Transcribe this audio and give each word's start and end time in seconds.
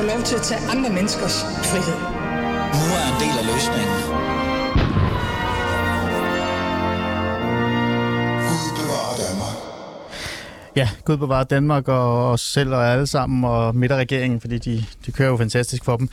få 0.00 0.06
lov 0.06 0.22
til 0.22 0.36
at 0.36 0.42
tage 0.42 0.60
andre 0.70 0.90
menneskers 0.90 1.44
frihed. 1.70 1.98
Nu 2.78 2.86
er 3.00 3.06
en 3.12 3.18
del 3.24 3.34
af 3.40 3.46
løsningen. 3.54 3.96
Ja, 10.76 10.88
Gud 11.04 11.16
bevarer 11.16 11.44
Danmark 11.44 11.88
og 11.88 12.30
os 12.30 12.40
selv 12.40 12.74
og 12.74 12.92
alle 12.92 13.06
sammen 13.06 13.44
og 13.44 13.76
midterregeringen, 13.76 14.40
fordi 14.40 14.58
de, 14.58 14.84
de 15.06 15.12
kører 15.12 15.28
jo 15.28 15.36
fantastisk 15.36 15.84
for 15.84 15.96
dem. 15.96 16.08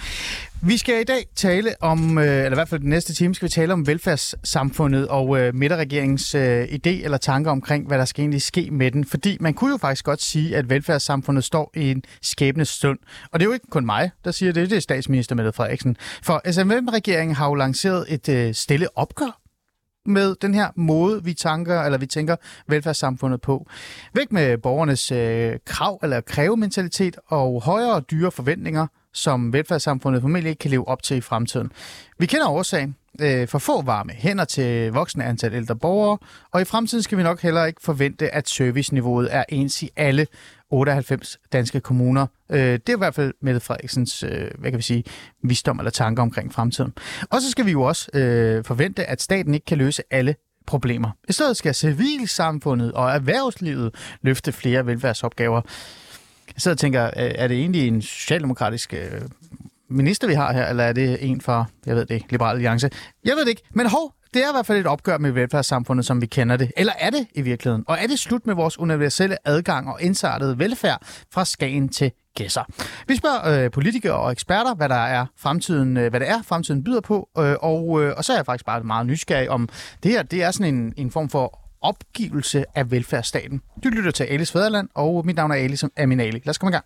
Vi 0.61 0.77
skal 0.77 1.01
i 1.01 1.03
dag 1.03 1.27
tale 1.35 1.75
om, 1.81 2.17
øh, 2.17 2.23
eller 2.25 2.51
i 2.51 2.53
hvert 2.53 2.69
fald 2.69 2.81
den 2.81 2.89
næste 2.89 3.13
time, 3.13 3.35
skal 3.35 3.45
vi 3.45 3.49
tale 3.49 3.73
om 3.73 3.87
velfærdssamfundet 3.87 5.07
og 5.07 5.39
øh, 5.39 5.55
midterregeringens 5.55 6.35
øh, 6.35 6.63
idé 6.63 6.89
eller 6.89 7.17
tanker 7.17 7.51
omkring, 7.51 7.87
hvad 7.87 7.97
der 7.97 8.05
skal 8.05 8.21
egentlig 8.21 8.41
ske 8.41 8.71
med 8.71 8.91
den. 8.91 9.05
Fordi 9.05 9.37
man 9.39 9.53
kunne 9.53 9.71
jo 9.71 9.77
faktisk 9.77 10.05
godt 10.05 10.21
sige, 10.21 10.55
at 10.57 10.69
velfærdssamfundet 10.69 11.43
står 11.43 11.71
i 11.75 11.91
en 11.91 12.03
skæbne 12.21 12.65
stund. 12.65 12.99
Og 13.31 13.39
det 13.39 13.45
er 13.45 13.49
jo 13.49 13.53
ikke 13.53 13.67
kun 13.69 13.85
mig, 13.85 14.11
der 14.25 14.31
siger 14.31 14.51
det, 14.51 14.69
det 14.69 14.75
er 14.75 14.79
statsminister 14.79 15.35
Mette 15.35 15.53
Frederiksen. 15.53 15.97
For 16.23 16.51
SMM-regeringen 16.51 17.35
har 17.35 17.47
jo 17.47 17.53
lanceret 17.53 18.05
et 18.09 18.29
øh, 18.29 18.53
stille 18.53 18.97
opgør 18.97 19.41
med 20.05 20.35
den 20.41 20.53
her 20.53 20.67
måde, 20.75 21.23
vi 21.23 21.33
tænker, 21.33 21.81
eller 21.81 21.97
vi 21.97 22.05
tænker 22.05 22.35
velfærdssamfundet 22.67 23.41
på. 23.41 23.67
Væk 24.13 24.31
med 24.31 24.57
borgernes 24.57 25.11
øh, 25.11 25.53
krav 25.65 25.99
eller 26.03 26.21
krævementalitet 26.21 27.17
og 27.27 27.61
højere 27.63 27.93
og 27.93 28.11
dyre 28.11 28.31
forventninger, 28.31 28.87
som 29.17 29.53
velfærdssamfundet 29.53 30.21
formentlig 30.21 30.49
ikke 30.49 30.59
kan 30.59 30.71
leve 30.71 30.87
op 30.87 31.03
til 31.03 31.17
i 31.17 31.21
fremtiden. 31.21 31.71
Vi 32.19 32.25
kender 32.25 32.47
årsagen. 32.47 32.95
Øh, 33.21 33.47
for 33.47 33.59
få 33.59 33.81
varme 33.81 34.13
hænder 34.13 34.45
til 34.45 34.91
voksne 34.91 35.23
antal 35.23 35.53
ældre 35.53 35.75
borgere, 35.75 36.17
og 36.51 36.61
i 36.61 36.65
fremtiden 36.65 37.03
skal 37.03 37.17
vi 37.17 37.23
nok 37.23 37.41
heller 37.41 37.65
ikke 37.65 37.81
forvente, 37.81 38.35
at 38.35 38.49
serviceniveauet 38.49 39.35
er 39.35 39.43
ens 39.49 39.83
i 39.83 39.89
alle 39.95 40.27
98 40.69 41.37
danske 41.53 41.79
kommuner. 41.79 42.27
Øh, 42.49 42.59
det 42.59 42.89
er 42.89 42.93
i 42.93 42.97
hvert 42.97 43.15
fald 43.15 43.33
Mette 43.41 43.59
Frederiksens, 43.59 44.23
øh, 44.23 44.51
hvad 44.57 44.71
kan 44.71 44.77
vi 44.77 44.83
sige, 44.83 45.03
visdom 45.43 45.79
eller 45.79 45.91
tanker 45.91 46.23
omkring 46.23 46.53
fremtiden. 46.53 46.93
Og 47.29 47.41
så 47.41 47.51
skal 47.51 47.65
vi 47.65 47.71
jo 47.71 47.81
også 47.81 48.09
øh, 48.13 48.63
forvente, 48.63 49.05
at 49.05 49.21
staten 49.21 49.53
ikke 49.53 49.65
kan 49.65 49.77
løse 49.77 50.03
alle 50.11 50.35
problemer. 50.67 51.09
I 51.29 51.33
stedet 51.33 51.57
skal 51.57 51.75
civilsamfundet 51.75 52.91
og 52.91 53.11
erhvervslivet 53.11 53.95
løfte 54.21 54.51
flere 54.51 54.85
velfærdsopgaver. 54.85 55.61
Jeg 56.47 56.61
sidder 56.61 56.75
og 56.75 56.79
tænker, 56.79 57.05
øh, 57.05 57.11
er 57.15 57.47
det 57.47 57.57
egentlig 57.57 57.87
en 57.87 58.01
socialdemokratisk 58.01 58.93
øh, 58.93 59.21
minister, 59.89 60.27
vi 60.27 60.33
har 60.33 60.53
her, 60.53 60.67
eller 60.67 60.83
er 60.83 60.93
det 60.93 61.17
en 61.21 61.41
fra, 61.41 61.65
jeg 61.85 61.95
ved 61.95 62.05
det 62.05 62.15
ikke, 62.15 62.31
Liberal 62.31 62.55
Alliance? 62.55 62.89
Jeg 63.25 63.35
ved 63.35 63.41
det 63.41 63.49
ikke, 63.49 63.63
men 63.73 63.89
hov, 63.89 64.13
det 64.33 64.43
er 64.43 64.49
i 64.49 64.53
hvert 64.53 64.65
fald 64.65 64.79
et 64.79 64.87
opgør 64.87 65.17
med 65.17 65.31
velfærdssamfundet, 65.31 66.05
som 66.05 66.21
vi 66.21 66.25
kender 66.25 66.57
det. 66.57 66.71
Eller 66.77 66.93
er 66.99 67.09
det 67.09 67.27
i 67.33 67.41
virkeligheden? 67.41 67.83
Og 67.87 67.97
er 68.01 68.07
det 68.07 68.19
slut 68.19 68.47
med 68.47 68.55
vores 68.55 68.79
universelle 68.79 69.37
adgang 69.45 69.89
og 69.89 70.01
indsartede 70.01 70.59
velfærd 70.59 71.01
fra 71.31 71.45
Skagen 71.45 71.89
til 71.89 72.11
Gæsser? 72.35 72.63
Vi 73.07 73.15
spørger 73.15 73.63
øh, 73.63 73.71
politikere 73.71 74.13
og 74.13 74.31
eksperter, 74.31 74.75
hvad 74.75 74.89
der 74.89 74.95
er 74.95 75.25
fremtiden, 75.37 75.97
øh, 75.97 76.09
hvad 76.09 76.19
det 76.19 76.29
er, 76.29 76.41
fremtiden 76.41 76.83
byder 76.83 77.01
på, 77.01 77.29
øh, 77.37 77.55
og, 77.61 78.03
øh, 78.03 78.13
og 78.17 78.25
så 78.25 78.33
er 78.33 78.37
jeg 78.37 78.45
faktisk 78.45 78.65
bare 78.65 78.83
meget 78.83 79.05
nysgerrig 79.05 79.49
om 79.49 79.69
det 80.03 80.11
her. 80.11 80.23
Det 80.23 80.43
er 80.43 80.51
sådan 80.51 80.75
en, 80.75 80.93
en 80.97 81.11
form 81.11 81.29
for 81.29 81.66
opgivelse 81.81 82.65
af 82.75 82.91
velfærdsstaten. 82.91 83.61
Du 83.83 83.89
lytter 83.89 84.11
til 84.11 84.23
Alice 84.23 84.51
Fæderland, 84.51 84.89
og 84.93 85.25
mit 85.25 85.35
navn 85.35 85.51
er 85.51 85.55
Alice 85.55 85.89
Aminali. 85.97 86.31
Lad 86.31 86.49
os 86.49 86.57
komme 86.57 86.71
i 86.71 86.73
gang. 86.73 86.85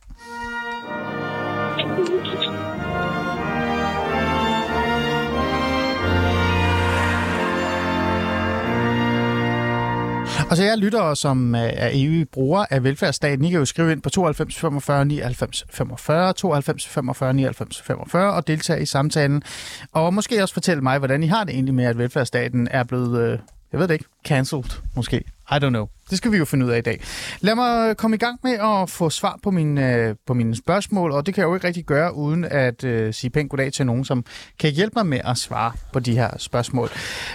Og 10.51 10.57
så 10.57 10.63
jeg 10.63 10.77
lytter, 10.77 11.13
som 11.13 11.55
øh, 11.55 11.61
er 11.61 11.89
evige 11.93 12.25
bruger 12.25 12.65
af 12.69 12.83
velfærdsstaten, 12.83 13.45
I 13.45 13.49
kan 13.49 13.59
jo 13.59 13.65
skrive 13.65 13.91
ind 13.91 14.01
på 14.01 14.09
92 14.09 14.55
45 14.55 15.05
99 15.05 15.65
45, 15.69 16.33
92 16.33 16.87
45 16.87 17.33
99 17.33 17.81
45 17.81 18.33
og 18.33 18.47
deltage 18.47 18.81
i 18.81 18.85
samtalen. 18.85 19.43
Og 19.91 20.13
måske 20.13 20.43
også 20.43 20.53
fortælle 20.53 20.83
mig, 20.83 20.97
hvordan 20.97 21.23
I 21.23 21.27
har 21.27 21.43
det 21.43 21.53
egentlig 21.53 21.75
med, 21.75 21.85
at 21.85 21.97
velfærdsstaten 21.97 22.67
er 22.71 22.83
blevet, 22.83 23.21
øh, 23.21 23.39
jeg 23.71 23.79
ved 23.79 23.87
det 23.87 23.93
ikke, 23.93 24.05
cancelled 24.25 24.81
måske. 24.95 25.23
I 25.51 25.53
don't 25.53 25.69
know. 25.69 25.87
Det 26.09 26.17
skal 26.17 26.31
vi 26.31 26.37
jo 26.37 26.45
finde 26.45 26.65
ud 26.65 26.71
af 26.71 26.77
i 26.77 26.81
dag. 26.81 27.01
Lad 27.41 27.55
mig 27.55 27.97
komme 27.97 28.15
i 28.15 28.17
gang 28.17 28.39
med 28.43 28.51
at 28.51 28.89
få 28.89 29.09
svar 29.09 29.39
på 29.43 29.51
mine, 29.51 29.95
øh, 29.95 30.15
på 30.27 30.33
mine 30.33 30.55
spørgsmål, 30.55 31.11
og 31.11 31.25
det 31.25 31.33
kan 31.33 31.41
jeg 31.41 31.47
jo 31.47 31.53
ikke 31.55 31.67
rigtig 31.67 31.85
gøre, 31.85 32.15
uden 32.15 32.45
at 32.45 32.83
øh, 32.83 33.13
sige 33.13 33.29
pænt 33.29 33.49
goddag 33.49 33.73
til 33.73 33.85
nogen, 33.85 34.05
som 34.05 34.25
kan 34.59 34.71
hjælpe 34.71 34.93
mig 34.95 35.05
med 35.05 35.21
at 35.23 35.37
svare 35.37 35.71
på 35.93 35.99
de 35.99 36.13
her 36.15 36.37
spørgsmål. 36.37 36.89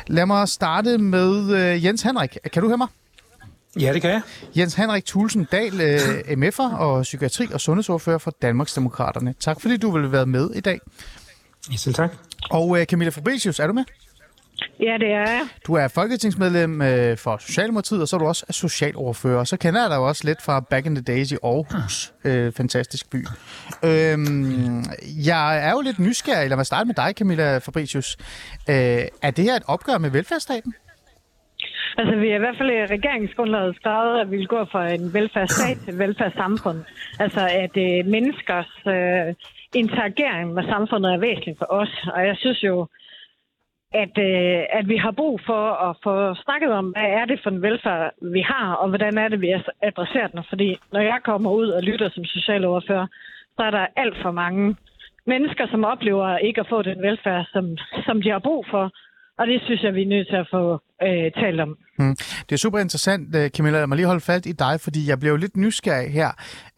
Lad 0.06 0.26
mig 0.26 0.48
starte 0.48 0.98
med 0.98 1.50
øh, 1.50 1.84
Jens 1.84 2.02
Henrik. 2.02 2.36
Kan 2.53 2.62
du 2.62 2.68
høre 2.68 2.78
mig? 2.78 2.88
Ja, 3.80 3.92
det 3.92 4.03
kan 4.03 4.10
jeg. 4.10 4.20
Jens 4.56 4.74
Henrik 4.74 5.06
Thulsen 5.06 5.47
Dahl, 5.53 5.80
øh, 5.80 5.98
MF'er 6.28 6.76
og 6.76 7.00
psykiatri- 7.00 7.54
og 7.54 7.60
sundhedsordfører 7.60 8.18
for 8.18 8.32
Danmarksdemokraterne. 8.42 9.34
Tak 9.41 9.60
fordi 9.60 9.76
du 9.76 9.91
vil 9.91 10.12
være 10.12 10.26
med 10.26 10.50
i 10.54 10.60
dag. 10.60 10.78
Ja, 11.72 11.76
selv 11.76 11.94
tak. 11.94 12.10
Og 12.50 12.80
øh, 12.80 12.86
Camilla 12.86 13.10
Fabricius, 13.10 13.60
er 13.60 13.66
du 13.66 13.72
med? 13.72 13.84
Ja, 14.81 14.97
det 15.00 15.09
er 15.12 15.31
jeg. 15.31 15.41
Du 15.67 15.75
er 15.75 15.89
folketingsmedlem 15.89 16.83
øh, 16.83 17.17
for 17.17 17.37
Socialdemokratiet, 17.37 18.03
og 18.03 18.09
så 18.09 18.17
er 18.17 18.21
du 18.21 18.27
også 18.27 18.47
socialordfører. 18.50 19.44
Så 19.44 19.56
kender 19.56 19.81
jeg 19.81 19.91
dig 19.91 19.99
også 19.99 20.22
lidt 20.25 20.43
fra 20.43 20.61
Back 20.61 20.87
in 20.87 20.94
the 20.94 21.05
Days 21.05 21.33
i 21.33 21.37
Aarhus. 21.43 22.12
Øh, 22.25 22.53
fantastisk 22.53 23.11
by. 23.11 23.21
Øhm, 23.84 24.83
jeg 25.27 25.66
er 25.66 25.71
jo 25.71 25.81
lidt 25.81 25.99
nysgerrig. 25.99 26.49
Lad 26.49 26.56
mig 26.56 26.66
starte 26.66 26.87
med 26.87 26.95
dig, 26.95 27.15
Camilla 27.19 27.59
Fabricius. 27.59 28.16
Øh, 28.71 28.75
er 29.22 29.31
det 29.37 29.45
her 29.45 29.56
et 29.56 29.62
opgør 29.66 29.99
med 29.99 30.11
velfærdsstaten? 30.11 30.75
Altså, 31.99 32.16
vi 32.16 32.28
har 32.28 32.37
i 32.37 32.45
hvert 32.45 32.59
fald 32.59 32.71
i 32.71 32.87
regeringsgrundlaget 32.97 33.77
skrevet, 33.77 34.21
at 34.21 34.31
vi 34.31 34.37
vil 34.37 34.47
gå 34.47 34.65
fra 34.72 34.83
en 34.89 35.15
velfærdsstat 35.15 35.78
til 35.84 35.93
et 35.93 35.99
velfærdssamfund. 35.99 36.81
Altså, 37.19 37.43
at 37.65 37.75
øh, 37.87 38.06
menneskers 38.06 38.72
øh, 38.87 39.34
interagering 39.75 40.55
med 40.55 40.65
samfundet 40.72 41.12
er 41.12 41.19
væsentligt 41.19 41.59
for 41.59 41.69
os. 41.81 41.93
Og 42.15 42.27
jeg 42.27 42.37
synes 42.37 42.62
jo, 42.62 42.87
at, 43.94 44.19
øh, 44.19 44.62
at 44.78 44.88
vi 44.88 44.97
har 44.97 45.10
brug 45.10 45.41
for 45.47 45.62
at 45.88 45.97
få 46.04 46.34
snakket 46.34 46.72
om, 46.72 46.86
hvad 46.88 47.10
er 47.20 47.24
det 47.24 47.41
for 47.42 47.50
en 47.50 47.62
velfærd, 47.62 48.12
vi 48.22 48.41
har, 48.41 48.74
og 48.74 48.88
hvordan 48.88 49.19
er 49.19 49.28
det, 49.28 49.41
vi 49.41 49.54
adresserer 49.82 50.26
den. 50.26 50.44
Fordi 50.48 50.76
når 50.92 51.00
jeg 51.00 51.19
kommer 51.24 51.50
ud 51.50 51.69
og 51.69 51.82
lytter 51.82 52.08
som 52.10 52.24
socialoverfører, 52.24 53.06
så 53.56 53.62
er 53.62 53.70
der 53.70 53.86
alt 53.97 54.16
for 54.22 54.30
mange 54.30 54.76
mennesker, 55.26 55.66
som 55.70 55.84
oplever 55.84 56.38
ikke 56.38 56.60
at 56.60 56.69
få 56.69 56.82
den 56.82 57.02
velfærd, 57.02 57.47
som, 57.52 57.76
som 58.06 58.22
de 58.22 58.30
har 58.30 58.38
brug 58.38 58.66
for. 58.70 58.91
Og 59.38 59.47
det 59.47 59.62
synes 59.62 59.82
jeg, 59.82 59.94
vi 59.94 60.03
er 60.03 60.06
nødt 60.06 60.28
til 60.28 60.36
at 60.36 60.48
få 60.50 60.80
øh, 61.03 61.33
talt 61.33 61.61
om. 61.61 61.77
Mm. 61.99 62.17
Det 62.17 62.53
er 62.53 62.57
super 62.57 62.79
interessant, 62.79 63.37
øh, 63.37 63.51
Camilla. 63.51 63.79
Lad 63.79 63.87
mig 63.87 63.97
lige 63.97 64.07
holde 64.07 64.21
fast 64.21 64.47
i 64.47 64.53
dig, 64.53 64.81
fordi 64.81 65.09
jeg 65.09 65.21
blev 65.21 65.37
lidt 65.37 65.57
nysgerrig 65.57 66.12
her. 66.12 66.31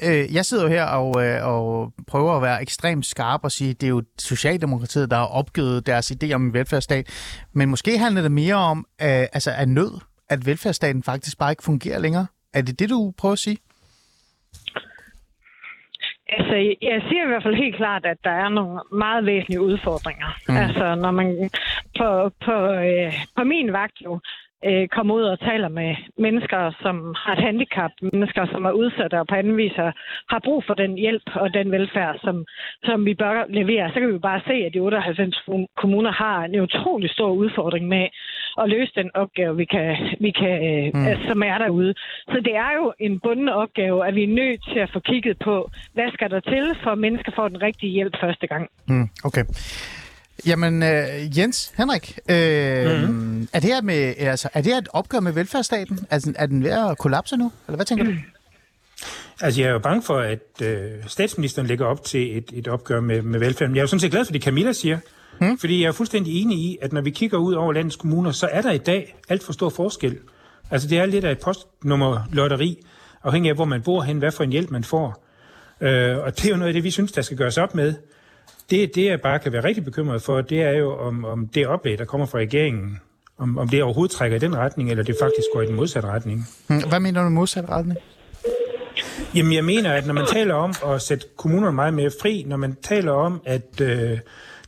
Øh, 0.03 0.34
jeg 0.34 0.45
sidder 0.45 0.62
jo 0.62 0.69
her 0.69 0.84
og, 0.84 1.25
øh, 1.25 1.47
og 1.47 1.93
prøver 2.06 2.37
at 2.37 2.43
være 2.43 2.62
ekstremt 2.62 3.06
skarp 3.06 3.41
og 3.43 3.53
sige, 3.53 3.71
at 3.71 3.81
det 3.81 3.87
er 3.87 3.91
jo 3.91 4.03
Socialdemokratiet, 4.19 5.11
der 5.11 5.17
har 5.17 5.27
opgivet 5.27 5.87
deres 5.87 6.12
idé 6.12 6.33
om 6.33 6.47
en 6.47 6.53
velfærdsstat. 6.53 7.06
Men 7.53 7.69
måske 7.69 7.99
handler 7.99 8.23
det 8.23 8.33
mere 8.33 8.55
om 8.55 8.87
altså 9.01 9.51
af 9.51 9.69
nød, 9.69 10.01
at 10.31 10.47
velfærdsstaten 10.47 11.03
faktisk 11.03 11.39
bare 11.39 11.53
ikke 11.53 11.62
fungerer 11.62 11.99
længere. 11.99 12.27
Er 12.55 12.62
det 12.62 12.79
det, 12.79 12.91
du 12.91 13.12
prøver 13.19 13.33
at 13.33 13.39
sige? 13.39 13.56
Altså, 16.28 16.55
jeg 16.83 17.03
siger 17.09 17.25
i 17.25 17.27
hvert 17.27 17.43
fald 17.43 17.55
helt 17.55 17.77
klart, 17.77 18.06
at 18.06 18.16
der 18.25 18.31
er 18.31 18.49
nogle 18.49 18.81
meget 18.93 19.27
væsentlige 19.27 19.61
udfordringer. 19.61 20.27
Mm. 20.49 20.56
Altså, 20.56 20.94
når 20.94 21.11
man 21.11 21.50
på, 21.99 22.31
på, 22.44 22.56
øh, 22.72 23.12
på 23.37 23.44
min 23.44 23.72
vagt 23.72 24.00
jo 24.05 24.21
øh, 24.64 24.88
kommer 24.88 25.14
ud 25.14 25.22
og 25.22 25.41
taler 25.41 25.69
med 25.69 25.96
mennesker, 26.19 26.72
som 26.82 27.14
har 27.16 27.32
et 27.32 27.44
handicap, 27.48 27.91
mennesker, 28.12 28.46
som 28.52 28.64
er 28.64 28.70
udsatte 28.70 29.20
og 29.20 29.26
på 29.26 29.34
anden 29.34 29.56
vis 29.56 29.76
har 30.32 30.41
brug 30.44 30.64
for 30.66 30.74
den 30.74 30.94
hjælp 30.94 31.22
og 31.34 31.54
den 31.54 31.72
velfærd, 31.72 32.19
som, 32.24 32.46
som 32.84 33.04
vi 33.04 33.14
bør 33.14 33.44
levere, 33.48 33.91
så 33.92 34.00
kan 34.00 34.12
vi 34.12 34.19
bare 34.19 34.41
se, 34.46 34.52
at 34.52 34.74
de 34.74 34.78
98 34.78 35.48
kommuner 35.76 36.12
har 36.12 36.44
en 36.44 36.60
utrolig 36.60 37.10
stor 37.10 37.30
udfordring 37.30 37.88
med 37.88 38.06
at 38.62 38.69
løse 38.69 38.93
den 38.94 39.10
opgave, 39.14 39.56
vi 39.56 39.64
kan, 39.64 39.96
vi 40.20 40.31
kan, 40.31 40.56
mm. 40.94 41.06
altså, 41.06 41.25
som 41.28 41.43
er 41.43 41.58
derude. 41.58 41.94
Så 42.32 42.40
det 42.46 42.54
er 42.56 42.72
jo 42.78 42.93
en 43.00 43.20
bunden 43.20 43.49
opgave, 43.49 44.06
at 44.06 44.14
vi 44.14 44.22
er 44.25 44.34
nødt 44.40 44.61
til 44.72 44.78
at 44.78 44.90
få 44.93 45.00
kigget 45.00 45.37
på, 45.44 45.70
hvad 45.94 46.08
skal 46.12 46.31
der 46.31 46.40
til, 46.40 46.64
for 46.82 46.90
at 46.90 46.99
mennesker 46.99 47.32
får 47.37 47.49
den 47.49 47.62
rigtige 47.62 47.93
hjælp 47.93 48.14
første 48.20 48.46
gang. 48.46 48.69
Mm, 48.88 49.08
okay. 49.25 49.44
Jamen, 50.46 50.82
øh, 50.82 51.38
Jens 51.38 51.73
Henrik, 51.76 52.19
øh, 52.29 53.00
mm-hmm. 53.00 53.49
er, 53.52 53.61
det 53.61 53.70
her 53.70 53.82
med, 53.82 54.14
altså, 54.19 54.49
er 54.55 54.61
det 54.61 54.73
her 54.73 54.79
et 54.79 54.88
opgør 54.93 55.20
med 55.20 55.32
velfærdsstaten? 55.32 55.99
Altså, 56.11 56.32
er 56.37 56.46
den 56.46 56.64
ved 56.64 56.70
at 56.70 56.99
kollapse 56.99 57.37
nu? 57.37 57.52
Eller 57.67 57.76
hvad 57.76 57.87
tænker 57.87 58.05
mm. 58.05 58.11
du? 58.11 58.17
Altså, 59.40 59.61
jeg 59.61 59.69
er 59.69 59.73
jo 59.73 59.79
bange 59.79 60.02
for, 60.02 60.19
at 60.19 60.62
øh, 60.62 60.90
statsministeren 61.06 61.69
lægger 61.69 61.87
op 61.87 62.05
til 62.05 62.37
et, 62.37 62.50
et 62.52 62.69
opgør 62.69 63.00
med, 63.00 63.23
med 63.23 63.40
velfærden. 63.40 63.75
Jeg 63.75 63.81
er 63.81 63.82
jo 63.82 63.87
sådan 63.87 64.00
set 64.00 64.11
glad 64.11 64.25
for 64.25 64.32
det, 64.32 64.43
Camilla 64.43 64.73
siger. 64.73 64.99
Mm. 65.40 65.58
Fordi 65.58 65.82
jeg 65.82 65.88
er 65.88 65.93
fuldstændig 65.93 66.43
enig 66.43 66.58
i, 66.58 66.79
at 66.82 66.93
når 66.93 67.00
vi 67.00 67.11
kigger 67.11 67.38
ud 67.38 67.55
over 67.55 67.73
landets 67.73 67.96
kommuner, 67.96 68.32
så 68.32 68.49
er 68.52 68.62
der 68.62 68.73
i 68.73 68.79
dag 68.79 69.17
alt 69.29 69.43
for 69.43 69.52
stor 69.52 69.69
forskel. 69.69 70.19
Altså, 70.70 70.88
det 70.88 70.99
er 70.99 71.06
lidt 71.06 71.25
af 71.25 71.32
et 71.32 71.38
postnummerlotteri, 71.38 72.79
afhængig 73.25 73.49
af, 73.50 73.55
hvor 73.55 73.64
man 73.64 73.82
bor 73.82 74.02
hen, 74.02 74.19
hvad 74.19 74.32
for 74.32 74.44
en 74.44 74.50
hjælp 74.50 74.70
man 74.70 74.85
får. 74.85 75.25
Øh, 75.81 76.19
og 76.19 76.37
det 76.37 76.44
er 76.44 76.50
jo 76.50 76.56
noget 76.56 76.69
af 76.69 76.75
det, 76.75 76.85
vi 76.85 76.90
synes, 76.90 77.12
der 77.12 77.23
skal 77.23 77.37
gøres 77.37 77.58
op 77.58 77.75
med. 77.75 77.94
Det, 78.70 78.94
det 78.94 79.05
jeg 79.05 79.20
bare 79.20 79.38
kan 79.38 79.53
være 79.53 79.65
rigtig 79.65 79.85
bekymret 79.85 80.23
for, 80.23 80.41
det 80.41 80.62
er 80.62 80.70
jo, 80.70 80.97
om, 80.97 81.25
om 81.25 81.49
det 81.49 81.67
oplæg, 81.67 81.99
der 81.99 82.05
kommer 82.05 82.26
fra 82.26 82.38
regeringen, 82.38 83.00
om, 83.38 83.59
om 83.59 83.69
det 83.69 83.82
overhovedet 83.82 84.17
trækker 84.17 84.37
i 84.37 84.41
den 84.41 84.56
retning, 84.56 84.91
eller 84.91 85.05
det 85.05 85.17
faktisk 85.20 85.47
går 85.55 85.62
i 85.62 85.67
den 85.67 85.75
modsatte 85.75 86.09
retning. 86.09 86.49
Hmm, 86.67 86.88
hvad 86.88 87.00
mener 87.00 87.23
du 87.23 87.29
med 87.29 87.35
modsatte 87.35 87.70
retning? 87.70 87.99
Jamen, 89.35 89.53
jeg 89.53 89.65
mener, 89.65 89.93
at 89.93 90.06
når 90.06 90.15
man 90.15 90.26
taler 90.26 90.55
om 90.55 90.75
at 90.87 91.03
sætte 91.03 91.26
kommunerne 91.37 91.73
meget 91.73 91.94
mere 91.94 92.11
fri, 92.23 92.44
når 92.47 92.56
man 92.56 92.76
taler 92.82 93.12
om, 93.12 93.43
at 93.44 93.81
øh, 93.81 94.19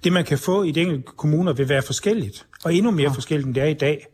det, 0.05 0.12
man 0.12 0.25
kan 0.25 0.38
få 0.38 0.62
i 0.62 0.70
de 0.70 0.81
enkelte 0.81 1.05
kommuner, 1.17 1.53
vil 1.53 1.69
være 1.69 1.82
forskelligt, 1.82 2.46
og 2.64 2.75
endnu 2.75 2.91
mere 2.91 3.11
ja. 3.11 3.14
forskelligt, 3.14 3.46
end 3.46 3.55
det 3.55 3.62
er 3.62 3.67
i 3.67 3.75
dag, 3.75 4.06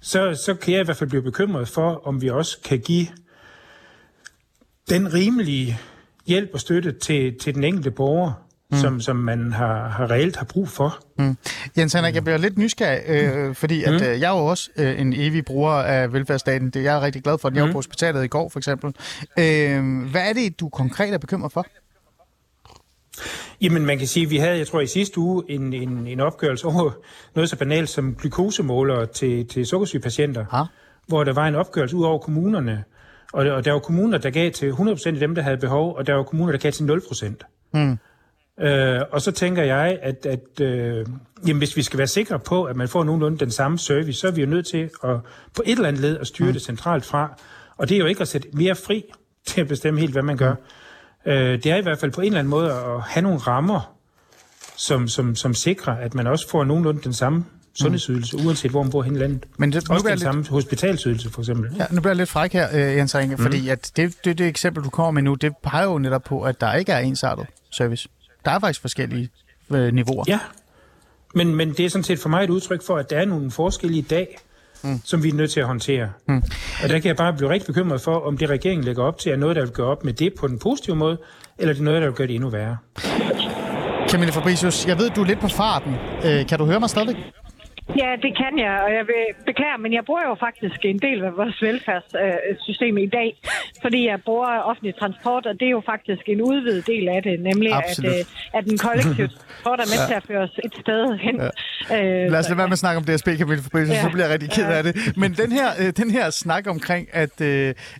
så, 0.00 0.42
så 0.44 0.54
kan 0.54 0.74
jeg 0.74 0.80
i 0.80 0.84
hvert 0.84 0.96
fald 0.96 1.10
blive 1.10 1.22
bekymret 1.22 1.68
for, 1.68 2.06
om 2.06 2.22
vi 2.22 2.28
også 2.28 2.58
kan 2.64 2.78
give 2.80 3.06
den 4.90 5.14
rimelige 5.14 5.78
hjælp 6.26 6.50
og 6.54 6.60
støtte 6.60 6.92
til, 6.92 7.38
til 7.38 7.54
den 7.54 7.64
enkelte 7.64 7.90
borger, 7.90 8.32
mm. 8.72 8.78
som, 8.78 9.00
som 9.00 9.16
man 9.16 9.52
har, 9.52 9.88
har 9.88 10.10
reelt 10.10 10.36
har 10.36 10.44
brug 10.44 10.68
for. 10.68 10.98
Mm. 11.18 11.36
Jens 11.78 11.92
Henrik, 11.92 12.14
jeg 12.14 12.24
bliver 12.24 12.38
lidt 12.38 12.58
nysgerrig, 12.58 13.00
øh, 13.08 13.54
fordi 13.54 13.84
at, 13.84 13.92
mm. 13.92 14.06
øh, 14.06 14.20
jeg 14.20 14.34
er 14.34 14.38
jo 14.38 14.46
også 14.46 14.70
øh, 14.76 15.00
en 15.00 15.12
evig 15.12 15.44
bruger 15.44 15.72
af 15.72 16.12
velfærdsstaten. 16.12 16.70
Det 16.70 16.84
jeg 16.84 16.96
er 16.96 17.00
rigtig 17.00 17.22
glad 17.22 17.38
for, 17.38 17.48
at 17.48 17.54
jeg 17.54 17.62
mm. 17.62 17.68
var 17.68 17.72
på 17.72 17.78
hospitalet 17.78 18.24
i 18.24 18.28
går, 18.28 18.48
for 18.48 18.58
eksempel. 18.58 18.94
Øh, 19.38 20.10
hvad 20.10 20.28
er 20.28 20.32
det, 20.32 20.60
du 20.60 20.68
konkret 20.68 21.14
er 21.14 21.18
bekymret 21.18 21.52
for? 21.52 21.66
Jamen, 23.60 23.86
man 23.86 23.98
kan 23.98 24.06
sige, 24.06 24.24
at 24.24 24.30
vi 24.30 24.36
havde, 24.36 24.58
jeg 24.58 24.66
tror 24.66 24.80
i 24.80 24.86
sidste 24.86 25.20
uge, 25.20 25.44
en, 25.48 25.72
en, 25.72 26.06
en 26.06 26.20
opgørelse 26.20 26.66
over 26.66 26.90
noget 27.34 27.50
så 27.50 27.56
banalt 27.56 27.88
som 27.88 28.14
glukosemålere 28.14 29.06
til, 29.06 29.48
til 29.48 29.66
sukkersygepatienter, 29.66 30.44
ha? 30.50 30.62
hvor 31.06 31.24
der 31.24 31.32
var 31.32 31.48
en 31.48 31.54
opgørelse 31.54 31.96
ud 31.96 32.04
over 32.04 32.18
kommunerne. 32.18 32.84
Og, 33.32 33.46
og 33.46 33.64
der 33.64 33.72
var 33.72 33.78
kommuner, 33.78 34.18
der 34.18 34.30
gav 34.30 34.50
til 34.50 34.70
100% 34.70 35.08
af 35.08 35.14
dem, 35.14 35.34
der 35.34 35.42
havde 35.42 35.56
behov, 35.56 35.96
og 35.96 36.06
der 36.06 36.14
var 36.14 36.22
kommuner, 36.22 36.52
der 36.52 36.58
gav 36.58 36.72
til 36.72 36.84
0%. 36.84 37.32
Mm. 37.74 37.98
Øh, 38.60 39.00
og 39.10 39.22
så 39.22 39.32
tænker 39.32 39.62
jeg, 39.62 39.98
at, 40.02 40.26
at 40.26 40.60
øh, 40.60 41.06
jamen, 41.46 41.58
hvis 41.58 41.76
vi 41.76 41.82
skal 41.82 41.98
være 41.98 42.06
sikre 42.06 42.38
på, 42.38 42.64
at 42.64 42.76
man 42.76 42.88
får 42.88 43.04
nogenlunde 43.04 43.38
den 43.38 43.50
samme 43.50 43.78
service, 43.78 44.20
så 44.20 44.26
er 44.26 44.30
vi 44.30 44.40
jo 44.40 44.46
nødt 44.46 44.66
til 44.66 44.90
at 45.04 45.16
på 45.56 45.62
et 45.64 45.72
eller 45.72 45.88
andet 45.88 46.02
led 46.02 46.18
at 46.18 46.26
styre 46.26 46.46
mm. 46.46 46.52
det 46.52 46.62
centralt 46.62 47.04
fra. 47.04 47.40
Og 47.76 47.88
det 47.88 47.94
er 47.94 47.98
jo 47.98 48.06
ikke 48.06 48.20
at 48.20 48.28
sætte 48.28 48.48
mere 48.52 48.74
fri 48.74 49.04
til 49.46 49.60
at 49.60 49.68
bestemme 49.68 50.00
helt, 50.00 50.12
hvad 50.12 50.22
man 50.22 50.36
gør. 50.36 50.54
Mm. 51.26 51.30
Øh, 51.32 51.62
det 51.62 51.66
er 51.66 51.76
i 51.76 51.82
hvert 51.82 51.98
fald 51.98 52.10
på 52.10 52.20
en 52.20 52.26
eller 52.26 52.38
anden 52.38 52.50
måde 52.50 52.72
at 52.72 53.00
have 53.00 53.22
nogle 53.22 53.38
rammer, 53.38 53.96
som, 54.76 55.08
som, 55.08 55.36
som 55.36 55.54
sikrer, 55.54 55.94
at 55.94 56.14
man 56.14 56.26
også 56.26 56.48
får 56.48 56.64
nogenlunde 56.64 57.02
den 57.02 57.12
samme 57.12 57.44
sundhedsydelse, 57.74 58.36
mm. 58.36 58.46
uanset 58.46 58.70
hvor 58.70 58.82
man 58.82 58.90
bor 58.90 59.02
hen 59.02 59.16
i 59.16 59.18
landet. 59.18 59.44
Men 59.56 59.72
det, 59.72 59.90
også 59.90 60.02
den 60.02 60.10
lidt... 60.10 60.20
samme 60.20 60.46
hospitalsydelse, 60.46 61.30
for 61.30 61.40
eksempel. 61.40 61.70
Ja, 61.78 61.86
nu 61.90 62.00
bliver 62.00 62.10
jeg 62.10 62.16
lidt 62.16 62.28
fræk 62.28 62.52
her, 62.52 62.68
øh, 62.72 62.96
Jens 62.96 63.14
Ringe, 63.14 63.36
mm. 63.36 63.42
fordi 63.42 63.68
at 63.68 63.92
det, 63.96 64.16
det, 64.24 64.38
det 64.38 64.46
eksempel, 64.46 64.84
du 64.84 64.90
kommer 64.90 65.10
med 65.10 65.22
nu, 65.22 65.34
det 65.34 65.52
peger 65.62 65.84
jo 65.84 65.98
netop 65.98 66.24
på, 66.24 66.42
at 66.42 66.60
der 66.60 66.74
ikke 66.74 66.92
er 66.92 66.98
ensartet 66.98 67.46
service. 67.70 68.08
Der 68.44 68.50
er 68.50 68.58
faktisk 68.58 68.80
forskellige 68.80 69.28
øh, 69.70 69.92
niveauer. 69.94 70.24
Ja, 70.28 70.38
men, 71.34 71.54
men 71.54 71.72
det 71.72 71.86
er 71.86 71.90
sådan 71.90 72.04
set 72.04 72.18
for 72.18 72.28
mig 72.28 72.44
et 72.44 72.50
udtryk 72.50 72.82
for, 72.86 72.96
at 72.96 73.10
der 73.10 73.18
er 73.18 73.24
nogle 73.24 73.50
forskelle 73.50 73.96
i 73.96 74.00
dag, 74.00 74.38
mm. 74.84 75.00
som 75.04 75.22
vi 75.22 75.28
er 75.28 75.34
nødt 75.34 75.50
til 75.50 75.60
at 75.60 75.66
håndtere. 75.66 76.10
Mm. 76.28 76.42
Og 76.82 76.88
der 76.88 76.98
kan 76.98 77.04
jeg 77.04 77.16
bare 77.16 77.32
blive 77.32 77.50
rigtig 77.50 77.66
bekymret 77.66 78.00
for, 78.00 78.26
om 78.26 78.38
det 78.38 78.48
regeringen 78.48 78.84
lægger 78.84 79.02
op 79.04 79.18
til, 79.18 79.32
er 79.32 79.36
noget, 79.36 79.56
der 79.56 79.62
vil 79.62 79.72
gøre 79.72 79.86
op 79.86 80.04
med 80.04 80.12
det 80.12 80.34
på 80.34 80.48
den 80.48 80.58
positive 80.58 80.96
måde, 80.96 81.18
eller 81.58 81.72
det 81.72 81.80
er 81.80 81.84
noget, 81.84 82.02
der 82.02 82.08
vil 82.08 82.16
gøre 82.16 82.26
det 82.26 82.34
endnu 82.34 82.50
værre. 82.50 82.76
Camille 84.08 84.32
Fabricius, 84.32 84.86
jeg 84.86 84.98
ved, 84.98 85.10
du 85.10 85.20
er 85.22 85.26
lidt 85.26 85.40
på 85.40 85.48
farten. 85.48 85.94
Øh, 86.24 86.46
kan 86.46 86.58
du 86.58 86.64
høre 86.64 86.80
mig 86.80 86.90
stadig? 86.90 87.32
Ja, 88.00 88.10
det 88.24 88.32
kan 88.40 88.52
jeg, 88.64 88.74
og 88.86 88.90
jeg 88.98 89.04
vil 89.10 89.22
beklage, 89.46 89.78
men 89.84 89.92
jeg 89.92 90.04
bruger 90.04 90.24
jo 90.30 90.34
faktisk 90.46 90.78
en 90.84 90.98
del 90.98 91.24
af 91.24 91.36
vores 91.36 91.62
velfærdssystem 91.62 92.98
i 92.98 93.06
dag, 93.06 93.28
fordi 93.82 94.00
jeg 94.06 94.18
bruger 94.24 94.48
offentlig 94.70 94.94
transport, 95.00 95.46
og 95.46 95.54
det 95.60 95.66
er 95.66 95.74
jo 95.78 95.82
faktisk 95.92 96.22
en 96.26 96.40
udvidet 96.42 96.86
del 96.86 97.08
af 97.08 97.22
det, 97.22 97.40
nemlig 97.40 97.72
at, 97.72 98.04
øh, 98.04 98.24
at 98.56 98.64
den 98.64 98.78
kollektive 98.78 99.28
transport 99.36 99.78
er 99.84 99.88
med 99.92 99.98
ja. 100.02 100.06
til 100.10 100.14
at 100.20 100.24
føre 100.28 100.42
os 100.48 100.58
et 100.66 100.74
sted 100.82 101.18
hen. 101.26 101.36
Ja. 101.40 102.24
Øh, 102.24 102.30
Lad 102.32 102.38
os 102.38 102.48
lade 102.48 102.58
være 102.58 102.68
med 102.68 102.78
at 102.78 102.84
snakke 102.84 102.98
om 103.00 103.04
DSB, 103.04 103.28
Camille 103.38 103.62
Fabricius, 103.62 103.96
ja. 103.96 104.02
så 104.02 104.10
bliver 104.10 104.26
jeg 104.26 104.32
rigtig 104.34 104.50
ked 104.50 104.68
af 104.78 104.82
det. 104.82 105.16
Men 105.16 105.32
den 105.32 105.52
her, 105.52 105.68
øh, 105.80 105.92
den 106.00 106.10
her 106.10 106.30
snak 106.30 106.66
omkring, 106.66 107.08
at, 107.12 107.40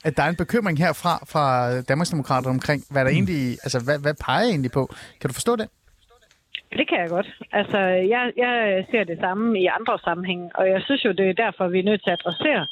at 0.07 0.17
der 0.17 0.23
er 0.23 0.29
en 0.29 0.37
bekymring 0.37 0.79
herfra 0.79 1.25
fra 1.33 1.81
Danmarksdemokraterne 1.81 2.55
omkring, 2.59 2.85
hvad 2.91 3.05
der 3.05 3.11
mm. 3.11 3.17
egentlig, 3.17 3.59
altså 3.65 3.79
hvad, 3.87 3.99
hvad 3.99 4.15
peger 4.15 4.47
egentlig 4.47 4.73
på? 4.73 4.95
Kan 5.21 5.29
du 5.29 5.35
forstå 5.35 5.57
det? 5.57 5.69
Det 6.79 6.89
kan 6.89 6.99
jeg 7.01 7.09
godt. 7.09 7.29
Altså, 7.53 7.79
jeg, 8.15 8.33
jeg 8.37 8.85
ser 8.91 9.05
det 9.05 9.19
samme 9.21 9.61
i 9.61 9.67
andre 9.67 9.99
sammenhænge, 9.99 10.51
og 10.55 10.69
jeg 10.69 10.83
synes 10.83 11.05
jo, 11.05 11.13
det 11.13 11.29
er 11.29 11.43
derfor, 11.45 11.69
vi 11.69 11.79
er 11.79 11.89
nødt 11.91 12.03
til 12.05 12.11
at 12.11 12.21
adressere, 12.21 12.67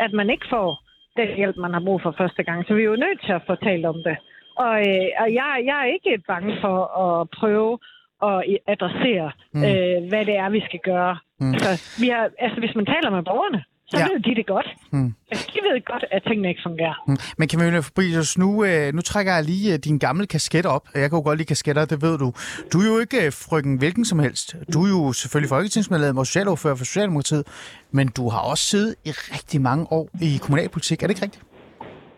at 0.00 0.12
man 0.12 0.30
ikke 0.30 0.46
får 0.50 0.68
den 1.16 1.36
hjælp, 1.36 1.56
man 1.56 1.72
har 1.72 1.80
brug 1.80 2.02
for 2.02 2.14
første 2.18 2.42
gang. 2.42 2.66
Så 2.66 2.74
vi 2.74 2.82
er 2.82 2.92
jo 2.94 3.04
nødt 3.06 3.20
til 3.24 3.32
at 3.32 3.42
få 3.46 3.54
talt 3.54 3.86
om 3.86 3.98
det. 4.06 4.16
Og, 4.56 4.74
øh, 4.88 5.08
og 5.22 5.28
jeg, 5.34 5.62
jeg 5.64 5.78
er 5.82 5.92
ikke 5.96 6.22
bange 6.26 6.56
for 6.60 6.78
at 7.04 7.30
prøve 7.30 7.78
at 8.22 8.58
adressere, 8.66 9.30
mm. 9.54 9.64
øh, 9.64 10.08
hvad 10.08 10.24
det 10.24 10.36
er, 10.36 10.48
vi 10.48 10.62
skal 10.68 10.80
gøre. 10.84 11.16
Mm. 11.40 11.54
Altså, 11.54 11.72
vi 12.02 12.08
har, 12.08 12.30
altså, 12.38 12.58
hvis 12.60 12.74
man 12.74 12.86
taler 12.86 13.10
med 13.10 13.22
borgerne, 13.22 13.64
så 13.94 14.00
ja. 14.00 14.06
ved 14.12 14.20
de 14.20 14.34
det 14.34 14.46
godt. 14.46 14.66
Mm. 14.90 15.14
Altså, 15.30 15.46
de 15.54 15.58
ved 15.66 15.84
godt, 15.84 16.04
at 16.10 16.22
tingene 16.26 16.48
ikke 16.48 16.60
fungerer. 16.66 16.94
Mm. 17.08 17.16
Men 17.38 17.48
Camille 17.48 17.82
Fabricius, 17.82 18.38
nu, 18.38 18.64
øh, 18.64 18.94
nu 18.94 19.00
trækker 19.02 19.34
jeg 19.34 19.44
lige 19.44 19.72
øh, 19.72 19.78
din 19.78 19.98
gamle 19.98 20.26
kasket 20.26 20.66
op. 20.66 20.88
Jeg 20.94 21.10
kan 21.10 21.16
jo 21.18 21.22
godt 21.22 21.38
lide 21.38 21.46
kasketter, 21.46 21.84
det 21.84 22.02
ved 22.02 22.18
du. 22.18 22.32
Du 22.72 22.80
er 22.80 22.86
jo 22.86 22.98
ikke 22.98 23.26
øh, 23.26 23.32
frygten 23.32 23.76
hvilken 23.76 24.04
som 24.04 24.18
helst. 24.18 24.56
Du 24.72 24.84
er 24.84 24.88
jo 24.88 25.12
selvfølgelig 25.12 25.48
folketingsmedlem 25.48 26.18
og 26.18 26.26
socialordfører 26.26 26.74
for 26.74 26.84
Socialdemokratiet, 26.84 27.44
men 27.90 28.08
du 28.08 28.28
har 28.28 28.40
også 28.40 28.64
siddet 28.64 28.94
i 29.04 29.10
rigtig 29.10 29.60
mange 29.60 29.92
år 29.92 30.08
i 30.22 30.38
kommunalpolitik. 30.42 31.02
Er 31.02 31.06
det 31.06 31.14
ikke 31.14 31.22
rigtigt? 31.22 31.44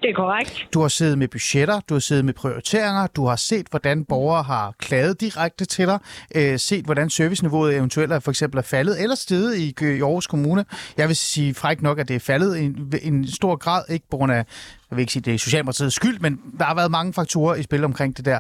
Det 0.07 0.13
er 0.13 0.17
korrekt. 0.17 0.67
Du 0.75 0.81
har 0.81 0.89
siddet 0.89 1.19
med 1.19 1.29
budgetter, 1.29 1.81
du 1.89 1.95
har 1.95 1.99
siddet 1.99 2.25
med 2.25 2.35
prioriteringer, 2.35 3.07
du 3.07 3.27
har 3.27 3.37
set, 3.37 3.67
hvordan 3.71 4.05
borgere 4.05 4.43
har 4.43 4.75
klaget 4.79 5.21
direkte 5.21 5.65
til 5.65 5.87
dig, 5.87 5.99
øh, 6.35 6.59
set, 6.59 6.85
hvordan 6.85 7.11
serviceniveauet 7.11 7.77
eventuelt 7.77 8.13
er, 8.13 8.21
for 8.21 8.31
eksempel 8.31 8.59
er 8.59 8.63
faldet 8.63 9.03
eller 9.03 9.17
steget 9.17 9.57
i, 9.57 9.75
i 9.81 10.01
Aarhus 10.01 10.27
Kommune. 10.27 10.65
Jeg 10.97 11.09
vil 11.09 11.17
sige 11.17 11.55
frækt 11.55 11.83
nok, 11.83 11.99
at 11.99 12.09
det 12.09 12.17
er 12.17 12.21
faldet 12.21 12.57
i 12.57 12.65
en, 12.65 12.93
en 13.03 13.27
stor 13.27 13.57
grad, 13.57 13.83
ikke 13.89 14.07
på 14.11 14.17
grund 14.17 14.33
af 14.33 14.45
jeg 14.91 14.97
vil 14.97 15.03
ikke 15.03 15.13
sige, 15.13 15.23
det 15.23 15.35
er 15.35 15.39
Socialdemokratiets 15.39 15.97
skyld, 15.97 16.19
men 16.19 16.41
der 16.59 16.65
har 16.65 16.75
været 16.75 16.91
mange 16.91 17.13
faktorer 17.13 17.55
i 17.55 17.63
spil 17.63 17.85
omkring 17.85 18.17
det 18.17 18.25
der. 18.25 18.39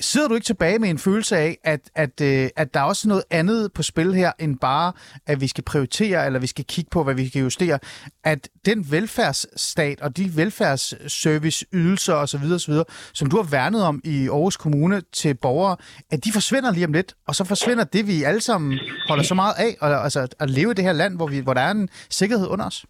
Sidder 0.00 0.28
du 0.28 0.34
ikke 0.34 0.44
tilbage 0.44 0.78
med 0.78 0.88
en 0.88 0.98
følelse 0.98 1.36
af, 1.36 1.58
at, 1.64 1.80
at, 1.94 2.20
øh, 2.20 2.48
at 2.56 2.74
der 2.74 2.80
er 2.80 2.84
også 2.84 3.08
noget 3.08 3.24
andet 3.30 3.72
på 3.72 3.82
spil 3.82 4.14
her, 4.14 4.32
end 4.38 4.58
bare, 4.58 4.92
at 5.26 5.40
vi 5.40 5.46
skal 5.46 5.64
prioritere, 5.64 6.26
eller 6.26 6.40
vi 6.40 6.46
skal 6.46 6.64
kigge 6.64 6.88
på, 6.90 7.04
hvad 7.04 7.14
vi 7.14 7.28
kan 7.28 7.42
justere? 7.42 7.78
At 8.24 8.48
den 8.66 8.90
velfærdsstat 8.90 10.00
og 10.00 10.16
de 10.16 10.36
velfærdsserviceydelser 10.36 12.14
osv., 12.14 12.52
osv., 12.52 12.74
som 13.12 13.30
du 13.30 13.36
har 13.36 13.50
værnet 13.50 13.84
om 13.84 14.00
i 14.04 14.28
Aarhus 14.28 14.56
Kommune 14.56 15.02
til 15.12 15.34
borgere, 15.34 15.76
at 16.10 16.24
de 16.24 16.32
forsvinder 16.32 16.72
lige 16.72 16.86
om 16.86 16.92
lidt, 16.92 17.14
og 17.26 17.34
så 17.34 17.44
forsvinder 17.44 17.84
det, 17.84 18.06
vi 18.06 18.22
alle 18.22 18.40
sammen 18.40 18.78
holder 19.08 19.24
så 19.24 19.34
meget 19.34 19.54
af, 19.58 19.76
og, 19.80 20.04
altså 20.04 20.28
at 20.40 20.50
leve 20.50 20.70
i 20.70 20.74
det 20.74 20.84
her 20.84 20.92
land, 20.92 21.16
hvor, 21.16 21.26
vi, 21.26 21.38
hvor 21.38 21.54
der 21.54 21.60
er 21.60 21.70
en 21.70 21.88
sikkerhed 22.10 22.46
under 22.46 22.64
os? 22.64 22.86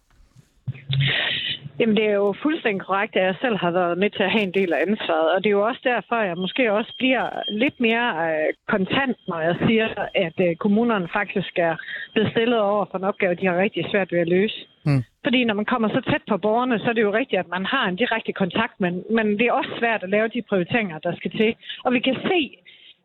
Jamen, 1.79 1.95
det 1.95 2.05
er 2.05 2.17
jo 2.23 2.35
fuldstændig 2.43 2.81
korrekt, 2.85 3.15
at 3.15 3.25
jeg 3.25 3.35
selv 3.41 3.57
har 3.57 3.71
været 3.71 3.97
med 3.97 4.09
til 4.09 4.23
at 4.23 4.31
have 4.31 4.43
en 4.43 4.57
del 4.59 4.73
af 4.73 4.81
ansvaret. 4.87 5.31
Og 5.33 5.37
det 5.43 5.49
er 5.49 5.57
jo 5.59 5.67
også 5.69 5.81
derfor, 5.83 6.15
at 6.15 6.27
jeg 6.27 6.37
måske 6.37 6.73
også 6.73 6.93
bliver 6.97 7.25
lidt 7.47 7.79
mere 7.79 8.07
øh, 8.25 8.47
kontant, 8.67 9.17
når 9.27 9.39
jeg 9.39 9.55
siger, 9.67 9.87
at 10.25 10.37
øh, 10.47 10.55
kommunerne 10.55 11.07
faktisk 11.13 11.53
er 11.55 11.75
blevet 12.13 12.31
stillet 12.31 12.59
over 12.59 12.85
for 12.91 12.97
en 12.97 13.09
opgave, 13.11 13.35
de 13.35 13.47
har 13.47 13.57
rigtig 13.57 13.85
svært 13.91 14.11
ved 14.11 14.19
at 14.19 14.29
løse. 14.37 14.59
Mm. 14.85 15.03
Fordi 15.23 15.43
når 15.43 15.53
man 15.53 15.65
kommer 15.65 15.89
så 15.89 16.01
tæt 16.11 16.23
på 16.29 16.37
borgerne, 16.37 16.79
så 16.79 16.87
er 16.89 16.93
det 16.93 17.01
jo 17.01 17.13
rigtigt, 17.13 17.39
at 17.39 17.53
man 17.55 17.65
har 17.65 17.85
en 17.87 17.95
direkte 17.95 18.33
kontakt, 18.33 18.75
men, 18.79 19.03
men 19.17 19.25
det 19.39 19.45
er 19.47 19.51
også 19.51 19.71
svært 19.79 20.03
at 20.03 20.09
lave 20.09 20.27
de 20.27 20.41
prioriteringer, 20.49 20.99
der 20.99 21.15
skal 21.15 21.31
til. 21.31 21.55
Og 21.85 21.93
vi 21.93 21.99
kan 21.99 22.17
se, 22.29 22.41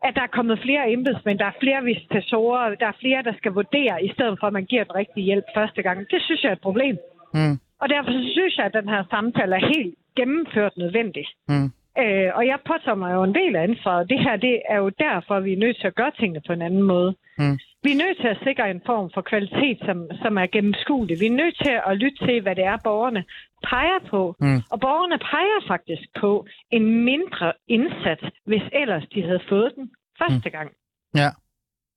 at 0.03 0.15
der 0.15 0.21
er 0.21 0.35
kommet 0.37 0.59
flere 0.65 0.91
embedsmænd, 0.91 1.39
der 1.39 1.45
er 1.45 1.59
flere 1.59 1.83
visitatorer, 1.83 2.75
der 2.75 2.87
er 2.87 2.99
flere, 2.99 3.23
der 3.23 3.33
skal 3.37 3.51
vurdere, 3.51 4.03
i 4.03 4.11
stedet 4.15 4.37
for 4.39 4.47
at 4.47 4.53
man 4.53 4.65
giver 4.65 4.83
den 4.83 4.95
rigtige 4.95 5.25
hjælp 5.25 5.45
første 5.55 5.81
gang. 5.81 5.97
Det 6.11 6.21
synes 6.21 6.43
jeg 6.43 6.49
er 6.49 6.53
et 6.53 6.67
problem. 6.69 6.97
Mm. 7.33 7.57
Og 7.81 7.89
derfor 7.89 8.11
synes 8.35 8.57
jeg, 8.57 8.65
at 8.65 8.77
den 8.79 8.89
her 8.89 9.03
samtale 9.09 9.55
er 9.55 9.67
helt 9.75 9.95
gennemført 10.15 10.77
nødvendig. 10.77 11.25
Mm. 11.47 11.71
Øh, 12.03 12.29
og 12.37 12.43
jeg 12.51 12.59
påtager 12.71 13.01
mig 13.03 13.13
jo 13.13 13.23
en 13.23 13.35
del 13.35 13.55
af 13.55 13.63
ansvaret. 13.63 14.09
Det 14.09 14.19
her 14.19 14.35
det 14.35 14.61
er 14.69 14.77
jo 14.77 14.89
derfor, 14.89 15.39
vi 15.39 15.53
er 15.53 15.63
nødt 15.63 15.77
til 15.79 15.87
at 15.87 15.95
gøre 15.95 16.11
tingene 16.19 16.41
på 16.47 16.53
en 16.53 16.61
anden 16.61 16.83
måde. 16.83 17.15
Mm. 17.37 17.57
Vi 17.83 17.91
er 17.91 18.01
nødt 18.03 18.17
til 18.21 18.27
at 18.27 18.41
sikre 18.47 18.71
en 18.71 18.81
form 18.85 19.11
for 19.13 19.21
kvalitet, 19.21 19.77
som, 19.85 19.97
som 20.23 20.37
er 20.37 20.47
gennemskuelig. 20.55 21.19
Vi 21.19 21.25
er 21.25 21.39
nødt 21.41 21.57
til 21.65 21.75
at 21.89 21.97
lytte 21.97 22.25
til, 22.25 22.41
hvad 22.41 22.55
det 22.55 22.65
er, 22.65 22.77
borgerne 22.83 23.23
peger 23.63 23.99
på. 24.09 24.35
Mm. 24.39 24.61
Og 24.71 24.79
borgerne 24.79 25.17
peger 25.17 25.59
faktisk 25.67 26.03
på 26.19 26.45
en 26.71 26.85
mindre 27.09 27.53
indsats, 27.67 28.23
hvis 28.45 28.65
ellers 28.81 29.05
de 29.13 29.21
havde 29.21 29.43
fået 29.49 29.71
den 29.75 29.91
første 30.19 30.49
mm. 30.49 30.55
gang. 30.57 30.69
Ja. 31.15 31.29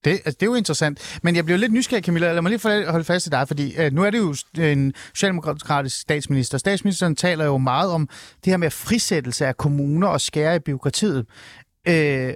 Det, 0.04 0.10
altså, 0.10 0.36
det 0.40 0.42
er 0.42 0.46
jo 0.46 0.54
interessant. 0.54 1.20
Men 1.22 1.36
jeg 1.36 1.44
bliver 1.44 1.58
lidt 1.58 1.72
nysgerrig, 1.72 2.04
Camilla. 2.04 2.32
Lad 2.32 2.42
mig 2.42 2.50
lige 2.50 2.90
holde 2.90 3.04
fast 3.04 3.26
i 3.26 3.30
dig, 3.30 3.48
fordi 3.48 3.76
øh, 3.78 3.92
nu 3.92 4.04
er 4.04 4.10
det 4.10 4.18
jo 4.18 4.34
en 4.62 4.94
socialdemokratisk 5.14 6.00
statsminister. 6.00 6.58
Statsministeren 6.58 7.16
taler 7.16 7.44
jo 7.44 7.58
meget 7.58 7.92
om 7.92 8.08
det 8.44 8.52
her 8.52 8.56
med 8.56 8.70
frisættelse 8.70 9.46
af 9.46 9.56
kommuner 9.56 10.08
og 10.08 10.20
skære 10.20 10.56
i 10.56 10.58
byråkratiet. 10.58 11.26
Øh, 11.88 12.32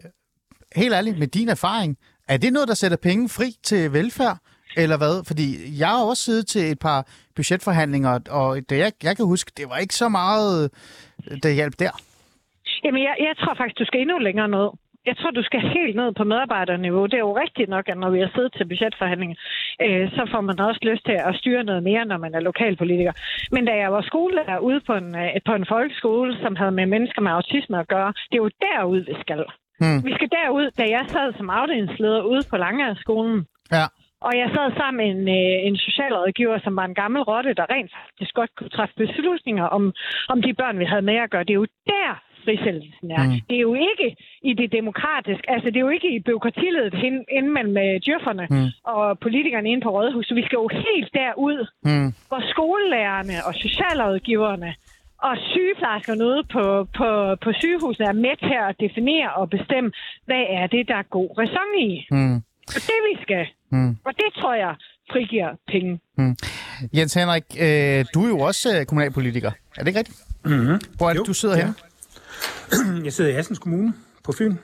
helt 0.77 0.95
ærligt, 0.95 1.19
med 1.19 1.27
din 1.27 1.49
erfaring, 1.49 1.97
er 2.29 2.37
det 2.37 2.53
noget, 2.53 2.69
der 2.69 2.75
sætter 2.75 2.97
penge 2.97 3.29
fri 3.29 3.57
til 3.63 3.93
velfærd? 3.93 4.39
Eller 4.77 4.97
hvad? 4.97 5.27
Fordi 5.27 5.79
jeg 5.81 5.89
har 5.89 6.05
også 6.05 6.23
siddet 6.23 6.47
til 6.47 6.71
et 6.71 6.79
par 6.79 7.07
budgetforhandlinger, 7.37 8.19
og 8.31 8.57
det 8.69 8.79
jeg, 8.79 8.93
jeg 9.03 9.17
kan 9.17 9.27
huske, 9.27 9.53
det 9.57 9.69
var 9.69 9.77
ikke 9.77 9.95
så 9.95 10.09
meget, 10.09 10.71
øh, 11.31 11.39
der 11.43 11.51
hjalp 11.51 11.75
der. 11.79 11.91
Jamen, 12.85 13.03
jeg, 13.03 13.15
jeg 13.19 13.35
tror 13.41 13.55
faktisk, 13.55 13.79
du 13.79 13.85
skal 13.85 14.01
endnu 14.01 14.19
længere 14.19 14.49
ned 14.49 14.69
jeg 15.07 15.17
tror, 15.17 15.31
du 15.31 15.43
skal 15.43 15.61
helt 15.61 15.97
ned 15.97 16.13
på 16.13 16.25
medarbejderniveau. 16.25 17.07
Det 17.07 17.15
er 17.15 17.29
jo 17.29 17.41
rigtigt 17.45 17.69
nok, 17.69 17.89
at 17.89 17.99
når 17.99 18.11
vi 18.11 18.21
har 18.21 18.31
siddet 18.35 18.53
til 18.53 18.69
budgetforhandlinger, 18.69 19.37
øh, 19.85 20.11
så 20.17 20.23
får 20.33 20.41
man 20.41 20.61
også 20.61 20.81
lyst 20.91 21.05
til 21.05 21.17
at 21.29 21.35
styre 21.41 21.65
noget 21.65 21.83
mere, 21.83 22.05
når 22.05 22.19
man 22.19 22.35
er 22.35 22.41
lokalpolitiker. 22.41 23.13
Men 23.55 23.65
da 23.65 23.73
jeg 23.83 23.93
var 23.93 24.03
skolelærer 24.03 24.59
ude 24.59 24.81
på 24.89 24.95
en, 24.95 25.17
øh, 25.23 25.31
på 25.47 25.55
en 25.55 25.67
folkeskole, 25.75 26.31
som 26.43 26.57
havde 26.57 26.73
med 26.73 26.87
mennesker 26.87 27.23
med 27.23 27.33
autisme 27.33 27.79
at 27.79 27.89
gøre, 27.89 28.13
det 28.31 28.37
er 28.37 28.45
jo 28.47 28.51
derud, 28.67 29.01
vi 29.11 29.15
skal. 29.25 29.45
Hmm. 29.81 30.01
Vi 30.09 30.13
skal 30.15 30.29
derud, 30.39 30.71
da 30.79 30.85
jeg 30.97 31.05
sad 31.09 31.29
som 31.37 31.51
afdelingsleder 31.51 32.23
ude 32.23 32.43
på 32.51 32.57
Langeskolen. 32.57 33.47
Ja. 33.73 33.87
Og 34.27 34.33
jeg 34.41 34.49
sad 34.55 34.67
sammen 34.81 34.99
med 35.01 35.09
en, 35.15 35.23
øh, 35.39 35.67
en 35.69 35.77
socialrådgiver, 35.77 36.59
som 36.65 36.77
var 36.77 36.85
en 36.85 36.95
gammel 37.03 37.23
rotte, 37.23 37.55
der 37.55 37.67
rent 37.75 37.91
faktisk 37.97 38.35
godt 38.35 38.53
kunne 38.57 38.75
træffe 38.77 38.95
beslutninger 39.05 39.67
om, 39.77 39.93
om 40.29 40.43
de 40.43 40.55
børn, 40.55 40.79
vi 40.79 40.85
havde 40.85 41.09
med 41.11 41.19
at 41.25 41.31
gøre. 41.31 41.45
Det 41.45 41.51
er 41.51 41.63
jo 41.65 41.67
der, 41.87 42.13
frisættelsen 42.45 43.11
er. 43.19 43.23
Mm. 43.25 43.31
Mm. 43.33 43.41
Det 43.49 43.57
er 43.57 43.65
jo 43.71 43.75
ikke 43.91 44.07
i 44.51 44.53
det 44.61 44.69
demokratiske, 44.79 45.47
altså 45.55 45.67
det 45.71 45.77
er 45.77 45.87
jo 45.89 45.93
ikke 45.99 46.11
i 46.17 46.21
byråkratiledet 46.29 46.95
hen- 47.03 47.25
inde 47.37 47.51
mellem 47.57 47.77
øh, 47.85 47.95
djøfferne 48.07 48.45
Mm. 48.51 48.57
mm. 48.57 48.69
og 48.95 49.19
politikerne 49.19 49.69
inde 49.73 49.83
på 49.87 49.91
Rådhuset. 49.97 50.37
Vi 50.41 50.45
skal 50.47 50.57
jo 50.63 50.69
helt 50.87 51.09
derud, 51.21 51.59
Hmm. 51.87 52.09
hvor 52.29 52.43
skolelærerne 52.53 53.37
og 53.47 53.53
socialrådgiverne 53.65 54.71
og 55.29 55.35
sygeplejerskerne 55.53 56.25
ude 56.31 56.43
på, 56.55 56.65
på, 56.99 57.09
på 57.45 57.51
sygehusene 57.61 58.07
er 58.07 58.13
med 58.27 58.37
til 58.49 58.57
at 58.69 58.75
definere 58.85 59.31
og 59.41 59.51
bestemme, 59.51 59.91
hvad 60.29 60.45
er 60.59 60.67
det, 60.67 60.89
der 60.89 60.97
er 61.03 61.07
god 61.19 61.29
ræson 61.39 61.71
i. 61.89 62.07
Hmm. 62.11 62.37
Og 62.77 62.81
det 62.89 62.99
vi 63.11 63.15
skal. 63.23 63.47
Hmm. 63.73 63.91
Og 64.07 64.13
det 64.17 64.29
tror 64.39 64.55
jeg 64.55 64.75
frigiver 65.13 65.51
penge. 65.73 66.01
Jens 66.97 67.15
Henrik, 67.15 67.45
øh, 67.67 68.05
du 68.15 68.19
er 68.25 68.29
jo 68.29 68.39
også 68.39 68.79
øh, 68.79 68.87
kommunalpolitiker. 68.87 69.51
Er 69.77 69.81
det 69.83 69.87
ikke 69.89 69.99
rigtigt? 69.99 70.19
Mm-hmm. 70.45 70.79
Hvor 70.97 71.07
er 71.09 71.13
det, 71.13 71.19
Jo, 71.19 71.25
du 71.25 71.35
sidder 71.35 71.57
ja. 71.59 71.65
her? 71.67 71.73
Jeg 73.05 73.13
sidder 73.13 73.31
i 73.31 73.35
Assens 73.35 73.59
Kommune 73.59 73.93
på 74.25 74.33
Fyn. 74.33 74.57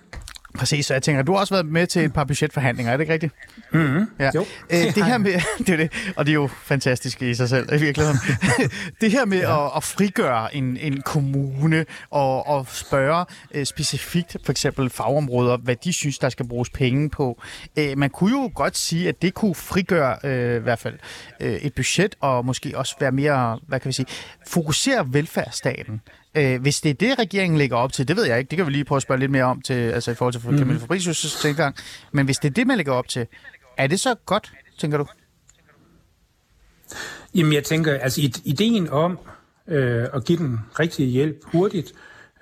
Præcis, 0.59 0.87
så 0.87 0.95
jeg 0.95 1.03
tænker, 1.03 1.23
du 1.23 1.33
har 1.33 1.41
også 1.41 1.55
været 1.55 1.67
med 1.67 1.87
til 1.87 2.05
et 2.05 2.13
par 2.13 2.25
budgetforhandlinger, 2.25 2.93
er 2.93 2.97
det 2.97 3.03
ikke 3.03 3.13
rigtigt? 3.13 3.35
Mm-hmm. 3.73 4.07
Ja. 4.19 4.31
Jo. 4.35 4.47
Øh, 4.71 4.95
det 4.95 5.05
her 5.05 5.19
med, 5.19 5.33
det 5.59 5.69
er 5.69 5.77
det, 5.77 6.13
og 6.17 6.27
det 6.27 6.33
er 6.33 6.35
jo 6.35 6.47
fantastisk 6.47 7.23
i 7.23 7.35
sig 7.35 7.49
selv, 7.49 7.73
i 7.75 7.79
virkeligheden. 7.79 8.19
det 9.01 9.11
her 9.11 9.25
med 9.25 9.39
ja. 9.39 9.67
at, 9.67 9.73
at 9.77 9.85
frigøre 9.85 10.55
en, 10.55 10.77
en 10.77 11.01
kommune 11.03 11.87
og, 12.11 12.47
og 12.47 12.67
spørge 12.69 13.25
øh, 13.55 13.67
specifikt 13.67 14.37
for 14.45 14.53
eksempel 14.53 14.91
fagområder, 14.91 15.57
hvad 15.57 15.77
de 15.77 15.93
synes, 15.93 16.19
der 16.19 16.29
skal 16.29 16.49
bruges 16.49 16.71
penge 16.71 17.11
på. 17.11 17.43
Øh, 17.79 17.99
man 17.99 18.11
kunne 18.11 18.43
jo 18.43 18.51
godt 18.55 18.77
sige, 18.77 19.09
at 19.09 19.23
det 19.23 19.35
kunne 19.35 19.55
frigøre 19.55 20.17
øh, 20.25 20.57
i 20.57 20.59
hvert 20.59 20.79
fald 20.79 20.95
øh, 21.41 21.53
et 21.53 21.75
budget 21.75 22.17
og 22.21 22.45
måske 22.45 22.73
også 22.79 22.97
være 23.01 23.13
mere, 23.13 23.61
hvad 23.67 23.81
kan 23.81 23.89
vi 23.89 23.93
sige, 23.93 24.07
fokusere 24.47 25.13
velfærdsstaten. 25.13 26.01
Øh, 26.35 26.61
hvis 26.61 26.81
det 26.81 26.91
er 26.91 26.95
det, 26.95 27.19
regeringen 27.19 27.59
lægger 27.59 27.77
op 27.77 27.93
til, 27.93 28.09
det 28.09 28.17
ved 28.17 28.25
jeg 28.25 28.39
ikke, 28.39 28.51
det 28.51 28.57
kan 28.57 28.67
vi 28.67 28.71
lige 28.73 28.85
prøve 28.85 28.97
at 28.97 29.03
spørge 29.03 29.21
lidt 29.21 29.31
mere 29.31 29.45
om 29.45 29.63
til, 29.63 29.75
altså 29.75 30.11
i 30.11 30.15
forhold 30.15 30.33
til 30.35 30.51
mm. 30.51 30.59
Camille 30.59 30.83
Fabricius' 30.83 31.43
tilgang, 31.43 31.77
men 32.13 32.25
hvis 32.25 32.39
det 32.39 32.49
er 32.49 32.53
det, 32.53 32.67
man 32.67 32.77
lægger 32.77 32.93
op 32.93 33.09
til, 33.09 33.27
er 33.77 33.87
det 33.87 34.01
så 34.01 34.15
godt, 34.27 34.53
tænker 34.79 34.99
du? 34.99 35.07
Jamen, 37.35 37.53
jeg 37.53 37.65
tænker, 37.65 37.95
altså 37.95 38.21
id- 38.21 38.43
ideen 38.45 38.89
om 38.91 39.19
øh, 39.69 40.07
at 40.15 40.25
give 40.25 40.39
den 40.39 40.61
rigtige 40.81 41.09
hjælp 41.09 41.37
hurtigt, 41.45 41.93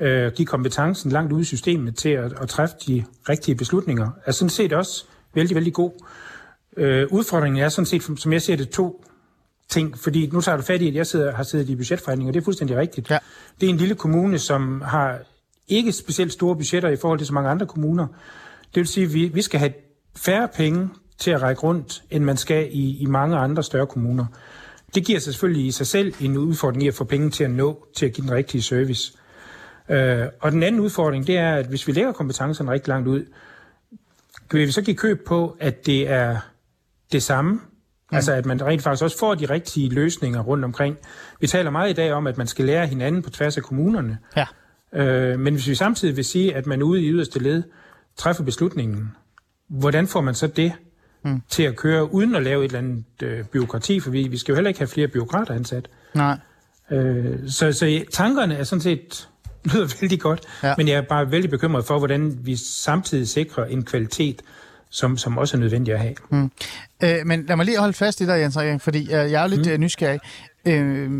øh, 0.01 0.33
give 0.33 0.47
kompetencen 0.47 1.11
langt 1.11 1.33
ude 1.33 1.43
i 1.43 1.45
systemet 1.45 1.97
til 1.97 2.09
at, 2.09 2.33
at 2.41 2.49
træffe 2.49 2.75
de 2.87 3.05
rigtige 3.29 3.55
beslutninger, 3.55 4.11
er 4.25 4.33
sådan 4.33 4.51
set 4.51 4.73
også 4.73 5.05
vældig, 5.35 5.55
vældig 5.55 5.73
god. 5.73 5.93
Øh, 6.77 7.07
udfordringen 7.11 7.63
er 7.63 7.69
sådan 7.69 7.87
set, 7.87 8.03
som 8.19 8.33
jeg 8.33 8.43
ser 8.43 8.57
det, 8.57 8.69
to 8.69 9.05
ting, 9.69 9.99
fordi 9.99 10.31
nu 10.33 10.41
tager 10.41 10.57
du 10.57 10.63
fat 10.63 10.83
i, 10.83 10.89
at 10.89 10.95
jeg 10.95 11.07
sidder, 11.07 11.33
har 11.33 11.43
siddet 11.43 11.69
i 11.69 11.77
budgetforhandlinger, 11.77 12.33
det 12.33 12.41
er 12.41 12.45
fuldstændig 12.45 12.77
rigtigt. 12.77 13.11
Ja. 13.11 13.19
Det 13.61 13.67
er 13.67 13.71
en 13.71 13.77
lille 13.77 13.95
kommune, 13.95 14.39
som 14.39 14.81
har 14.81 15.19
ikke 15.69 15.93
specielt 15.93 16.33
store 16.33 16.57
budgetter 16.57 16.89
i 16.89 16.97
forhold 16.97 17.19
til 17.19 17.27
så 17.27 17.35
mange 17.35 17.51
andre 17.51 17.67
kommuner. 17.67 18.07
Det 18.75 18.81
vil 18.81 18.87
sige, 18.87 19.05
at 19.05 19.15
vi, 19.15 19.29
vi 19.29 19.43
skal 19.43 19.61
have 19.61 19.73
færre 20.17 20.49
penge 20.49 20.89
til 21.19 21.31
at 21.31 21.43
række 21.43 21.63
rundt, 21.63 22.03
end 22.11 22.25
man 22.25 22.37
skal 22.37 22.69
i, 22.73 22.97
i 22.99 23.07
mange 23.07 23.37
andre 23.37 23.63
større 23.63 23.87
kommuner. 23.87 24.27
Det 24.95 25.05
giver 25.05 25.19
sig 25.19 25.33
selvfølgelig 25.33 25.67
i 25.67 25.71
sig 25.71 25.87
selv 25.87 26.15
en 26.21 26.37
udfordring 26.37 26.83
i 26.83 26.89
at 26.89 26.95
få 26.95 27.05
penge 27.05 27.31
til 27.31 27.45
at 27.45 27.51
nå, 27.51 27.87
til 27.97 28.07
at 28.07 28.13
give 28.13 28.27
den 28.27 28.35
rigtige 28.35 28.63
service. 28.63 29.13
Øh, 29.89 30.27
og 30.41 30.53
den 30.53 30.63
anden 30.63 30.81
udfordring, 30.81 31.27
det 31.27 31.37
er, 31.37 31.55
at 31.55 31.67
hvis 31.67 31.87
vi 31.87 31.93
lægger 31.93 32.13
kompetencerne 32.13 32.71
rigtig 32.71 32.89
langt 32.89 33.09
ud, 33.09 33.25
vil 34.51 34.67
vi 34.67 34.73
så 34.73 34.83
give 34.83 34.97
køb 34.97 35.27
på, 35.27 35.57
at 35.61 35.87
det 35.87 36.09
er 36.09 36.37
det 37.13 37.23
samme, 37.23 37.61
Mm. 38.11 38.17
Altså 38.17 38.33
at 38.33 38.47
man 38.47 38.63
rent 38.67 38.83
faktisk 38.83 39.03
også 39.05 39.19
får 39.19 39.35
de 39.35 39.47
rigtige 39.47 39.89
løsninger 39.95 40.41
rundt 40.41 40.65
omkring. 40.65 40.97
Vi 41.41 41.47
taler 41.47 41.71
meget 41.71 41.91
i 41.91 41.93
dag 41.93 42.13
om, 42.13 42.27
at 42.27 42.39
man 42.39 42.47
skal 42.47 42.65
lære 42.65 42.87
hinanden 42.87 43.23
på 43.23 43.31
tværs 43.31 43.57
af 43.57 43.63
kommunerne. 43.63 44.19
Ja. 44.37 44.47
Øh, 44.95 45.41
men 45.41 45.55
hvis 45.55 45.69
vi 45.69 45.75
samtidig 45.75 46.17
vil 46.17 46.25
sige, 46.25 46.55
at 46.57 46.67
man 46.67 46.83
ude 46.83 47.03
i 47.03 47.11
yderste 47.11 47.39
led 47.39 47.63
træffer 48.17 48.45
beslutningen, 48.45 49.13
hvordan 49.69 50.07
får 50.07 50.21
man 50.21 50.35
så 50.35 50.47
det 50.47 50.73
mm. 51.25 51.43
til 51.49 51.63
at 51.63 51.77
køre 51.77 52.15
uden 52.15 52.35
at 52.35 52.43
lave 52.43 52.65
et 52.65 52.69
eller 52.69 52.79
andet 52.79 53.05
øh, 53.23 53.45
byråkrati? 53.45 54.01
For 54.01 54.11
vi, 54.11 54.29
vi 54.29 54.37
skal 54.39 54.53
jo 54.53 54.57
heller 54.57 54.69
ikke 54.69 54.81
have 54.81 54.89
flere 54.89 55.09
byråkrater 55.09 55.55
ansat. 55.55 55.89
Nej. 56.15 56.39
Øh, 56.91 57.49
så, 57.49 57.73
så 57.73 58.05
tankerne 58.13 58.55
er 58.57 58.65
sådan 58.65 58.81
set 58.83 59.29
lyder 59.75 59.97
vældig 60.01 60.21
godt, 60.21 60.41
Ja. 60.63 60.75
men 60.79 60.89
jeg 60.89 60.95
er 60.97 61.03
bare 61.03 61.31
vældig 61.31 61.51
bekymret 61.51 61.85
for, 61.85 61.99
hvordan 61.99 62.39
vi 62.43 62.57
samtidig 62.57 63.29
sikrer 63.29 63.65
en 63.65 63.85
kvalitet, 63.85 64.43
som, 64.97 65.17
som 65.17 65.39
også 65.39 65.57
er 65.57 65.61
nødvendig 65.61 65.95
at 65.95 66.01
have. 66.01 66.15
Mm. 66.31 66.51
Øh, 67.03 67.27
men 67.27 67.47
lad 67.47 67.57
mig 67.57 67.67
lige 67.67 67.79
holde 67.79 67.93
fast 67.93 68.21
i 68.21 68.27
dig, 68.27 68.41
Jens 68.41 68.57
Erik, 68.57 68.81
fordi 68.81 69.03
øh, 69.03 69.11
jeg 69.11 69.43
er 69.43 69.47
lidt 69.47 69.73
mm. 69.73 69.81
nysgerrig. 69.81 70.21
Øh, 70.67 71.11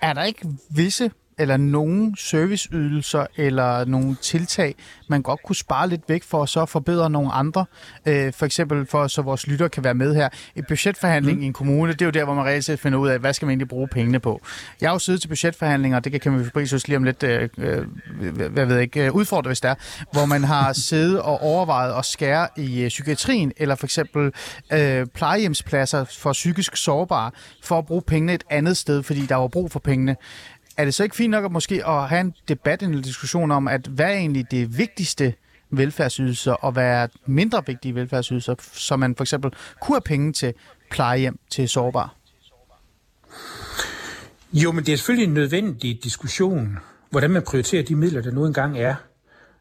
er 0.00 0.12
der 0.12 0.22
ikke 0.22 0.48
visse 0.70 1.10
eller 1.42 1.56
nogle 1.56 2.12
serviceydelser 2.18 3.26
eller 3.36 3.84
nogle 3.84 4.16
tiltag, 4.22 4.74
man 5.08 5.22
godt 5.22 5.40
kunne 5.44 5.56
spare 5.56 5.88
lidt 5.88 6.02
væk 6.08 6.22
for 6.22 6.42
at 6.42 6.48
så 6.48 6.66
forbedre 6.66 7.10
nogle 7.10 7.32
andre? 7.32 7.64
Øh, 8.06 8.32
for 8.32 8.46
eksempel 8.46 8.86
for, 8.86 9.06
så 9.06 9.22
vores 9.22 9.46
lytter 9.46 9.68
kan 9.68 9.84
være 9.84 9.94
med 9.94 10.14
her. 10.14 10.28
Et 10.56 10.66
budgetforhandling 10.66 11.36
mm. 11.38 11.42
i 11.42 11.46
en 11.46 11.52
kommune, 11.52 11.92
det 11.92 12.02
er 12.02 12.06
jo 12.06 12.10
der, 12.10 12.24
hvor 12.24 12.34
man 12.34 12.44
reelt 12.44 12.64
set 12.64 12.80
finder 12.80 12.98
ud 12.98 13.08
af, 13.08 13.18
hvad 13.18 13.32
skal 13.32 13.46
man 13.46 13.50
egentlig 13.50 13.68
bruge 13.68 13.88
pengene 13.88 14.20
på. 14.20 14.40
Jeg 14.80 14.88
har 14.88 14.94
jo 14.94 14.98
siddet 14.98 15.20
til 15.20 15.28
budgetforhandlinger, 15.28 16.00
det 16.00 16.12
kan 16.12 16.20
Camille 16.20 16.44
Fabricius 16.44 16.88
lige 16.88 16.96
om 16.96 17.04
lidt, 17.04 17.22
øh, 17.22 17.48
øh, 17.58 17.86
hvad 18.50 18.66
ved 18.66 18.74
jeg 18.74 18.82
ikke, 18.82 19.04
øh, 19.04 19.14
udfordre, 19.14 19.48
hvis 19.48 19.60
det 19.60 19.70
er, 19.70 19.74
hvor 20.12 20.26
man 20.26 20.44
har 20.44 20.72
siddet 20.88 21.20
og 21.20 21.42
overvejet 21.42 21.98
at 21.98 22.04
skære 22.04 22.48
i 22.56 22.82
øh, 22.82 22.88
psykiatrien, 22.88 23.52
eller 23.56 23.74
for 23.74 23.86
eksempel 23.86 24.32
øh, 24.72 25.06
plejehjemspladser 25.06 26.04
for 26.04 26.32
psykisk 26.32 26.76
sårbare, 26.76 27.30
for 27.62 27.78
at 27.78 27.86
bruge 27.86 28.02
pengene 28.02 28.34
et 28.34 28.44
andet 28.50 28.76
sted, 28.76 29.02
fordi 29.02 29.26
der 29.26 29.36
var 29.36 29.48
brug 29.48 29.70
for 29.70 29.78
pengene. 29.78 30.16
Er 30.76 30.84
det 30.84 30.94
så 30.94 31.02
ikke 31.02 31.16
fint 31.16 31.30
nok 31.30 31.44
at 31.44 31.52
måske 31.52 31.86
at 31.86 32.08
have 32.08 32.20
en 32.20 32.34
debat, 32.48 32.82
en 32.82 33.02
diskussion 33.02 33.50
om, 33.50 33.68
at 33.68 33.86
hvad 33.86 34.06
er 34.06 34.16
egentlig 34.16 34.50
det 34.50 34.78
vigtigste 34.78 35.34
velfærdsydelser, 35.70 36.52
og 36.52 36.72
hvad 36.72 36.84
er 36.84 37.06
mindre 37.26 37.62
vigtige 37.66 37.94
velfærdsydelser, 37.94 38.54
så 38.72 38.96
man 38.96 39.16
for 39.16 39.24
eksempel 39.24 39.50
kunne 39.80 39.96
have 39.96 40.00
penge 40.00 40.32
til 40.32 40.54
plejehjem 40.90 41.38
til 41.50 41.68
sårbare? 41.68 42.08
Jo, 44.52 44.72
men 44.72 44.86
det 44.86 44.92
er 44.92 44.96
selvfølgelig 44.96 45.28
en 45.28 45.34
nødvendig 45.34 46.04
diskussion, 46.04 46.78
hvordan 47.10 47.30
man 47.30 47.42
prioriterer 47.42 47.82
de 47.82 47.96
midler, 47.96 48.22
der 48.22 48.30
nu 48.30 48.46
engang 48.46 48.78
er. 48.78 48.94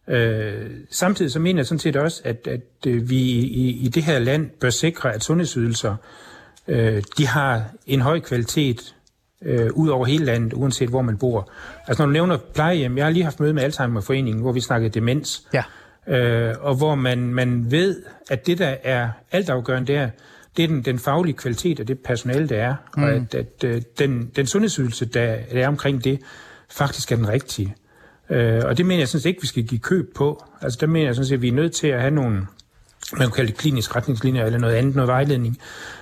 Øh, 0.08 0.72
samtidig 0.90 1.32
så 1.32 1.40
mener 1.40 1.60
jeg 1.60 1.66
sådan 1.66 1.80
set 1.80 1.96
også, 1.96 2.22
at, 2.26 2.48
at 2.48 2.88
øh, 2.88 3.10
vi 3.10 3.20
i, 3.20 3.70
i 3.70 3.88
det 3.88 4.04
her 4.04 4.20
land 4.20 4.50
bør 4.50 4.70
sikre, 4.70 5.14
at 5.14 5.24
sundhedsydelser 5.24 5.96
øh, 6.68 7.04
de 7.18 7.28
har 7.28 7.64
en 7.88 8.02
høj 8.02 8.20
kvalitet 8.20 8.96
øh, 9.46 9.70
ud 9.74 9.90
over 9.90 10.06
hele 10.06 10.26
landet, 10.26 10.54
uanset 10.54 10.90
hvor 10.90 11.02
man 11.02 11.18
bor. 11.18 11.52
Altså 11.88 12.04
når 12.04 12.06
du 12.08 12.12
nævner 12.14 12.38
plejehjem, 12.54 12.98
jeg 12.98 13.06
har 13.06 13.12
lige 13.12 13.24
haft 13.24 13.40
møde 13.40 13.54
med 13.54 13.64
Alzheimerforeningen, 13.64 14.42
hvor 14.42 14.52
vi 14.52 14.62
snakkede 14.62 14.90
demens, 14.90 15.48
Ja. 15.54 15.64
øh, 16.18 16.56
og 16.60 16.76
hvor 16.76 16.96
man, 16.96 17.34
man 17.34 17.72
ved, 17.72 18.04
at 18.30 18.48
det, 18.48 18.58
der 18.58 18.76
er 18.84 19.10
altafgørende 19.32 19.94
der, 19.94 20.10
det 20.58 20.64
er 20.64 20.68
den, 20.68 20.82
den 20.82 21.00
faglige 21.00 21.34
kvalitet 21.34 21.80
af 21.80 21.86
det 21.86 22.00
personale, 22.00 22.50
der 22.50 22.56
er, 22.62 22.76
mm. 22.98 23.04
og 23.04 23.10
at, 23.10 23.36
at 23.36 23.64
øh, 23.66 23.82
den, 24.00 24.32
den 24.36 24.46
sundhedsydelse, 24.48 25.06
der, 25.06 25.36
der 25.52 25.64
er 25.64 25.68
omkring 25.68 26.04
det, 26.04 26.20
faktisk 26.70 27.12
er 27.12 27.16
den 27.16 27.28
rigtige. 27.28 27.76
Øh, 28.30 28.62
og 28.66 28.78
det 28.78 28.86
mener 28.86 29.00
jeg 29.00 29.08
sådan 29.08 29.22
set 29.22 29.30
ikke, 29.30 29.42
vi 29.42 29.48
skal 29.48 29.64
give 29.64 29.80
køb 29.80 30.16
på. 30.16 30.44
Altså 30.62 30.78
der 30.82 30.88
mener 30.88 31.06
jeg 31.06 31.16
sådan 31.16 31.28
set, 31.28 31.36
at 31.36 31.42
vi 31.42 31.48
er 31.48 31.52
nødt 31.54 31.74
til 31.74 31.88
at 31.88 32.02
have 32.02 32.12
nogle, 32.12 32.36
man 33.18 33.28
kan 33.28 33.32
kalde 33.32 33.52
det 33.52 33.58
kliniske 33.58 33.96
retningslinjer 33.96 34.46
eller 34.46 34.60
noget 34.60 34.76
andet, 34.76 34.96
noget 34.96 35.08
vejledning, 35.08 35.58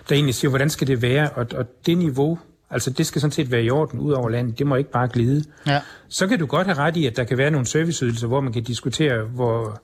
der 0.09 0.15
egentlig 0.15 0.35
siger, 0.35 0.49
hvordan 0.49 0.69
skal 0.69 0.87
det 0.87 1.01
være, 1.01 1.29
og, 1.29 1.47
og 1.55 1.65
det 1.85 1.97
niveau, 1.97 2.39
altså 2.69 2.89
det 2.89 3.05
skal 3.05 3.21
sådan 3.21 3.31
set 3.31 3.51
være 3.51 3.63
i 3.63 3.69
orden 3.69 3.99
ud 3.99 4.11
over 4.11 4.29
landet, 4.29 4.59
det 4.59 4.67
må 4.67 4.75
ikke 4.75 4.91
bare 4.91 5.07
glide. 5.07 5.43
Ja. 5.67 5.81
Så 6.07 6.27
kan 6.27 6.39
du 6.39 6.45
godt 6.45 6.67
have 6.67 6.77
ret 6.77 6.97
i, 6.97 7.05
at 7.05 7.17
der 7.17 7.23
kan 7.23 7.37
være 7.37 7.51
nogle 7.51 7.67
serviceydelser, 7.67 8.27
hvor 8.27 8.41
man 8.41 8.53
kan 8.53 8.63
diskutere, 8.63 9.23
hvor, 9.23 9.81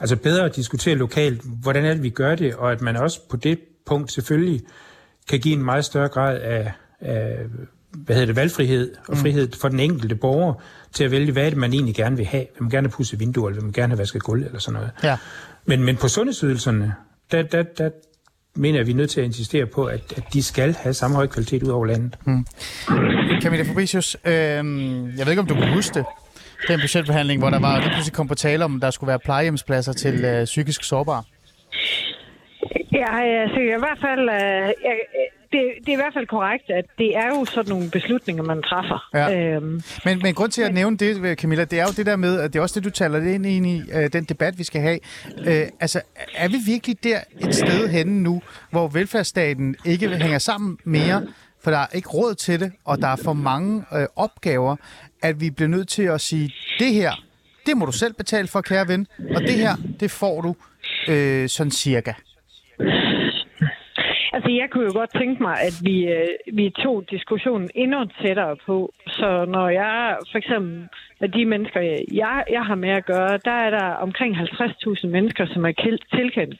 altså 0.00 0.16
bedre 0.16 0.44
at 0.44 0.56
diskutere 0.56 0.94
lokalt, 0.94 1.42
hvordan 1.62 1.84
er 1.84 1.94
det, 1.94 2.02
vi 2.02 2.10
gør 2.10 2.34
det, 2.34 2.54
og 2.54 2.72
at 2.72 2.80
man 2.80 2.96
også 2.96 3.20
på 3.30 3.36
det 3.36 3.58
punkt 3.86 4.12
selvfølgelig 4.12 4.60
kan 5.28 5.38
give 5.38 5.54
en 5.54 5.64
meget 5.64 5.84
større 5.84 6.08
grad 6.08 6.40
af, 6.40 6.72
af 7.00 7.38
hvad 7.92 8.16
hedder 8.16 8.26
det, 8.26 8.36
valgfrihed 8.36 8.94
og 9.08 9.16
frihed 9.16 9.46
mm. 9.46 9.52
for 9.52 9.68
den 9.68 9.80
enkelte 9.80 10.14
borger 10.14 10.54
til 10.92 11.04
at 11.04 11.10
vælge, 11.10 11.32
hvad 11.32 11.50
det, 11.50 11.56
man 11.56 11.72
egentlig 11.72 11.94
gerne 11.94 12.16
vil 12.16 12.26
have. 12.26 12.46
Vil 12.54 12.62
man 12.62 12.70
gerne 12.70 12.88
pudset 12.88 13.20
vinduer, 13.20 13.48
eller 13.48 13.60
vil 13.60 13.64
man 13.64 13.72
gerne 13.72 13.90
have 13.90 13.98
vasket 13.98 14.22
gulv, 14.22 14.44
eller 14.44 14.58
sådan 14.58 14.74
noget. 14.74 14.90
Ja. 15.02 15.18
Men, 15.64 15.84
men 15.84 15.96
på 15.96 16.08
sundhedsydelserne, 16.08 16.94
der, 17.32 17.42
der, 17.42 17.62
der 17.62 17.90
mener 18.54 18.74
jeg, 18.74 18.80
at 18.80 18.86
vi 18.86 18.92
er 18.92 18.96
nødt 18.96 19.10
til 19.10 19.20
at 19.20 19.24
insistere 19.24 19.66
på, 19.66 19.84
at, 19.84 20.12
at 20.16 20.22
de 20.32 20.42
skal 20.42 20.74
have 20.74 20.94
samme 20.94 21.16
høj 21.16 21.26
kvalitet 21.26 21.62
ud 21.62 21.68
over 21.68 21.86
landet. 21.86 22.18
Mm. 22.24 22.46
Camilla 23.42 23.64
Fabricius, 23.64 24.16
øh, 24.24 24.32
jeg 24.32 25.24
ved 25.24 25.30
ikke, 25.30 25.40
om 25.40 25.46
du 25.46 25.54
kan 25.54 25.74
huske 25.74 25.94
det, 25.94 26.04
den 26.68 26.80
budgetbehandling, 26.80 27.40
hvor 27.40 27.50
der 27.50 27.60
var 27.60 27.80
lige 27.80 27.90
pludselig 27.90 28.14
kom 28.14 28.28
på 28.28 28.34
tale 28.34 28.64
om, 28.64 28.80
der 28.80 28.90
skulle 28.90 29.08
være 29.08 29.18
plejehjemspladser 29.18 29.92
til 29.92 30.24
øh, 30.24 30.44
psykisk 30.44 30.84
sårbare. 30.84 31.22
Ja, 32.92 33.20
altså 33.42 33.60
i 33.60 33.78
hvert 33.84 33.98
fald, 34.06 34.20
øh, 34.20 34.68
ja, 34.86 34.92
det, 35.52 35.62
det 35.80 35.88
er 35.88 35.92
i 35.92 35.96
hvert 35.96 36.14
fald 36.14 36.26
korrekt, 36.26 36.70
at 36.70 36.84
det 36.98 37.16
er 37.16 37.26
jo 37.26 37.44
sådan 37.44 37.68
nogle 37.68 37.90
beslutninger, 37.90 38.42
man 38.42 38.62
træffer. 38.62 39.08
Ja. 39.14 39.54
Øhm, 39.56 39.82
Men, 40.04 40.18
men 40.22 40.34
grund 40.34 40.50
til 40.50 40.62
at 40.62 40.74
nævne 40.74 40.96
det, 40.96 41.38
Camilla, 41.38 41.64
det 41.64 41.80
er 41.80 41.82
jo 41.84 41.92
det 41.96 42.06
der 42.06 42.16
med, 42.16 42.40
at 42.40 42.52
det 42.52 42.58
er 42.58 42.62
også 42.62 42.80
det, 42.80 42.84
du 42.84 42.90
taler 42.90 43.20
det 43.20 43.34
ind 43.34 43.46
i, 43.46 43.82
øh, 43.94 44.12
den 44.12 44.24
debat, 44.24 44.58
vi 44.58 44.64
skal 44.64 44.80
have. 44.80 44.98
Øh, 45.46 45.66
altså, 45.80 46.00
er 46.34 46.48
vi 46.48 46.56
virkelig 46.66 47.04
der 47.04 47.20
et 47.40 47.54
sted 47.54 47.88
henne 47.88 48.22
nu, 48.22 48.42
hvor 48.70 48.88
velfærdsstaten 48.88 49.76
ikke 49.84 50.08
hænger 50.08 50.38
sammen 50.38 50.78
mere, 50.84 51.26
for 51.64 51.70
der 51.70 51.78
er 51.78 51.86
ikke 51.94 52.08
råd 52.08 52.34
til 52.34 52.60
det, 52.60 52.72
og 52.84 52.98
der 52.98 53.08
er 53.08 53.16
for 53.16 53.32
mange 53.32 53.84
øh, 53.94 54.06
opgaver, 54.16 54.76
at 55.22 55.40
vi 55.40 55.50
bliver 55.50 55.68
nødt 55.68 55.88
til 55.88 56.02
at 56.02 56.20
sige, 56.20 56.54
det 56.78 56.94
her, 56.94 57.12
det 57.66 57.76
må 57.76 57.86
du 57.86 57.92
selv 57.92 58.12
betale 58.14 58.48
for, 58.48 58.60
kære 58.60 58.88
ven, 58.88 59.06
og 59.34 59.40
det 59.42 59.54
her, 59.54 59.76
det 60.00 60.10
får 60.10 60.40
du 60.40 60.54
øh, 61.08 61.48
sådan 61.48 61.70
cirka. 61.70 62.12
Altså, 64.34 64.50
jeg 64.50 64.68
kunne 64.70 64.84
jo 64.84 64.92
godt 64.94 65.12
tænke 65.20 65.42
mig, 65.42 65.56
at 65.68 65.74
vi, 65.82 65.96
øh, 66.06 66.26
vi 66.52 66.70
tog 66.70 67.04
diskussionen 67.10 67.70
endnu 67.74 68.04
tættere 68.22 68.56
på. 68.66 68.92
Så 69.06 69.44
når 69.44 69.68
jeg, 69.68 70.16
for 70.30 70.38
eksempel, 70.38 70.88
med 71.20 71.28
de 71.28 71.44
mennesker, 71.46 71.80
jeg, 72.12 72.44
jeg 72.50 72.64
har 72.64 72.74
med 72.74 72.88
at 72.90 73.04
gøre, 73.06 73.38
der 73.44 73.50
er 73.66 73.70
der 73.70 73.84
omkring 74.06 74.36
50.000 74.36 75.06
mennesker, 75.06 75.46
som 75.46 75.64
er 75.66 75.72
tilkendt 76.14 76.54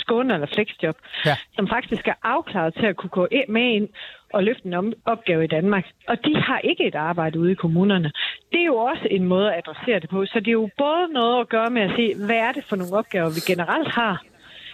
skåne 0.00 0.34
eller 0.34 0.46
flexjob, 0.54 0.96
Ja. 1.26 1.34
som 1.56 1.68
faktisk 1.68 2.08
er 2.08 2.14
afklaret 2.22 2.74
til 2.74 2.86
at 2.86 2.96
kunne 2.96 3.10
gå 3.10 3.26
ind- 3.30 3.48
med 3.48 3.62
ind 3.62 3.88
og 4.32 4.44
løfte 4.44 4.68
en 4.68 4.94
opgave 5.04 5.44
i 5.44 5.46
Danmark. 5.46 5.84
Og 6.08 6.24
de 6.24 6.36
har 6.36 6.58
ikke 6.58 6.84
et 6.86 6.94
arbejde 6.94 7.40
ude 7.40 7.52
i 7.52 7.54
kommunerne. 7.54 8.12
Det 8.52 8.60
er 8.60 8.64
jo 8.64 8.76
også 8.76 9.08
en 9.10 9.24
måde 9.24 9.52
at 9.52 9.58
adressere 9.58 9.98
det 10.00 10.10
på. 10.10 10.26
Så 10.26 10.38
det 10.40 10.48
er 10.48 10.52
jo 10.52 10.68
både 10.78 11.06
noget 11.12 11.40
at 11.40 11.48
gøre 11.48 11.70
med 11.70 11.82
at 11.82 11.90
se, 11.96 12.14
hvad 12.26 12.36
er 12.36 12.52
det 12.52 12.64
for 12.64 12.76
nogle 12.76 12.92
opgaver, 12.96 13.28
vi 13.28 13.40
generelt 13.52 13.88
har, 13.94 14.22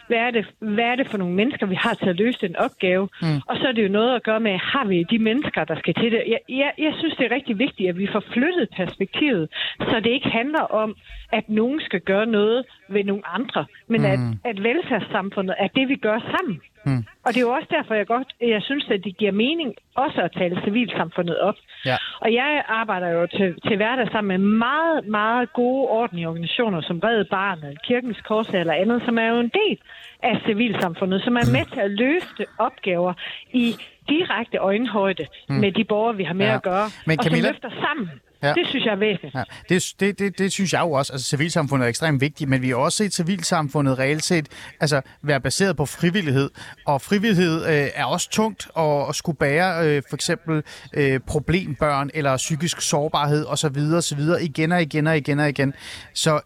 hvad 0.08 0.18
er, 0.18 0.30
det, 0.30 0.44
hvad 0.58 0.84
er 0.84 0.96
det 0.96 1.06
for 1.10 1.18
nogle 1.18 1.34
mennesker, 1.34 1.66
vi 1.66 1.74
har 1.74 1.94
til 1.94 2.08
at 2.08 2.16
løse 2.16 2.38
den 2.46 2.56
opgave? 2.56 3.08
Mm. 3.22 3.40
Og 3.48 3.56
så 3.56 3.64
er 3.68 3.72
det 3.72 3.82
jo 3.82 3.92
noget 3.98 4.14
at 4.14 4.22
gøre 4.22 4.40
med, 4.40 4.58
har 4.58 4.84
vi 4.84 5.02
de 5.10 5.18
mennesker, 5.18 5.64
der 5.64 5.76
skal 5.78 5.94
til 5.94 6.12
det? 6.12 6.22
Jeg, 6.34 6.40
jeg, 6.48 6.72
jeg 6.78 6.92
synes, 6.98 7.14
det 7.16 7.24
er 7.26 7.34
rigtig 7.34 7.58
vigtigt, 7.58 7.88
at 7.88 7.98
vi 7.98 8.08
får 8.12 8.22
flyttet 8.32 8.68
perspektivet, 8.76 9.48
så 9.80 10.00
det 10.04 10.10
ikke 10.10 10.28
handler 10.28 10.64
om, 10.82 10.96
at 11.32 11.44
nogen 11.48 11.80
skal 11.80 12.00
gøre 12.00 12.26
noget 12.26 12.64
ved 12.88 13.04
nogle 13.04 13.22
andre, 13.26 13.64
men 13.88 14.00
mm. 14.00 14.06
at, 14.06 14.18
at 14.44 14.62
velfærdssamfundet 14.62 15.54
er 15.58 15.68
det, 15.68 15.88
vi 15.88 15.96
gør 15.96 16.18
sammen. 16.36 16.60
Mm. 16.86 17.04
Og 17.24 17.28
det 17.34 17.36
er 17.36 17.40
jo 17.40 17.50
også 17.50 17.68
derfor, 17.70 17.94
jeg 17.94 18.06
godt, 18.06 18.28
jeg 18.40 18.62
synes, 18.62 18.86
at 18.90 19.00
det 19.04 19.16
giver 19.16 19.32
mening 19.32 19.74
også 19.96 20.20
at 20.20 20.32
tale 20.32 20.60
civilsamfundet 20.64 21.38
op. 21.38 21.54
Ja. 21.86 21.96
Og 22.20 22.32
jeg 22.34 22.62
arbejder 22.68 23.08
jo 23.08 23.26
til, 23.26 23.54
til 23.66 23.76
hverdag 23.76 24.08
sammen 24.12 24.28
med 24.40 24.48
meget, 24.58 25.06
meget 25.06 25.52
gode, 25.52 25.88
ordentlige 25.88 26.28
organisationer, 26.28 26.80
som 26.80 26.98
Red 26.98 27.24
Barnet, 27.24 27.82
Kirkens 27.82 28.20
Kors 28.20 28.48
eller 28.48 28.72
andet, 28.72 29.02
som 29.04 29.18
er 29.18 29.26
jo 29.26 29.40
en 29.40 29.52
del 29.62 29.78
af 30.22 30.40
civilsamfundet, 30.46 31.22
som 31.24 31.36
er 31.36 31.52
med 31.56 31.64
til 31.72 31.80
at 31.80 31.90
løfte 31.90 32.44
opgaver 32.58 33.12
i 33.52 33.74
direkte 34.08 34.58
øjenhøjde 34.58 35.26
mm. 35.48 35.54
med 35.54 35.72
de 35.72 35.84
borgere, 35.84 36.16
vi 36.16 36.24
har 36.24 36.34
med 36.34 36.46
Ja. 36.46 36.54
at 36.54 36.62
gøre, 36.62 36.86
Men 37.06 37.18
og 37.18 37.26
Camilla- 37.26 37.36
som 37.40 37.48
løfter 37.52 37.70
sammen. 37.86 38.10
Ja. 38.42 38.52
Det 38.54 38.66
synes 38.66 38.84
jeg 38.84 38.92
er 38.92 38.96
væsentligt. 38.96 39.34
Ja, 39.34 39.42
det, 39.68 39.94
det, 40.00 40.18
det, 40.18 40.38
det 40.38 40.52
synes 40.52 40.72
jeg 40.72 40.80
jo 40.80 40.92
også. 40.92 41.12
Altså, 41.12 41.28
civilsamfundet 41.28 41.84
er 41.84 41.88
ekstremt 41.88 42.20
vigtigt, 42.20 42.50
men 42.50 42.62
vi 42.62 42.68
har 42.68 42.76
også 42.76 42.98
set 42.98 43.14
civilsamfundet 43.14 43.98
reelt 43.98 44.24
set 44.24 44.48
altså, 44.80 45.00
være 45.22 45.40
baseret 45.40 45.76
på 45.76 45.86
frivillighed. 45.86 46.50
Og 46.86 47.02
frivillighed 47.02 47.66
øh, 47.66 47.88
er 47.94 48.04
også 48.04 48.30
tungt 48.30 48.68
at, 48.78 49.08
at 49.08 49.14
skulle 49.14 49.38
bære 49.38 49.86
øh, 49.86 50.02
for 50.08 50.16
eksempel 50.16 50.62
øh, 50.94 51.20
problembørn 51.26 52.10
eller 52.14 52.36
psykisk 52.36 52.80
sårbarhed 52.80 53.46
osv. 53.46 53.78
osv. 53.96 54.20
igen 54.40 54.72
og 54.72 54.82
igen 54.82 55.06
og 55.06 55.16
igen 55.16 55.38
og 55.38 55.48
igen. 55.48 55.74
Så 56.14 56.34
øh, 56.34 56.40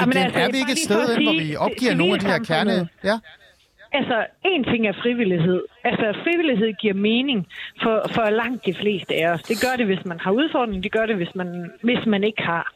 Jamen 0.00 0.12
igen, 0.12 0.24
altså, 0.24 0.40
er 0.40 0.50
vi 0.50 0.58
ikke 0.58 0.72
et 0.72 0.78
sted, 0.78 1.16
hen, 1.16 1.24
hvor 1.24 1.32
sige, 1.32 1.48
vi 1.48 1.56
opgiver 1.56 1.94
nogle 1.94 2.14
af 2.14 2.20
de 2.20 2.26
her 2.26 2.38
kerne... 2.38 2.88
Ja? 3.04 3.18
Altså, 3.92 4.26
en 4.44 4.64
ting 4.64 4.86
er 4.86 4.92
frivillighed. 4.92 5.62
Altså, 5.84 6.20
frivillighed 6.22 6.72
giver 6.72 6.94
mening 6.94 7.46
for, 7.82 8.06
for 8.14 8.30
langt 8.30 8.66
de 8.66 8.74
fleste 8.74 9.14
af 9.14 9.32
os. 9.32 9.42
Det 9.42 9.56
gør 9.60 9.76
det, 9.76 9.86
hvis 9.86 10.04
man 10.04 10.20
har 10.20 10.30
udfordring. 10.30 10.82
Det 10.82 10.92
gør 10.92 11.06
det, 11.06 11.16
hvis 11.16 11.34
man, 11.34 11.70
hvis 11.82 12.06
man 12.06 12.24
ikke 12.24 12.42
har. 12.42 12.72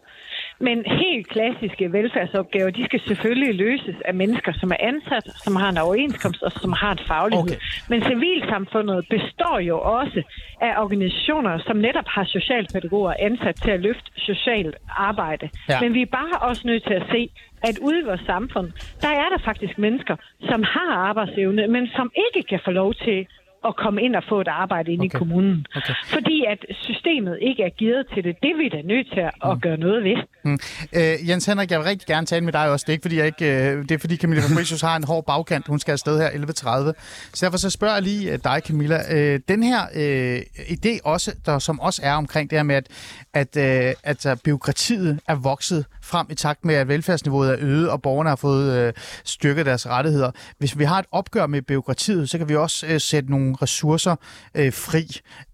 Men 0.61 0.85
helt 0.87 1.29
klassiske 1.29 1.93
velfærdsopgaver, 1.93 2.71
de 2.71 2.85
skal 2.85 3.01
selvfølgelig 3.01 3.55
løses 3.55 3.97
af 4.05 4.15
mennesker, 4.15 4.53
som 4.53 4.71
er 4.71 4.77
ansat, 4.81 5.27
som 5.45 5.57
har 5.57 5.69
en 5.69 5.79
overenskomst 5.79 6.43
og 6.43 6.53
som 6.53 6.73
har 6.73 6.93
et 6.93 7.05
faglighed. 7.09 7.45
Okay. 7.45 7.61
Men 7.89 8.03
civilsamfundet 8.03 9.07
består 9.11 9.59
jo 9.59 9.81
også 9.81 10.23
af 10.61 10.73
organisationer, 10.85 11.59
som 11.67 11.77
netop 11.77 12.09
har 12.09 12.25
socialpædagoger 12.25 13.15
ansat 13.19 13.57
til 13.65 13.71
at 13.71 13.81
løfte 13.81 14.11
socialt 14.17 14.77
arbejde. 14.89 15.51
Ja. 15.69 15.81
Men 15.81 15.95
vi 15.95 16.03
er 16.03 16.07
bare 16.21 16.39
også 16.49 16.63
nødt 16.65 16.85
til 16.87 16.95
at 16.95 17.07
se, 17.13 17.31
at 17.63 17.79
ude 17.79 17.99
i 18.01 18.05
vores 18.05 18.25
samfund, 18.27 18.73
der 19.01 19.09
er 19.09 19.29
der 19.35 19.39
faktisk 19.45 19.79
mennesker, 19.79 20.17
som 20.41 20.63
har 20.63 20.95
arbejdsevne, 21.09 21.67
men 21.67 21.87
som 21.87 22.11
ikke 22.27 22.49
kan 22.49 22.61
få 22.65 22.71
lov 22.71 22.95
til 22.95 23.27
at 23.69 23.77
komme 23.77 24.03
ind 24.03 24.17
og 24.17 24.23
få 24.29 24.41
et 24.41 24.49
arbejde 24.49 24.93
inde 24.93 25.05
Okay. 25.05 25.17
i 25.17 25.19
kommunen. 25.19 25.67
Okay. 25.77 25.95
Fordi 26.07 26.45
at 26.49 26.59
systemet 26.71 27.39
ikke 27.43 27.63
er 27.63 27.71
gearet 27.79 28.07
til 28.15 28.25
det. 28.25 28.37
Det 28.43 28.51
er 28.51 28.57
vi 28.57 28.69
da 28.69 28.83
nødt 28.83 29.07
til 29.13 29.21
at 29.21 29.33
Mm. 29.55 29.61
gøre 29.61 29.77
noget 29.77 30.05
ved. 30.05 30.17
Mm. 30.45 30.59
Øh, 30.93 31.29
Jens 31.29 31.47
Henrik, 31.47 31.71
jeg 31.71 31.79
vil 31.79 31.87
rigtig 31.87 32.07
gerne 32.07 32.27
tale 32.27 32.45
med 32.45 32.53
dig 32.53 32.71
også. 32.71 32.85
Det 32.85 32.89
er 32.89 32.93
ikke 32.93 33.03
fordi, 33.03 33.17
jeg 33.19 33.27
ikke, 33.27 33.47
øh, 33.71 33.83
det 33.83 33.91
er 33.91 33.99
fordi 33.99 34.17
Camilla 34.17 34.43
Fabricius 34.49 34.81
har 34.81 34.97
en 34.97 35.05
hård 35.05 35.25
bagkant. 35.27 35.67
Hun 35.69 35.79
skal 35.79 35.93
afsted 35.93 36.19
her 36.19 36.29
11.30. 36.31 36.93
Så 37.35 37.47
derfor 37.47 37.59
så 37.59 37.71
spørger 37.71 37.95
jeg 37.95 38.03
lige 38.03 38.33
øh, 38.33 38.39
dig, 38.45 38.61
Camilla. 38.67 38.99
Øh, 39.15 39.41
den 39.49 39.63
her 39.63 39.81
øh, 39.95 40.41
idé 40.59 40.99
også, 41.05 41.35
der, 41.47 41.59
som 41.59 41.81
også 41.81 42.01
er 42.05 42.13
omkring 42.15 42.51
det 42.51 42.59
her 42.59 42.63
med, 42.63 42.75
at, 42.75 42.87
at, 43.35 43.57
øh, 43.89 43.95
at 44.03 44.27
øh, 44.27 44.37
byråkratiet 44.45 45.21
er 45.29 45.35
vokset 45.35 45.85
frem 46.03 46.27
i 46.31 46.35
takt 46.35 46.65
med, 46.65 46.75
at 46.75 46.89
velfærdsniveauet 46.89 47.51
er 47.51 47.57
øget, 47.61 47.91
og 47.91 48.03
borgerne 48.03 48.29
har 48.29 48.37
fået 48.37 48.79
øh, 48.87 48.93
styrket 49.25 49.67
deres 49.67 49.89
rettigheder. 49.89 50.31
Hvis 50.59 50.79
vi 50.79 50.85
har 50.85 50.99
et 50.99 51.07
opgør 51.13 51.47
med 51.47 51.63
byråkratiet, 51.63 52.31
så 52.31 52.39
kan 52.39 52.49
vi 52.49 52.57
også 52.57 52.87
øh, 52.87 53.01
sætte 53.01 53.31
nogle 53.31 53.52
ressourcer 53.55 54.17
øh, 54.59 54.73
fri. 54.87 55.05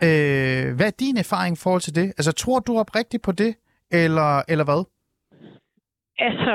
Øh, 0.07 0.77
hvad 0.77 0.87
er 0.87 1.01
din 1.01 1.17
erfaring 1.17 1.53
i 1.55 1.63
forhold 1.63 1.81
til 1.81 1.95
det? 1.95 2.07
Altså, 2.19 2.33
tror 2.33 2.59
du 2.59 2.79
oprigtigt 2.79 3.23
på 3.23 3.33
det, 3.33 3.55
eller, 3.91 4.43
eller 4.49 4.65
hvad? 4.65 4.83
Altså, 6.19 6.55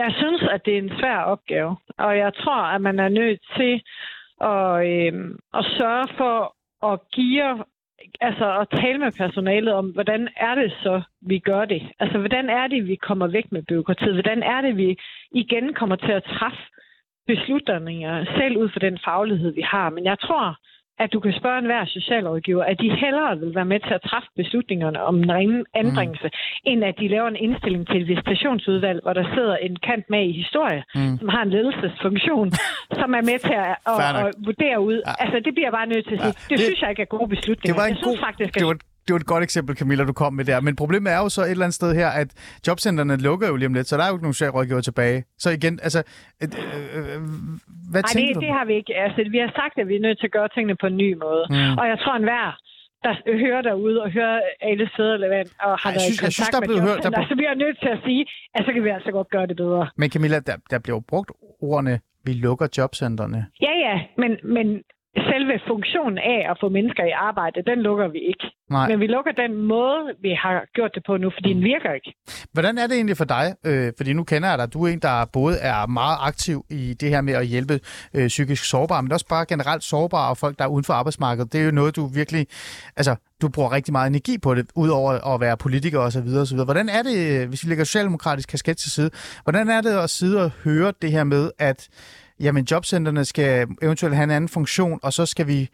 jeg 0.00 0.10
synes, 0.18 0.42
at 0.54 0.60
det 0.64 0.74
er 0.74 0.82
en 0.82 0.96
svær 1.00 1.18
opgave. 1.18 1.76
Og 1.98 2.18
jeg 2.18 2.32
tror, 2.34 2.62
at 2.74 2.80
man 2.80 2.98
er 2.98 3.08
nødt 3.08 3.40
til 3.56 3.82
at, 4.40 4.86
øh, 4.92 5.12
at 5.58 5.64
sørge 5.78 6.08
for 6.18 6.36
at 6.92 7.00
give 7.12 7.64
altså 8.20 8.58
at 8.60 8.80
tale 8.80 8.98
med 8.98 9.12
personalet 9.12 9.72
om, 9.72 9.86
hvordan 9.90 10.28
er 10.36 10.54
det 10.54 10.72
så, 10.82 11.02
vi 11.20 11.38
gør 11.38 11.64
det? 11.64 11.82
Altså, 12.00 12.18
hvordan 12.18 12.50
er 12.50 12.66
det, 12.66 12.86
vi 12.86 12.96
kommer 12.96 13.26
væk 13.26 13.52
med 13.52 13.62
byråkratiet? 13.62 14.14
Hvordan 14.14 14.42
er 14.42 14.60
det, 14.60 14.76
vi 14.76 14.96
igen 15.32 15.74
kommer 15.74 15.96
til 15.96 16.12
at 16.12 16.24
træffe 16.24 16.62
beslutninger 17.26 18.24
selv 18.38 18.56
ud 18.56 18.68
fra 18.68 18.80
den 18.80 18.98
faglighed, 19.04 19.50
vi 19.54 19.62
har? 19.62 19.90
Men 19.90 20.04
jeg 20.04 20.18
tror, 20.18 20.56
at 21.04 21.12
du 21.12 21.20
kan 21.20 21.32
spørge 21.40 21.58
enhver 21.58 21.84
socialrådgiver, 21.98 22.64
at 22.70 22.76
de 22.82 22.88
hellere 23.02 23.38
vil 23.42 23.54
være 23.54 23.64
med 23.72 23.80
til 23.86 23.94
at 23.98 24.02
træffe 24.10 24.28
beslutningerne 24.36 24.98
om 25.08 25.14
en 25.22 25.32
ren 25.38 25.64
anbringelse, 25.74 26.28
mm. 26.32 26.70
end 26.70 26.84
at 26.84 26.94
de 27.00 27.08
laver 27.08 27.28
en 27.28 27.36
indstilling 27.46 27.86
til 27.86 27.96
et 28.02 28.08
visitationsudvalg, 28.08 28.98
hvor 29.02 29.12
der 29.12 29.24
sidder 29.34 29.56
en 29.56 29.76
kant 29.88 30.04
med 30.14 30.22
i 30.30 30.32
historie, 30.42 30.80
mm. 30.94 31.18
som 31.20 31.28
har 31.34 31.42
en 31.42 31.50
ledelsesfunktion, 31.50 32.48
som 33.00 33.10
er 33.18 33.22
med 33.30 33.38
til 33.48 33.56
at, 33.66 33.74
at, 33.90 34.26
at 34.26 34.34
vurdere 34.48 34.80
ud. 34.90 34.98
Ja. 35.06 35.12
Altså, 35.24 35.36
det 35.44 35.50
bliver 35.54 35.66
jeg 35.70 35.72
bare 35.80 35.86
nødt 35.94 36.04
til 36.08 36.14
at 36.14 36.20
sige. 36.20 36.34
Ja, 36.36 36.40
Det, 36.40 36.48
det- 36.50 36.58
det 36.58 36.60
synes 36.68 36.80
jeg 36.82 36.90
ikke 36.90 37.02
er 37.08 37.12
gode 37.16 37.28
beslutninger. 37.34 37.72
Det 37.74 37.80
var 37.82 37.86
en 37.86 37.94
jeg 37.94 37.96
synes 38.02 38.18
god, 38.20 38.26
faktisk, 38.28 38.50
det 38.54 38.60
at 38.60 38.66
var, 38.66 38.76
det 39.10 39.14
var 39.18 39.24
et 39.26 39.32
godt 39.34 39.44
eksempel, 39.48 39.72
Camilla, 39.80 40.02
du 40.12 40.12
kom 40.22 40.32
med 40.40 40.44
der. 40.50 40.58
Men 40.66 40.72
problemet 40.82 41.08
er 41.16 41.20
jo 41.24 41.28
så 41.36 41.42
et 41.42 41.50
eller 41.50 41.64
andet 41.66 41.78
sted 41.80 41.90
her, 42.00 42.08
at 42.22 42.28
jobcentrene 42.66 43.16
lukker 43.28 43.46
jo 43.48 43.56
lige 43.56 43.66
om 43.72 43.74
lidt, 43.78 43.86
så 43.88 43.94
der 43.96 44.02
er 44.04 44.08
jo 44.10 44.14
ikke 44.16 44.26
nogen 44.26 44.38
socialrådgiver 44.38 44.80
tilbage. 44.90 45.18
Så 45.42 45.48
igen, 45.58 45.74
altså, 45.86 46.00
øh, 46.42 46.48
øh, 46.96 47.18
hvad 47.92 48.02
Nej, 48.02 48.10
tænker 48.12 48.26
det, 48.28 48.34
du? 48.34 48.40
det 48.46 48.52
har 48.58 48.64
vi 48.70 48.74
ikke. 48.80 48.92
Altså, 49.04 49.18
vi 49.34 49.38
har 49.44 49.50
sagt, 49.60 49.74
at 49.82 49.86
vi 49.90 49.94
er 50.00 50.04
nødt 50.06 50.18
til 50.20 50.26
at 50.30 50.34
gøre 50.38 50.48
tingene 50.54 50.76
på 50.82 50.86
en 50.92 50.96
ny 51.04 51.10
måde. 51.24 51.44
Mm. 51.50 51.78
Og 51.80 51.84
jeg 51.92 51.98
tror, 52.02 52.14
en 52.16 52.26
hver 52.32 52.48
der 53.06 53.14
hører 53.44 53.62
derude 53.70 53.98
og 54.04 54.10
hører 54.18 54.40
alle 54.70 54.86
Fæderlevand 54.96 55.48
og 55.66 55.72
har 55.82 55.90
Ej, 55.90 55.92
jeg 55.94 55.94
været 55.94 56.06
i 56.06 56.10
jeg 56.10 56.32
synes, 56.32 56.36
kontakt 56.38 56.52
der 56.54 56.60
er 56.62 56.70
med 56.72 56.78
hørt- 56.88 57.02
der 57.04 57.20
er 57.20 57.26
så 57.32 57.34
vi 57.42 57.46
er 57.52 57.56
nødt 57.64 57.76
til 57.84 57.90
at 57.96 58.00
sige, 58.06 58.22
at 58.54 58.60
så 58.66 58.70
kan 58.74 58.82
vi 58.86 58.90
altså 58.98 59.10
godt 59.18 59.28
gøre 59.36 59.46
det 59.50 59.56
bedre. 59.64 59.82
Men 60.00 60.10
Camilla, 60.14 60.38
der, 60.48 60.56
der 60.70 60.78
bliver 60.84 60.96
jo 60.96 61.02
brugt 61.12 61.30
ordene, 61.70 61.94
vi 62.26 62.32
lukker 62.32 62.66
jobcentrene. 62.78 63.40
Ja, 63.66 63.72
ja, 63.86 63.94
men, 64.22 64.30
men 64.56 64.66
selve 65.32 65.54
funktionen 65.70 66.18
af 66.18 66.40
at 66.50 66.56
få 66.60 66.68
mennesker 66.68 67.04
i 67.04 67.14
arbejde, 67.28 67.62
den 67.70 67.78
lukker 67.88 68.08
vi 68.08 68.18
ikke. 68.18 68.46
Nej. 68.70 68.88
Men 68.88 69.00
vi 69.00 69.06
lukker 69.06 69.32
den 69.32 69.52
måde, 69.72 70.02
vi 70.22 70.32
har 70.42 70.64
gjort 70.74 70.90
det 70.94 71.02
på 71.06 71.16
nu, 71.16 71.30
fordi 71.36 71.52
den 71.52 71.62
virker 71.62 71.92
ikke. 71.92 72.10
Hvordan 72.52 72.78
er 72.78 72.86
det 72.86 72.96
egentlig 72.96 73.16
for 73.16 73.24
dig? 73.24 73.46
Øh, 73.66 73.92
fordi 73.96 74.12
nu 74.12 74.24
kender 74.24 74.48
jeg 74.48 74.58
dig. 74.58 74.72
Du 74.72 74.84
er 74.84 74.88
en, 74.88 74.98
der 74.98 75.24
både 75.32 75.56
er 75.58 75.86
meget 75.86 76.18
aktiv 76.20 76.64
i 76.70 76.94
det 77.00 77.08
her 77.08 77.20
med 77.20 77.34
at 77.34 77.46
hjælpe 77.46 77.80
øh, 78.14 78.26
psykisk 78.28 78.64
sårbare, 78.64 79.02
men 79.02 79.12
også 79.12 79.26
bare 79.28 79.46
generelt 79.46 79.82
sårbare 79.84 80.30
og 80.30 80.36
folk, 80.36 80.58
der 80.58 80.64
er 80.64 80.68
uden 80.68 80.84
for 80.84 80.92
arbejdsmarkedet. 80.92 81.52
Det 81.52 81.60
er 81.60 81.64
jo 81.64 81.70
noget, 81.70 81.96
du 81.96 82.06
virkelig... 82.06 82.46
Altså, 82.96 83.16
du 83.42 83.48
bruger 83.48 83.72
rigtig 83.72 83.92
meget 83.92 84.06
energi 84.10 84.38
på 84.38 84.54
det, 84.54 84.66
udover 84.76 85.34
at 85.34 85.40
være 85.40 85.56
politiker 85.56 85.98
osv. 85.98 86.28
osv. 86.42 86.58
Hvordan 86.58 86.88
er 86.88 87.02
det, 87.02 87.48
hvis 87.48 87.64
vi 87.64 87.68
lægger 87.68 87.84
socialdemokratisk 87.84 88.48
kasket 88.48 88.76
til 88.76 88.90
side, 88.90 89.10
hvordan 89.44 89.68
er 89.68 89.80
det 89.80 89.98
at 89.98 90.10
sidde 90.10 90.44
og 90.44 90.50
høre 90.64 90.92
det 91.02 91.12
her 91.12 91.24
med, 91.24 91.50
at 91.58 91.88
jamen, 92.40 92.64
jobcentrene 92.70 93.24
skal 93.24 93.66
eventuelt 93.82 94.14
have 94.14 94.24
en 94.24 94.30
anden 94.30 94.48
funktion, 94.48 95.00
og 95.02 95.12
så 95.12 95.26
skal 95.26 95.46
vi 95.46 95.68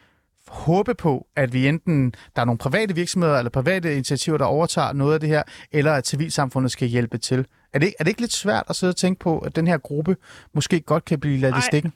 håbe 0.49 0.95
på, 0.95 1.27
at 1.37 1.53
vi 1.53 1.69
enten 1.69 2.15
der 2.35 2.41
er 2.43 2.45
nogle 2.45 2.59
private 2.59 2.95
virksomheder 2.95 3.39
eller 3.39 3.51
private 3.51 3.93
initiativer, 3.93 4.39
der 4.39 4.45
overtager 4.45 4.93
noget 4.93 5.15
af 5.15 5.21
det 5.21 5.29
her, 5.29 5.43
eller 5.73 5.93
at 5.93 6.07
civilsamfundet 6.07 6.71
skal 6.71 6.89
hjælpe 6.89 7.19
til. 7.19 7.47
Er 7.75 7.79
det, 7.79 7.89
er 7.99 8.05
det 8.05 8.11
ikke 8.11 8.21
lidt 8.21 8.33
svært 8.33 8.65
at 8.69 8.77
sidde 8.77 8.91
og 8.91 8.97
tænke 8.97 9.19
på, 9.21 9.39
at 9.39 9.57
den 9.57 9.67
her 9.67 9.79
gruppe 9.79 10.17
måske 10.55 10.81
godt 10.81 11.05
kan 11.05 11.21
blive 11.21 11.39
ladt 11.39 11.55
i 11.55 11.65
Ej. 11.65 11.69
stikken? 11.71 11.93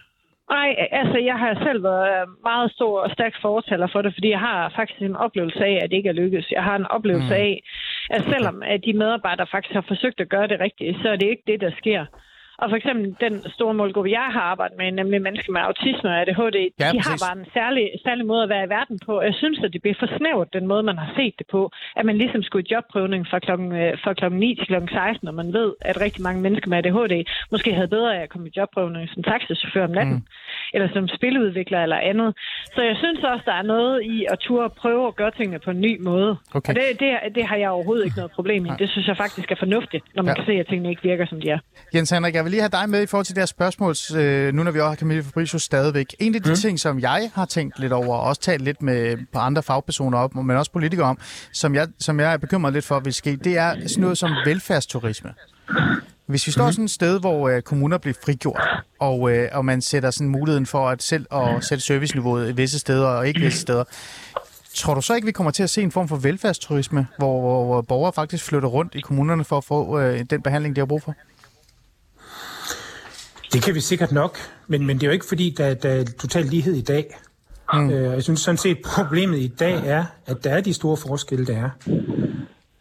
Nej, 0.51 0.71
altså 1.01 1.19
jeg 1.31 1.39
har 1.43 1.55
selv 1.67 1.83
været 1.83 2.29
meget 2.43 2.73
stor 2.73 3.01
og 3.05 3.11
stærk 3.11 3.35
fortaler 3.43 3.89
for 3.93 4.03
det, 4.03 4.15
fordi 4.15 4.31
jeg 4.31 4.43
har 4.49 4.73
faktisk 4.77 5.01
en 5.01 5.17
oplevelse 5.17 5.65
af, 5.65 5.75
at 5.83 5.91
det 5.91 5.97
ikke 5.97 6.09
er 6.09 6.21
lykkedes. 6.23 6.51
Jeg 6.51 6.65
har 6.65 6.77
en 6.77 6.87
oplevelse 6.87 7.35
mm. 7.37 7.45
af, 7.47 7.63
at 8.11 8.23
selvom 8.33 8.63
at 8.63 8.81
de 8.87 8.93
medarbejdere 8.93 9.47
faktisk 9.51 9.75
har 9.75 9.85
forsøgt 9.89 10.21
at 10.21 10.29
gøre 10.29 10.49
det 10.49 10.61
rigtigt, 10.61 10.97
så 11.03 11.09
er 11.09 11.17
det 11.17 11.29
ikke 11.33 11.43
det, 11.47 11.61
der 11.61 11.71
sker. 11.79 12.07
Og 12.63 12.67
for 12.71 12.77
eksempel 12.81 13.05
den 13.27 13.35
store 13.57 13.75
målgruppe, 13.81 14.11
jeg 14.11 14.29
har 14.37 14.41
arbejdet 14.53 14.77
med, 14.79 14.87
nemlig 15.01 15.23
mennesker 15.23 15.53
med 15.53 15.61
autisme 15.69 16.09
og 16.13 16.17
ADHD, 16.21 16.59
Ja, 16.83 16.89
de 16.93 16.99
præcis. 16.99 17.07
har 17.11 17.17
bare 17.27 17.37
en 17.41 17.47
særlig, 17.59 17.85
særlig 18.07 18.25
måde 18.33 18.43
at 18.47 18.49
være 18.55 18.65
i 18.67 18.71
verden 18.79 18.97
på. 19.07 19.13
Jeg 19.29 19.35
synes, 19.43 19.59
at 19.65 19.71
det 19.75 19.81
bliver 19.83 19.99
for 20.03 20.09
snævert, 20.19 20.49
den 20.59 20.67
måde, 20.73 20.83
man 20.91 20.99
har 21.05 21.11
set 21.19 21.35
det 21.39 21.47
på. 21.57 21.63
At 21.99 22.05
man 22.07 22.17
ligesom 22.23 22.43
skulle 22.43 22.65
i 22.67 22.73
jobprøvning 22.75 23.23
fra 23.31 23.39
klokken, 23.47 23.69
øh, 23.83 23.93
fra 24.05 24.13
klokken 24.15 24.41
9 24.41 24.55
til 24.59 24.67
klokken 24.67 24.89
16, 24.89 25.29
og 25.29 25.35
man 25.35 25.53
ved, 25.59 25.71
at 25.81 26.01
rigtig 26.01 26.23
mange 26.27 26.41
mennesker 26.45 26.69
med 26.71 26.79
ADHD 26.79 27.15
måske 27.55 27.71
havde 27.75 27.89
bedre 27.97 28.11
af 28.19 28.23
at 28.23 28.29
komme 28.33 28.47
i 28.49 28.53
jobprøvning 28.57 29.09
som 29.15 29.23
taxichauffør 29.23 29.85
om 29.85 29.91
natten, 29.99 30.15
mm. 30.15 30.27
eller 30.75 30.89
som 30.97 31.09
spiludvikler 31.09 31.83
eller 31.83 31.97
andet. 32.11 32.31
Så 32.75 32.81
jeg 32.91 32.97
synes 33.03 33.21
også, 33.33 33.45
der 33.51 33.55
er 33.63 33.63
noget 33.75 34.03
i 34.15 34.27
at 34.33 34.39
turde 34.39 34.69
prøve 34.83 35.07
at 35.11 35.17
gøre 35.17 35.31
tingene 35.39 35.59
på 35.59 35.71
en 35.71 35.81
ny 35.81 35.93
måde. 36.11 36.37
Okay. 36.55 36.71
Og 36.73 36.75
det, 36.79 36.85
det, 37.01 37.11
det 37.35 37.45
har 37.51 37.57
jeg 37.57 37.71
overhovedet 37.71 38.05
ikke 38.05 38.17
noget 38.17 38.31
problem 38.39 38.67
i. 38.67 38.71
Det 38.79 38.89
synes 38.91 39.07
jeg 39.09 39.17
faktisk 39.17 39.53
er 39.53 39.57
fornuftigt, 39.65 40.05
når 40.15 40.23
man 40.23 40.29
Ja. 40.31 40.41
ja. 40.41 40.45
kan 40.45 40.55
se, 40.55 40.61
at 40.61 40.67
tingene 40.67 40.91
ikke 40.91 41.03
virker, 41.03 41.27
som 41.27 41.41
de 41.41 41.49
er. 41.51 41.59
Jens 41.95 42.11
Henrik, 42.11 42.35
jeg 42.35 42.45
vil 42.45 42.50
lige 42.51 42.61
have 42.61 42.71
dig 42.73 42.91
med 42.91 43.03
i 43.03 43.07
forhold 43.07 43.27
til 43.27 43.35
det 43.35 43.41
her 43.41 43.47
spørgsmål, 43.47 43.95
øh, 44.17 44.55
nu 44.55 44.63
når 44.63 44.71
vi 44.71 44.81
også 44.81 44.89
har 44.89 44.97
Camille 44.97 45.23
Fabricius 45.23 45.63
stadigvæk. 45.63 46.15
En 46.19 46.35
af 46.35 46.43
de 46.43 46.51
mm. 46.51 46.57
ting, 46.57 46.81
som 46.81 47.01
jeg 47.01 47.31
har 47.35 47.45
tænkt 47.45 47.79
lidt 47.79 47.93
over, 47.93 48.17
og 48.17 48.23
også 48.23 48.41
talt 48.41 48.63
lidt 48.63 48.83
med 48.83 49.17
på 49.33 49.39
andre 49.39 49.63
fagpersoner 49.63 50.19
op, 50.19 50.35
men 50.35 50.57
også 50.57 50.73
politikere 50.73 51.07
om, 51.07 51.19
som 51.53 51.75
jeg, 51.75 51.89
som 51.99 52.21
jeg 52.21 52.33
er 52.33 52.37
bekymret 52.37 52.73
lidt 52.73 52.85
for 52.85 53.01
vil 53.01 53.15
ske, 53.15 53.37
det 53.37 53.59
er 53.59 53.75
sådan 53.87 54.01
noget 54.01 54.19
som 54.19 54.31
velfærdsturisme. 54.45 55.31
Hvis 56.27 56.47
vi 56.47 56.53
står 56.53 56.71
sådan 56.71 56.85
et 56.85 56.91
sted, 56.91 57.21
hvor 57.21 57.49
øh, 57.49 57.63
kommuner 57.63 57.99
bliver 57.99 58.15
frigjort, 58.25 58.63
og, 59.01 59.33
øh, 59.33 59.49
og 59.53 59.65
man 59.65 59.83
sætter 59.83 60.11
sådan 60.11 60.29
muligheden 60.29 60.67
for 60.67 60.89
at 60.89 61.03
selv 61.03 61.27
at 61.33 61.65
sætte 61.65 61.85
serviceniveauet 61.85 62.57
visse 62.57 62.79
steder 62.79 63.07
og 63.07 63.29
ikke 63.29 63.41
visse 63.41 63.61
steder, 63.61 63.85
tror 64.75 64.95
du 64.95 65.01
så 65.01 65.15
ikke, 65.15 65.27
vi 65.27 65.33
kommer 65.33 65.51
til 65.51 65.63
at 65.63 65.71
se 65.71 65.83
en 65.83 65.93
form 65.93 66.09
for 66.09 66.17
velfærdsturisme, 66.17 67.07
hvor, 67.19 67.41
hvor, 67.41 67.65
hvor 67.65 67.83
borgere 67.83 68.13
faktisk 68.13 68.45
flytter 68.45 68.69
rundt 68.69 68.95
i 68.95 69.01
kommunerne 69.01 69.45
for 69.45 69.57
at 69.57 69.65
få 69.65 70.01
øh, 70.01 70.25
den 70.31 70.43
behandling, 70.43 70.77
de 70.77 70.81
har 70.81 70.87
brug 70.87 71.03
for? 71.03 71.15
Det 73.53 73.63
kan 73.63 73.75
vi 73.75 73.81
sikkert 73.81 74.13
nok, 74.13 74.39
men, 74.69 74.87
men 74.87 74.97
det 74.97 75.03
er 75.03 75.07
jo 75.07 75.13
ikke 75.13 75.27
fordi, 75.27 75.55
der, 75.59 75.75
der 75.75 75.89
er 75.89 76.05
total 76.05 76.45
lighed 76.45 76.75
i 76.75 76.83
dag. 76.83 77.19
Mm. 77.75 77.91
Øh, 77.91 78.13
jeg 78.13 78.23
synes 78.23 78.41
sådan 78.41 78.59
set, 78.59 78.79
problemet 78.85 79.39
i 79.39 79.53
dag 79.59 79.83
er, 79.87 80.05
at 80.27 80.45
der 80.45 80.51
er 80.51 80.61
de 80.61 80.75
store 80.75 80.97
forskelle, 80.97 81.47
der 81.47 81.57
er. 81.57 81.71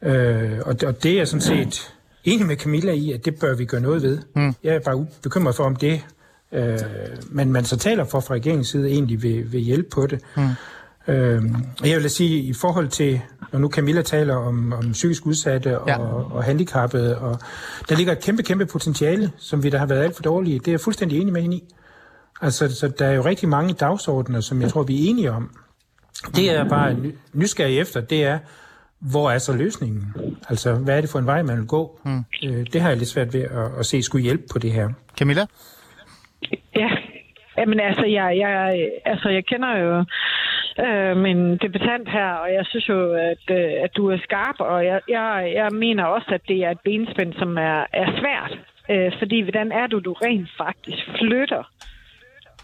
Øh, 0.04 0.60
og, 0.66 0.76
og 0.86 1.04
det 1.04 1.20
er 1.20 1.26
sådan 1.26 1.42
set 1.42 1.94
enig 2.24 2.46
med 2.46 2.56
Camilla 2.58 2.92
i, 2.92 3.12
at 3.12 3.26
det 3.26 3.40
bør 3.40 3.56
vi 3.56 3.66
gøre 3.66 3.82
noget 3.82 4.04
ved. 4.04 4.20
Mm. 4.36 4.56
Jeg 4.64 4.76
er 4.76 4.80
bare 4.80 5.08
bekymret 5.24 5.56
for, 5.56 5.64
om 5.64 5.76
det, 5.76 6.02
øh, 6.52 6.80
men 7.30 7.52
man 7.52 7.66
så 7.66 7.78
taler 7.78 8.04
for 8.04 8.20
fra 8.20 8.34
regeringens 8.34 8.68
side, 8.68 8.90
egentlig 8.90 9.24
vil, 9.24 9.52
vil 9.52 9.62
hjælpe 9.62 9.90
på 9.90 10.08
det. 10.08 10.22
Mm. 10.38 10.48
Øh, 11.10 11.44
jeg 11.92 12.02
vil 12.02 12.10
sige, 12.10 12.40
i 12.40 12.54
forhold 12.62 12.88
til, 12.88 13.22
når 13.54 13.60
nu 13.60 13.70
Camilla 13.70 14.02
taler 14.02 14.36
om, 14.36 14.74
om 14.74 14.92
psykisk 14.92 15.26
udsatte 15.26 15.80
og, 15.80 15.88
Ja. 15.88 15.98
og 16.36 16.44
handicappede, 16.44 17.18
og 17.18 17.40
der 17.90 17.96
ligger 17.96 18.12
et 18.14 18.24
kæmpe, 18.24 18.44
kæmpe 18.44 18.66
potentiale, 18.66 19.32
som 19.38 19.64
vi 19.64 19.70
der 19.70 19.78
har 19.78 19.86
været 19.86 20.04
alt 20.04 20.16
for 20.16 20.24
dårlige. 20.24 20.60
Det 20.60 20.68
er 20.68 20.72
jeg 20.72 20.80
fuldstændig 20.80 21.22
enig 21.22 21.34
med 21.34 21.42
hende 21.42 21.56
i. 21.58 21.64
Altså, 22.42 22.76
så 22.76 22.88
der 22.88 23.06
er 23.06 23.14
jo 23.14 23.22
rigtig 23.26 23.50
mange 23.50 23.74
dagsordner, 23.74 24.40
som 24.42 24.62
jeg 24.62 24.70
tror, 24.70 24.84
vi 24.84 24.96
er 25.06 25.10
enige 25.10 25.32
om. 25.32 25.52
Det 26.36 26.46
jeg 26.46 26.56
er 26.56 26.70
bare 26.70 26.94
ny- 26.94 27.16
nysgerrig 27.34 27.80
efter, 27.80 28.02
det 28.02 28.24
er, 28.24 28.40
hvor 29.00 29.32
er 29.32 29.38
så 29.38 29.54
løsningen? 29.54 30.14
Altså, 30.50 30.74
hvad 30.74 30.98
er 30.98 31.02
det 31.02 31.10
for 31.10 31.20
en 31.20 31.26
vej, 31.26 31.42
man 31.44 31.58
vil 31.58 31.66
gå? 31.68 32.00
Mm. 32.06 32.24
Øh, 32.44 32.66
det 32.74 32.82
har 32.82 32.90
jeg 32.90 32.98
lidt 32.98 33.10
svært 33.10 33.34
ved 33.34 33.42
at, 33.42 33.80
at 33.80 33.86
se 33.86 34.02
skulle 34.04 34.24
hjælpe 34.24 34.44
på 34.52 34.60
det 34.60 34.72
her. 34.72 34.90
Camilla? 35.20 35.46
Ja, 36.76 36.90
Jamen 37.58 37.80
altså, 37.80 38.06
jeg, 38.06 38.38
jeg, 38.38 38.80
altså, 39.06 39.30
jeg 39.30 39.46
kender 39.46 39.78
jo 39.78 40.04
øh, 40.86 41.18
min 41.18 41.58
debutant 41.58 42.10
her, 42.10 42.32
og 42.44 42.54
jeg 42.54 42.66
synes 42.66 42.90
jo, 42.90 43.14
at, 43.14 43.44
øh, 43.52 43.72
at 43.84 43.92
du 43.98 44.08
er 44.08 44.18
skarp, 44.18 44.56
og 44.60 44.86
jeg, 44.86 45.02
jeg, 45.10 45.52
jeg 45.56 45.70
mener 45.72 46.04
også, 46.04 46.30
at 46.34 46.42
det 46.48 46.58
er 46.66 46.72
et 46.72 46.80
benspænd, 46.84 47.34
som 47.34 47.58
er, 47.58 47.86
er 47.94 48.08
svært. 48.20 48.60
Øh, 48.90 49.12
fordi 49.20 49.42
hvordan 49.42 49.72
er 49.72 49.88
du, 49.88 50.00
du 50.00 50.14
rent 50.14 50.50
faktisk 50.58 51.04
flytter 51.20 51.64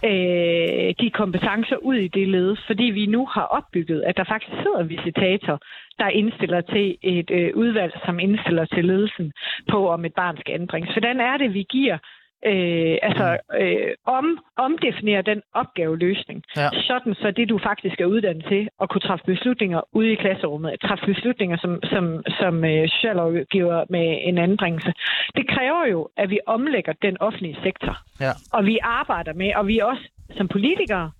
øh, 0.03 0.93
de 1.01 1.09
kompetencer 1.09 1.75
ud 1.75 1.95
i 1.95 2.07
det 2.07 2.27
led, 2.27 2.55
fordi 2.67 2.83
vi 2.83 3.05
nu 3.05 3.25
har 3.25 3.41
opbygget, 3.57 4.03
at 4.07 4.17
der 4.17 4.23
faktisk 4.23 4.55
sidder 4.61 4.79
en 4.79 4.89
visitator, 4.89 5.59
der 5.99 6.07
indstiller 6.07 6.61
til 6.61 6.97
et 7.01 7.31
øh, 7.31 7.51
udvalg, 7.55 7.93
som 8.05 8.19
indstiller 8.19 8.65
til 8.65 8.85
ledelsen 8.85 9.31
på, 9.71 9.89
om 9.89 10.05
et 10.05 10.13
barn 10.13 10.37
skal 10.37 10.53
anbringes. 10.53 10.91
Hvordan 10.91 11.19
er 11.19 11.37
det, 11.37 11.53
vi 11.53 11.63
giver 11.69 11.97
øh, 12.45 12.97
altså 13.01 13.37
øh, 13.61 13.91
om, 14.05 14.39
omdefinere 14.57 15.21
den 15.21 15.41
opgaveløsning, 15.53 16.43
Ja. 16.57 16.69
sådan 16.87 17.13
så 17.13 17.31
det 17.31 17.49
du 17.49 17.59
faktisk 17.63 18.01
er 18.01 18.05
uddannet 18.05 18.45
til 18.45 18.69
at 18.81 18.89
kunne 18.89 19.01
træffe 19.01 19.25
beslutninger 19.25 19.81
ude 19.93 20.11
i 20.11 20.15
klasserummet, 20.15 20.75
træffe 20.81 21.05
beslutninger 21.05 21.57
som, 21.57 21.79
som, 21.83 22.23
som 22.39 22.65
øh, 22.65 22.89
socialrådgiver 22.89 23.83
med 23.89 24.19
en 24.21 24.37
anbringelse. 24.37 24.93
Det 25.35 25.47
kræver 25.49 25.85
jo, 25.91 26.09
at 26.17 26.29
vi 26.29 26.39
omlægger 26.45 26.93
den 27.01 27.17
offentlige 27.21 27.57
sektor. 27.63 27.97
Ja. 28.19 28.31
Og 28.53 28.65
vi 28.65 28.79
arbejder 28.81 29.33
med, 29.33 29.55
og 29.55 29.67
vi 29.67 29.79
også 29.79 30.09
som 30.37 30.47
politikere, 30.47 31.11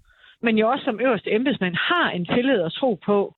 men 0.42 0.58
jo 0.58 0.70
også 0.70 0.84
som 0.86 1.00
øverste 1.00 1.32
embedsmænd, 1.34 1.76
har 1.76 2.10
en 2.10 2.26
tillid 2.26 2.62
og 2.62 2.74
tro 2.74 3.00
på, 3.06 3.35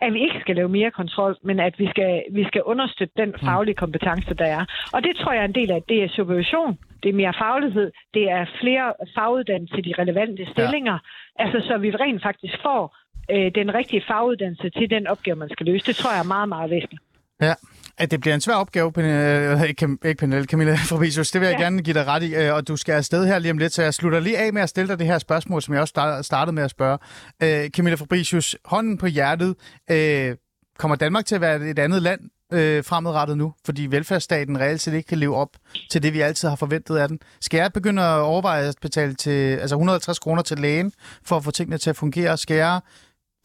at 0.00 0.12
vi 0.14 0.20
ikke 0.20 0.40
skal 0.40 0.56
lave 0.56 0.68
mere 0.68 0.90
kontrol, 0.90 1.36
men 1.42 1.60
at 1.60 1.74
vi 1.78 1.86
skal, 1.90 2.22
vi 2.32 2.44
skal 2.44 2.62
understøtte 2.62 3.14
den 3.16 3.34
faglige 3.44 3.74
kompetence, 3.74 4.34
der 4.34 4.44
er. 4.44 4.64
Og 4.92 5.02
det 5.02 5.16
tror 5.16 5.32
jeg 5.32 5.40
er 5.40 5.44
en 5.48 5.54
del 5.54 5.70
af, 5.70 5.82
det 5.88 6.04
er 6.04 6.08
supervision, 6.08 6.78
det 7.02 7.08
er 7.08 7.12
mere 7.22 7.34
faglighed, 7.38 7.92
det 8.14 8.30
er 8.30 8.46
flere 8.60 8.92
faguddannelser 9.14 9.76
til 9.76 9.84
de 9.84 9.94
relevante 9.98 10.46
stillinger, 10.52 10.98
ja. 11.38 11.44
altså 11.44 11.68
så 11.68 11.78
vi 11.78 11.90
rent 11.90 12.22
faktisk 12.22 12.54
får 12.62 12.96
øh, 13.30 13.50
den 13.54 13.74
rigtige 13.74 14.02
faguddannelse 14.08 14.70
til 14.70 14.90
den 14.90 15.06
opgave, 15.06 15.36
man 15.36 15.48
skal 15.48 15.66
løse. 15.66 15.86
Det 15.86 15.96
tror 15.96 16.10
jeg 16.10 16.20
er 16.20 16.32
meget, 16.36 16.48
meget 16.48 16.70
væsentligt. 16.70 17.02
Ja, 17.40 17.54
at 17.98 18.10
det 18.10 18.20
bliver 18.20 18.34
en 18.34 18.40
svær 18.40 18.54
opgave, 18.54 18.92
Pernille, 18.92 19.68
ikke, 19.68 19.84
Cam- 19.84 20.08
ikke 20.08 20.18
Pernille, 20.18 20.44
Camilla 20.44 20.74
Fabricius, 20.90 21.30
det 21.30 21.40
vil 21.40 21.46
jeg 21.48 21.58
ja. 21.58 21.64
Gerne 21.64 21.82
give 21.82 21.94
dig 21.94 22.06
ret 22.06 22.22
i, 22.22 22.34
øh, 22.34 22.54
og 22.54 22.68
du 22.68 22.76
skal 22.76 22.92
afsted 22.92 23.26
her 23.26 23.38
lige 23.38 23.50
om 23.52 23.58
lidt, 23.58 23.72
så 23.72 23.82
jeg 23.82 23.94
slutter 23.94 24.20
lige 24.20 24.38
af 24.38 24.52
med 24.52 24.62
at 24.62 24.68
stille 24.68 24.88
dig 24.88 24.98
det 24.98 25.06
her 25.06 25.18
spørgsmål, 25.18 25.62
som 25.62 25.74
jeg 25.74 25.80
også 25.80 25.90
star- 25.92 26.22
startede 26.22 26.54
med 26.54 26.62
at 26.62 26.70
spørge. 26.70 26.98
Øh, 27.42 27.70
Camilla 27.70 27.94
Fabricius, 27.96 28.56
hånden 28.64 28.98
på 28.98 29.06
hjertet, 29.06 29.54
øh, 29.90 30.36
kommer 30.78 30.96
Danmark 30.96 31.26
til 31.26 31.34
at 31.34 31.40
være 31.40 31.68
et 31.68 31.78
andet 31.78 32.02
land 32.02 32.20
øh, 32.52 32.84
fremadrettet 32.84 33.38
nu, 33.38 33.54
fordi 33.64 33.86
velfærdsstaten 33.86 34.60
reelt 34.60 34.80
set 34.80 34.94
ikke 34.94 35.08
kan 35.08 35.18
leve 35.18 35.36
op 35.36 35.48
til 35.90 36.02
det, 36.02 36.12
vi 36.12 36.20
altid 36.20 36.48
har 36.48 36.56
forventet 36.56 36.96
af 36.96 37.08
den? 37.08 37.18
Skal 37.40 37.58
jeg 37.58 37.72
begynde 37.72 38.02
at 38.02 38.18
overveje 38.20 38.68
at 38.68 38.74
betale 38.82 39.14
til, 39.14 39.56
altså 39.56 39.76
150 39.76 40.18
kroner 40.18 40.42
til 40.42 40.58
lægen, 40.58 40.92
for 41.24 41.36
at 41.36 41.44
få 41.44 41.50
tingene 41.50 41.78
til 41.78 41.90
at 41.90 41.96
fungere? 41.96 42.36
Skal 42.36 42.56
jeg 42.56 42.80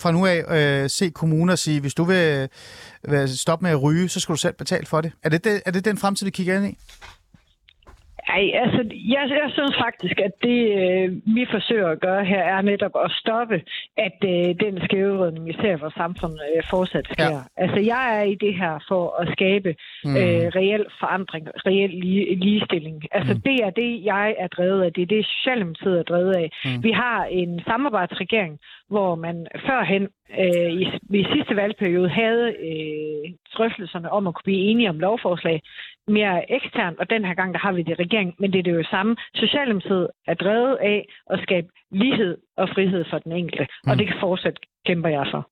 fra 0.01 0.11
nu 0.11 0.25
af 0.25 0.43
øh, 0.83 0.89
se 0.89 1.09
kommuner 1.09 1.55
sige, 1.55 1.79
hvis 1.79 1.93
du 1.93 2.03
vil, 2.03 2.49
øh, 3.03 3.29
stoppe 3.29 3.63
med 3.63 3.71
at 3.71 3.81
ryge, 3.81 4.09
så 4.09 4.19
skal 4.19 4.33
du 4.33 4.37
selv 4.37 4.53
betale 4.53 4.85
for 4.85 5.01
det. 5.01 5.11
Er 5.23 5.29
det, 5.29 5.43
det, 5.43 5.61
er 5.65 5.71
det 5.71 5.85
den 5.85 5.97
fremtid, 5.97 6.25
vi 6.25 6.31
kigger 6.31 6.57
ind 6.57 6.65
i? 6.65 6.77
Ej, 8.35 8.43
altså, 8.63 8.81
jeg, 9.13 9.23
jeg 9.41 9.49
synes 9.57 9.75
faktisk, 9.85 10.17
at 10.27 10.33
det, 10.43 10.59
øh, 10.81 11.07
vi 11.37 11.43
forsøger 11.51 11.89
at 11.89 11.99
gøre 11.99 12.25
her, 12.25 12.41
er 12.55 12.61
netop 12.61 12.95
at 13.05 13.11
stoppe, 13.11 13.61
at 13.97 14.17
øh, 14.33 14.49
den 14.63 14.81
skævevridning, 14.85 15.45
vi 15.45 15.53
ser 15.61 15.71
i 15.77 15.79
vores 15.79 15.93
samfund, 15.93 16.33
øh, 16.47 16.63
fortsat 16.69 17.05
sker. 17.13 17.31
Ja. 17.31 17.63
Altså, 17.63 17.79
jeg 17.93 18.03
er 18.19 18.23
i 18.33 18.35
det 18.35 18.53
her 18.61 18.73
for 18.89 19.03
at 19.21 19.27
skabe 19.37 19.75
Mm. 20.05 20.15
øh, 20.17 20.47
reel 20.59 20.85
forandring, 20.99 21.47
reel 21.65 21.89
lige, 21.89 22.35
ligestilling. 22.35 23.03
Altså, 23.11 23.33
mm. 23.33 23.41
det 23.41 23.57
er 23.63 23.69
det, 23.69 24.05
jeg 24.05 24.35
er 24.39 24.47
drevet 24.47 24.83
af. 24.83 24.93
Det 24.93 25.01
er 25.01 25.05
det, 25.05 25.25
Socialdemokratiet 25.25 25.99
er 25.99 26.03
drevet 26.03 26.33
af. 26.35 26.51
Mm. 26.65 26.83
Vi 26.83 26.91
har 26.91 27.25
en 27.25 27.61
samarbejdsregering, 27.67 28.59
hvor 28.89 29.15
man 29.15 29.47
førhen 29.67 30.07
øh, 30.39 30.71
i, 30.81 30.83
i 31.19 31.25
sidste 31.33 31.55
valgperiode 31.55 32.09
havde 32.09 32.45
øh, 32.69 33.33
drøftelserne 33.57 34.11
om 34.11 34.27
at 34.27 34.33
kunne 34.33 34.49
blive 34.49 34.65
enige 34.69 34.89
om 34.89 34.99
lovforslag 34.99 35.61
mere 36.19 36.51
eksternt, 36.57 36.99
og 37.01 37.09
den 37.09 37.25
her 37.27 37.33
gang, 37.33 37.49
der 37.53 37.59
har 37.59 37.71
vi 37.71 37.81
det 37.83 37.91
i 37.95 38.01
regering, 38.05 38.29
men 38.39 38.47
det 38.53 38.59
er 38.59 38.63
det 38.63 38.73
jo 38.79 38.83
samme. 38.95 39.15
Socialdemokratiet 39.35 40.07
er 40.27 40.33
drevet 40.33 40.77
af 40.91 40.99
at 41.33 41.39
skabe 41.45 41.67
lighed 41.91 42.37
og 42.57 42.69
frihed 42.75 43.03
for 43.09 43.19
den 43.19 43.31
enkelte, 43.31 43.65
mm. 43.83 43.91
og 43.91 43.97
det 43.97 44.07
kan 44.07 44.17
fortsat 44.19 44.57
kæmper 44.87 45.09
jeg 45.09 45.25
for. 45.33 45.43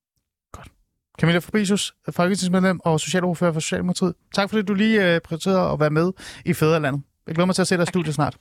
Camilla 1.19 1.39
Fabricius, 1.39 1.93
folketingsmedlem 2.15 2.80
og 2.84 3.00
socialordfører 3.00 3.54
for 3.54 3.60
Socialdemokratiet. 3.60 4.13
Tak 4.36 4.50
fordi 4.50 4.62
du 4.62 4.74
lige 4.74 4.98
øh, 5.08 5.22
prioriterede 5.22 5.72
at 5.74 5.80
være 5.80 5.89
med 5.89 6.12
i 6.45 6.54
Fæderlandet. 6.54 7.02
Jeg 7.28 7.36
glæder 7.36 7.45
mig 7.45 7.56
til 7.56 7.62
at 7.62 7.67
se 7.67 7.76
dig 7.78 7.84
i 7.84 7.86
studiet 7.86 8.15
snart. 8.15 8.38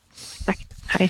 Tak. 0.47 0.57
Hej. 0.99 1.09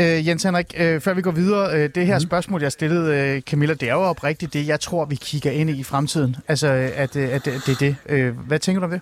Øh, 0.00 0.28
Jens 0.28 0.42
Henrik, 0.42 0.74
øh, 0.80 1.00
før 1.00 1.14
vi 1.14 1.22
går 1.22 1.30
videre, 1.30 1.76
øh, 1.76 1.90
det 1.94 2.06
her 2.06 2.16
mm. 2.16 2.20
spørgsmål, 2.20 2.62
jeg 2.62 2.72
stillede 2.72 3.36
øh, 3.36 3.42
Camilla, 3.42 3.74
det 3.74 3.88
er 3.88 3.92
jo 3.92 4.00
oprigtigt 4.00 4.52
det, 4.52 4.68
jeg 4.68 4.80
tror, 4.80 5.04
vi 5.04 5.14
kigger 5.14 5.50
ind 5.50 5.70
i 5.70 5.80
i 5.80 5.82
fremtiden. 5.82 6.36
Altså, 6.48 6.66
øh, 6.66 6.90
at, 6.94 7.16
øh, 7.16 7.22
at, 7.22 7.48
at 7.48 7.62
det 7.66 7.68
er 7.68 7.78
det. 7.80 7.96
Øh, 8.08 8.38
hvad 8.38 8.58
tænker 8.58 8.80
du 8.80 8.84
om 8.84 8.90
det? 8.90 9.00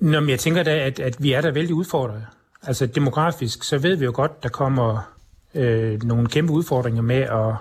Nå, 0.00 0.20
men 0.20 0.30
jeg 0.30 0.38
tænker 0.40 0.62
da, 0.62 0.78
at, 0.78 1.00
at 1.00 1.16
vi 1.22 1.32
er 1.32 1.40
der 1.40 1.50
vældig 1.50 1.74
udfordret. 1.74 2.26
Altså 2.62 2.86
demografisk, 2.86 3.64
så 3.64 3.78
ved 3.78 3.96
vi 3.96 4.04
jo 4.04 4.12
godt, 4.14 4.42
der 4.42 4.48
kommer 4.48 5.12
øh, 5.54 6.02
nogle 6.02 6.26
kæmpe 6.26 6.52
udfordringer 6.52 7.02
med, 7.02 7.16
at, 7.16 7.54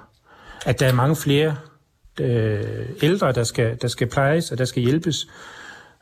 at 0.65 0.79
der 0.79 0.87
er 0.87 0.93
mange 0.93 1.15
flere 1.15 1.55
øh, 2.19 2.85
ældre, 3.01 3.31
der 3.31 3.43
skal, 3.43 3.77
der 3.81 3.87
skal 3.87 4.07
plejes 4.07 4.51
og 4.51 4.57
der 4.57 4.65
skal 4.65 4.83
hjælpes. 4.83 5.27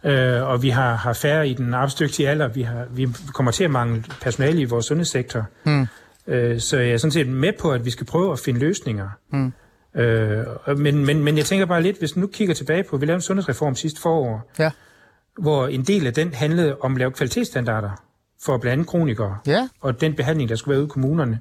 øh, 0.03 0.43
og 0.43 0.63
vi 0.63 0.69
har, 0.69 0.95
har 0.95 1.13
færre 1.13 1.47
i 1.49 1.53
den 1.53 1.73
arbejdsdygtige 1.73 2.29
alder. 2.29 2.47
Vi, 2.47 2.61
har, 2.61 2.85
vi 2.91 3.07
kommer 3.33 3.51
til 3.51 3.63
at 3.63 3.71
mangle 3.71 4.03
personale 4.21 4.61
i 4.61 4.65
vores 4.65 4.85
sundhedssektor. 4.85 5.45
Mm. 5.63 5.87
Øh, 6.27 6.59
så 6.59 6.77
jeg 6.77 6.89
er 6.91 6.97
sådan 6.97 7.11
set 7.11 7.27
med 7.27 7.51
på, 7.59 7.71
at 7.71 7.85
vi 7.85 7.89
skal 7.89 8.05
prøve 8.05 8.31
at 8.31 8.39
finde 8.39 8.59
løsninger. 8.59 9.09
Mm. 9.31 9.53
Øh, 10.01 10.45
men, 10.77 11.05
men, 11.05 11.23
men 11.23 11.37
jeg 11.37 11.45
tænker 11.45 11.65
bare 11.65 11.81
lidt, 11.83 11.99
hvis 11.99 12.15
nu 12.15 12.27
kigger 12.27 12.53
tilbage 12.53 12.83
på, 12.83 12.97
vi 12.97 13.05
lavede 13.05 13.15
en 13.15 13.21
sundhedsreform 13.21 13.75
sidste 13.75 14.01
forår, 14.01 14.51
Ja. 14.59 14.71
Hvor 15.39 15.67
en 15.67 15.83
del 15.83 16.07
af 16.07 16.13
den 16.13 16.33
handlede 16.33 16.77
om 16.81 16.93
at 16.93 16.99
lave 16.99 17.11
kvalitetsstandarder 17.11 17.89
for 18.45 18.57
blandt 18.57 18.73
andet 18.73 18.87
kronikere, 18.87 19.37
Ja. 19.47 19.69
og 19.81 20.01
den 20.01 20.13
behandling, 20.13 20.49
der 20.49 20.55
skulle 20.55 20.71
være 20.73 20.79
ude 20.81 20.87
i 20.87 20.89
kommunerne. 20.89 21.39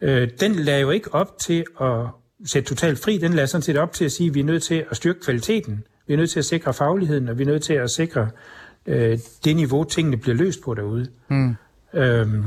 Øh, 0.00 0.28
den 0.40 0.54
lagde 0.54 0.80
jo 0.80 0.90
ikke 0.90 1.14
op 1.14 1.38
til 1.38 1.64
at 1.80 2.06
sætte 2.46 2.68
totalt 2.68 2.98
fri, 2.98 3.18
den 3.18 3.32
lagde 3.32 3.46
sådan 3.46 3.62
set 3.62 3.76
op 3.76 3.92
til 3.92 4.04
at 4.04 4.12
sige, 4.12 4.28
at 4.28 4.34
vi 4.34 4.40
er 4.40 4.44
nødt 4.44 4.62
til 4.62 4.84
at 4.90 4.96
styrke 4.96 5.20
kvaliteten, 5.20 5.84
vi 6.06 6.12
er 6.12 6.18
nødt 6.18 6.30
til 6.30 6.38
at 6.38 6.44
sikre 6.44 6.74
fagligheden, 6.74 7.28
og 7.28 7.38
vi 7.38 7.42
er 7.42 7.46
nødt 7.46 7.62
til 7.62 7.74
at 7.74 7.90
sikre 7.90 8.28
øh, 8.86 9.18
det 9.44 9.56
niveau, 9.56 9.84
tingene 9.84 10.16
bliver 10.16 10.36
løst 10.36 10.60
på 10.64 10.74
derude. 10.74 11.06
Mm. 11.28 11.56
Øhm, 11.94 12.44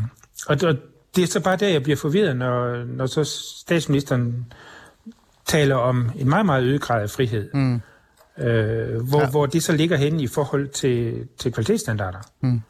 og, 0.48 0.58
og 0.64 0.76
det 1.16 1.24
er 1.24 1.28
så 1.28 1.40
bare 1.44 1.56
der, 1.56 1.68
jeg 1.68 1.84
bliver 1.84 1.96
forvirret, 1.98 2.38
når, 2.38 2.84
når 2.86 3.06
så 3.06 3.24
statsministeren 3.64 4.54
taler 5.46 5.76
om 5.76 6.12
en 6.16 6.30
meget, 6.30 6.46
meget 6.46 6.64
øget 6.64 6.82
grad 6.82 7.02
af 7.02 7.10
frihed. 7.10 7.50
Mm. 7.54 7.82
Øh, 8.40 9.02
hvor, 9.02 9.22
ja. 9.22 9.30
hvor 9.30 9.46
det 9.46 9.64
så 9.64 9.74
ligger 9.74 9.98
henne 9.98 10.24
i 10.24 10.28
forhold 10.28 10.68
til, 10.68 11.28
til 11.40 11.52
kvalitetsstandarder, 11.52 12.20
Det 12.42 12.62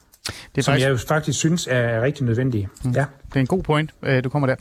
er, 0.58 0.62
som 0.62 0.72
faktisk, 0.72 0.86
jeg 0.86 0.92
jo 0.92 0.98
faktisk 0.98 1.40
synes 1.40 1.68
er, 1.68 1.76
er 1.76 2.02
rigtig 2.02 2.26
nødvendige. 2.26 2.70
Mm. 2.84 2.92
Ja. 2.92 3.06
det 3.28 3.36
er 3.36 3.40
en 3.40 3.48
god 3.48 3.64
point, 3.64 3.92
øh, 4.04 4.24
du 4.24 4.30
kommer 4.30 4.48
der. 4.48 4.56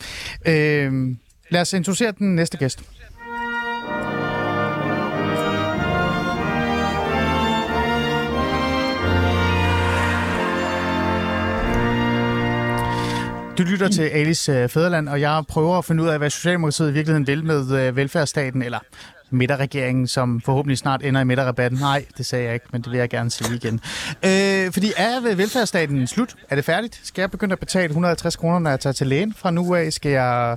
Øh, 0.47 1.17
lad 1.51 1.61
os 1.61 1.73
introducere 1.73 2.13
den 2.19 2.35
næste 2.35 2.59
gæst. 2.59 2.83
Du 13.59 13.63
lytter 13.63 13.89
til 13.89 14.03
Alice 14.03 14.53
øh, 14.53 14.69
Fæderland, 14.69 15.09
og 15.09 15.21
jeg 15.21 15.43
prøver 15.49 15.79
at 15.79 15.85
finde 15.85 16.03
ud 16.03 16.09
af, 16.09 16.19
hvad 16.19 16.31
Socialdemokratiet 16.31 16.91
i 16.91 16.93
virkeligheden 16.93 17.27
vil 17.27 17.45
med 17.45 17.87
øh, 17.87 17.97
velfærdsstaten, 17.97 18.63
eller 18.63 18.79
midterregeringen, 19.35 20.07
som 20.07 20.41
forhåbentlig 20.41 20.79
snart 20.79 21.03
ender 21.03 21.21
i 21.21 21.25
midterrabatten. 21.25 21.81
Nej, 21.81 22.05
det 22.19 22.27
sagde 22.27 22.45
jeg 22.45 22.55
ikke, 22.55 22.67
men 22.73 22.83
det 22.83 22.93
vil 22.93 22.99
jeg 22.99 23.11
gerne 23.11 23.31
sige 23.31 23.55
igen. 23.55 23.81
Øh, 24.25 24.73
fordi 24.73 24.93
er 24.97 25.35
velfærdsstaten 25.35 26.07
slut? 26.07 26.35
Er 26.51 26.55
det 26.55 26.65
færdigt? 26.65 27.01
Skal 27.05 27.23
jeg 27.23 27.31
begynde 27.31 27.53
at 27.53 27.59
betale 27.59 27.87
150 27.87 28.37
kroner, 28.37 28.59
når 28.59 28.71
jeg 28.71 28.81
tager 28.81 28.95
til 28.95 29.07
lægen 29.07 29.35
fra 29.37 29.51
nu 29.51 29.75
af? 29.75 29.93
Skal 29.93 30.11
jeg 30.11 30.57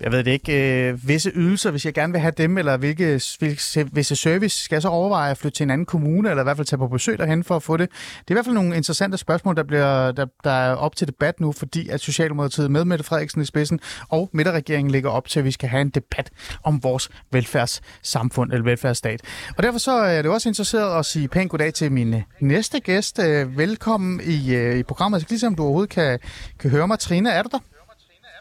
jeg 0.00 0.12
ved 0.12 0.24
det 0.24 0.30
ikke, 0.30 0.88
øh, 0.88 1.08
visse 1.08 1.30
ydelser, 1.34 1.70
hvis 1.70 1.84
jeg 1.84 1.94
gerne 1.94 2.12
vil 2.12 2.20
have 2.20 2.32
dem, 2.36 2.58
eller 2.58 2.76
hvilke, 2.76 3.20
hvilke, 3.38 3.88
visse 3.92 4.16
service, 4.16 4.64
skal 4.64 4.76
jeg 4.76 4.82
så 4.82 4.88
overveje 4.88 5.30
at 5.30 5.38
flytte 5.38 5.56
til 5.56 5.64
en 5.64 5.70
anden 5.70 5.86
kommune, 5.86 6.30
eller 6.30 6.42
i 6.42 6.44
hvert 6.44 6.56
fald 6.56 6.66
tage 6.66 6.78
på 6.78 6.88
besøg 6.88 7.18
derhen 7.18 7.44
for 7.44 7.56
at 7.56 7.62
få 7.62 7.76
det? 7.76 7.90
Det 7.90 8.28
er 8.28 8.32
i 8.32 8.34
hvert 8.34 8.44
fald 8.44 8.54
nogle 8.54 8.76
interessante 8.76 9.16
spørgsmål, 9.16 9.56
der, 9.56 9.62
bliver, 9.62 10.12
der, 10.12 10.26
der 10.44 10.50
er 10.50 10.74
op 10.74 10.96
til 10.96 11.06
debat 11.06 11.40
nu, 11.40 11.52
fordi 11.52 11.88
at 11.88 12.00
Socialdemokratiet 12.00 12.70
med 12.70 12.84
Mette 12.84 13.04
Frederiksen 13.04 13.42
i 13.42 13.44
spidsen 13.44 13.80
og 14.08 14.30
midterregeringen 14.32 14.90
ligger 14.90 15.10
op 15.10 15.28
til, 15.28 15.38
at 15.38 15.44
vi 15.44 15.50
skal 15.50 15.68
have 15.68 15.80
en 15.80 15.90
debat 15.90 16.30
om 16.64 16.82
vores 16.82 17.10
velfærdssamfund 17.32 18.52
eller 18.52 18.64
velfærdsstat. 18.64 19.20
Og 19.56 19.62
derfor 19.62 19.78
så 19.78 19.92
er 19.92 20.22
det 20.22 20.30
også 20.30 20.48
interesseret 20.48 20.98
at 20.98 21.06
sige 21.06 21.28
pænt 21.28 21.50
goddag 21.50 21.74
til 21.74 21.92
min 21.92 22.14
næste 22.40 22.80
gæst. 22.80 23.18
Øh, 23.18 23.58
velkommen 23.58 24.20
i, 24.24 24.54
øh, 24.54 24.78
i 24.78 24.82
programmet. 24.82 25.20
Så 25.20 25.26
ligesom 25.30 25.54
du 25.54 25.62
overhovedet 25.62 25.90
kan, 25.90 26.18
kan 26.58 26.70
høre 26.70 26.88
mig. 26.88 26.98
Trine, 26.98 27.30
er 27.30 27.42
du 27.42 27.48
der? 27.52 27.58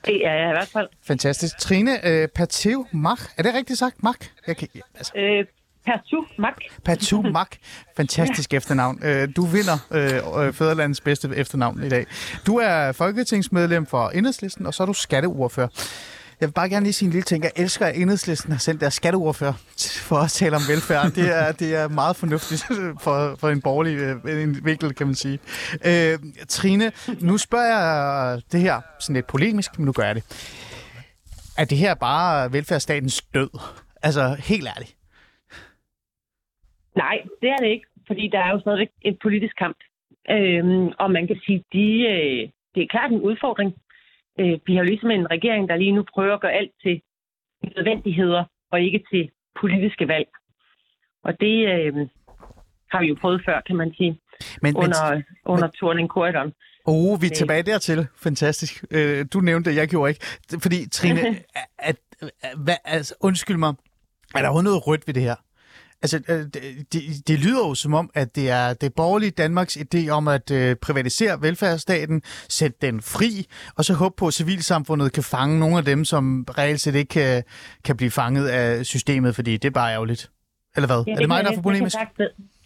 Det 0.06 0.26
er 0.28 0.34
jeg 0.34 0.50
i 0.50 0.54
hvert 0.54 0.68
fald. 0.68 0.88
Fantastisk. 1.08 1.58
Trine 1.58 2.08
øh, 2.08 2.28
Pateu 2.28 2.86
Mach, 2.92 3.22
er 3.38 3.44
det 3.44 3.54
rigtigt 3.54 3.80
sagt? 3.80 4.04
Mach? 4.04 4.18
Jeg 4.48 4.58
kan, 4.58 4.68
altså, 4.96 5.12
Øh, 5.16 5.46
Pertu 5.86 6.24
Mak. 6.38 6.56
Pateu 6.86 7.22
Mach. 7.22 7.50
Fantastisk 7.98 8.54
efternavn. 8.54 9.00
Øh, 9.04 9.30
du 9.36 9.46
vinder 9.46 9.78
øh, 9.92 10.46
øh, 10.48 10.54
Fæderlandets 10.54 11.02
bedste 11.02 11.30
efternavn 11.36 11.84
i 11.84 11.90
dag. 11.90 12.06
Du 12.46 12.58
er 12.58 12.92
folketingsmedlem 12.92 13.86
for 13.86 14.10
Enhedslisten, 14.10 14.66
og 14.66 14.74
så 14.74 14.84
er 14.84 14.88
du 14.88 14.94
skatteordfører. 14.94 15.68
Jeg 16.39 16.47
vil 16.47 16.54
bare 16.54 16.69
gerne 16.69 16.86
lige 16.86 16.93
sige 16.93 17.08
en 17.08 17.12
lille 17.12 17.23
ting. 17.23 17.43
Jeg 17.43 17.52
elsker, 17.56 17.86
at 17.86 17.95
Enhedslisten 17.95 18.52
har 18.52 18.60
sendt 18.60 18.82
deres 18.82 18.93
skatteordfører 18.93 19.54
for 20.10 20.15
at 20.15 20.30
tale 20.30 20.56
om 20.56 20.65
velfærd. 20.71 21.06
Det 21.19 21.28
er, 21.39 21.52
det 21.52 21.69
er 21.82 21.88
meget 21.88 22.15
fornuftigt 22.15 22.62
for, 23.06 23.36
for 23.41 23.49
en 23.49 23.62
borgerlig 23.62 23.95
øh, 23.97 24.43
en 24.43 24.65
vinkel, 24.65 24.95
kan 24.95 25.08
man 25.08 25.15
sige. 25.15 25.39
Øh, 25.89 26.13
Trine, 26.47 26.91
nu 27.21 27.38
spørger 27.38 27.69
jeg 27.75 28.41
det 28.52 28.60
her 28.62 28.82
sådan 28.99 29.15
lidt 29.15 29.28
polemisk, 29.28 29.69
men 29.78 29.86
nu 29.86 29.91
gør 29.91 30.04
jeg 30.04 30.15
det. 30.15 30.23
Er 31.58 31.65
det 31.65 31.78
her 31.78 31.93
bare 31.95 32.54
velfærdsstatens 32.54 33.21
død? 33.21 33.49
Altså, 34.04 34.23
helt 34.49 34.67
ærligt. 34.75 34.95
Nej, 36.95 37.17
det 37.41 37.49
er 37.49 37.60
det 37.63 37.69
ikke, 37.75 37.88
fordi 38.08 38.30
der 38.32 38.39
er 38.39 38.52
jo 38.52 38.60
stadigvæk 38.60 38.91
et 39.02 39.17
politisk 39.21 39.56
kamp. 39.58 39.78
Øhm, 40.30 40.88
og 40.99 41.12
man 41.12 41.28
kan 41.28 41.39
sige, 41.45 41.63
de, 41.73 41.88
øh, 42.13 42.49
det 42.75 42.84
er 42.84 42.88
klart 42.95 43.12
en 43.12 43.21
udfordring. 43.21 43.73
Øh, 44.39 44.60
vi 44.65 44.73
har 44.73 44.82
jo 44.84 44.89
ligesom 44.91 45.12
en 45.12 45.32
regering, 45.32 45.69
der 45.69 45.75
lige 45.75 45.91
nu 45.91 46.04
prøver 46.13 46.34
at 46.34 46.41
gøre 46.41 46.54
alt 46.54 46.71
til 46.84 47.02
nødvendigheder 47.75 48.43
og 48.71 48.82
ikke 48.82 49.04
til 49.12 49.30
politiske 49.62 50.08
valg. 50.08 50.28
Og 51.23 51.34
det 51.39 51.56
øh, 51.73 51.93
har 52.91 52.99
vi 53.02 53.08
jo 53.08 53.15
prøvet 53.21 53.41
før, 53.45 53.62
kan 53.67 53.75
man 53.75 53.93
sige, 53.97 54.19
Men, 54.62 54.75
under, 54.78 55.13
men, 55.13 55.23
under 55.45 55.67
turning 55.67 56.10
korridoren. 56.10 56.54
Oh, 56.86 57.21
vi 57.21 57.25
er 57.28 57.36
tilbage 57.36 57.63
dertil. 57.63 58.08
Fantastisk. 58.15 58.86
Øh, 58.91 59.25
du 59.34 59.39
nævnte 59.39 59.69
det, 59.69 59.75
jeg 59.78 59.88
gjorde 59.88 60.10
ikke. 60.10 60.25
Fordi, 60.62 60.89
Trine, 60.89 61.19
at, 61.60 61.65
at, 61.78 61.95
hvad, 62.58 62.75
altså, 62.86 63.15
undskyld 63.21 63.58
mig, 63.58 63.69
er 64.36 64.39
der 64.39 64.47
overhovedet 64.47 64.63
noget 64.63 64.88
rødt 64.88 65.08
ved 65.08 65.13
det 65.13 65.23
her? 65.23 65.36
Altså, 66.04 66.18
øh, 66.30 66.36
det, 66.54 66.62
det, 66.94 67.02
det 67.28 67.40
lyder 67.46 67.68
jo 67.68 67.74
som 67.76 67.94
om, 67.94 68.10
at 68.22 68.36
det 68.36 68.50
er 68.50 68.74
det 68.74 68.94
borgerlige 68.96 69.32
Danmarks 69.32 69.78
idé 69.78 70.10
om 70.10 70.28
at 70.28 70.52
øh, 70.52 70.76
privatisere 70.76 71.42
velfærdsstaten, 71.42 72.22
sætte 72.50 72.78
den 72.82 73.02
fri, 73.02 73.32
og 73.78 73.84
så 73.86 73.94
håbe 73.94 74.16
på, 74.18 74.28
at 74.28 74.34
civilsamfundet 74.34 75.14
kan 75.14 75.24
fange 75.24 75.60
nogle 75.60 75.78
af 75.78 75.86
dem, 75.86 76.06
som 76.06 76.46
reelt 76.58 76.80
set 76.82 76.96
ikke 76.96 77.10
kan, 77.10 77.44
kan 77.86 77.98
blive 77.98 78.12
fanget 78.12 78.48
af 78.48 78.86
systemet, 78.86 79.36
fordi 79.36 79.52
det 79.58 79.66
er 79.66 79.78
bare 79.82 79.92
ærgerligt. 79.94 80.30
Eller 80.76 80.88
hvad? 80.92 81.02
Ja, 81.08 81.12
er 81.12 81.16
det 81.24 81.28
mig, 81.34 81.44
der 81.44 81.52
er 81.52 81.56
for 81.56 81.62
polemisk? 81.70 81.96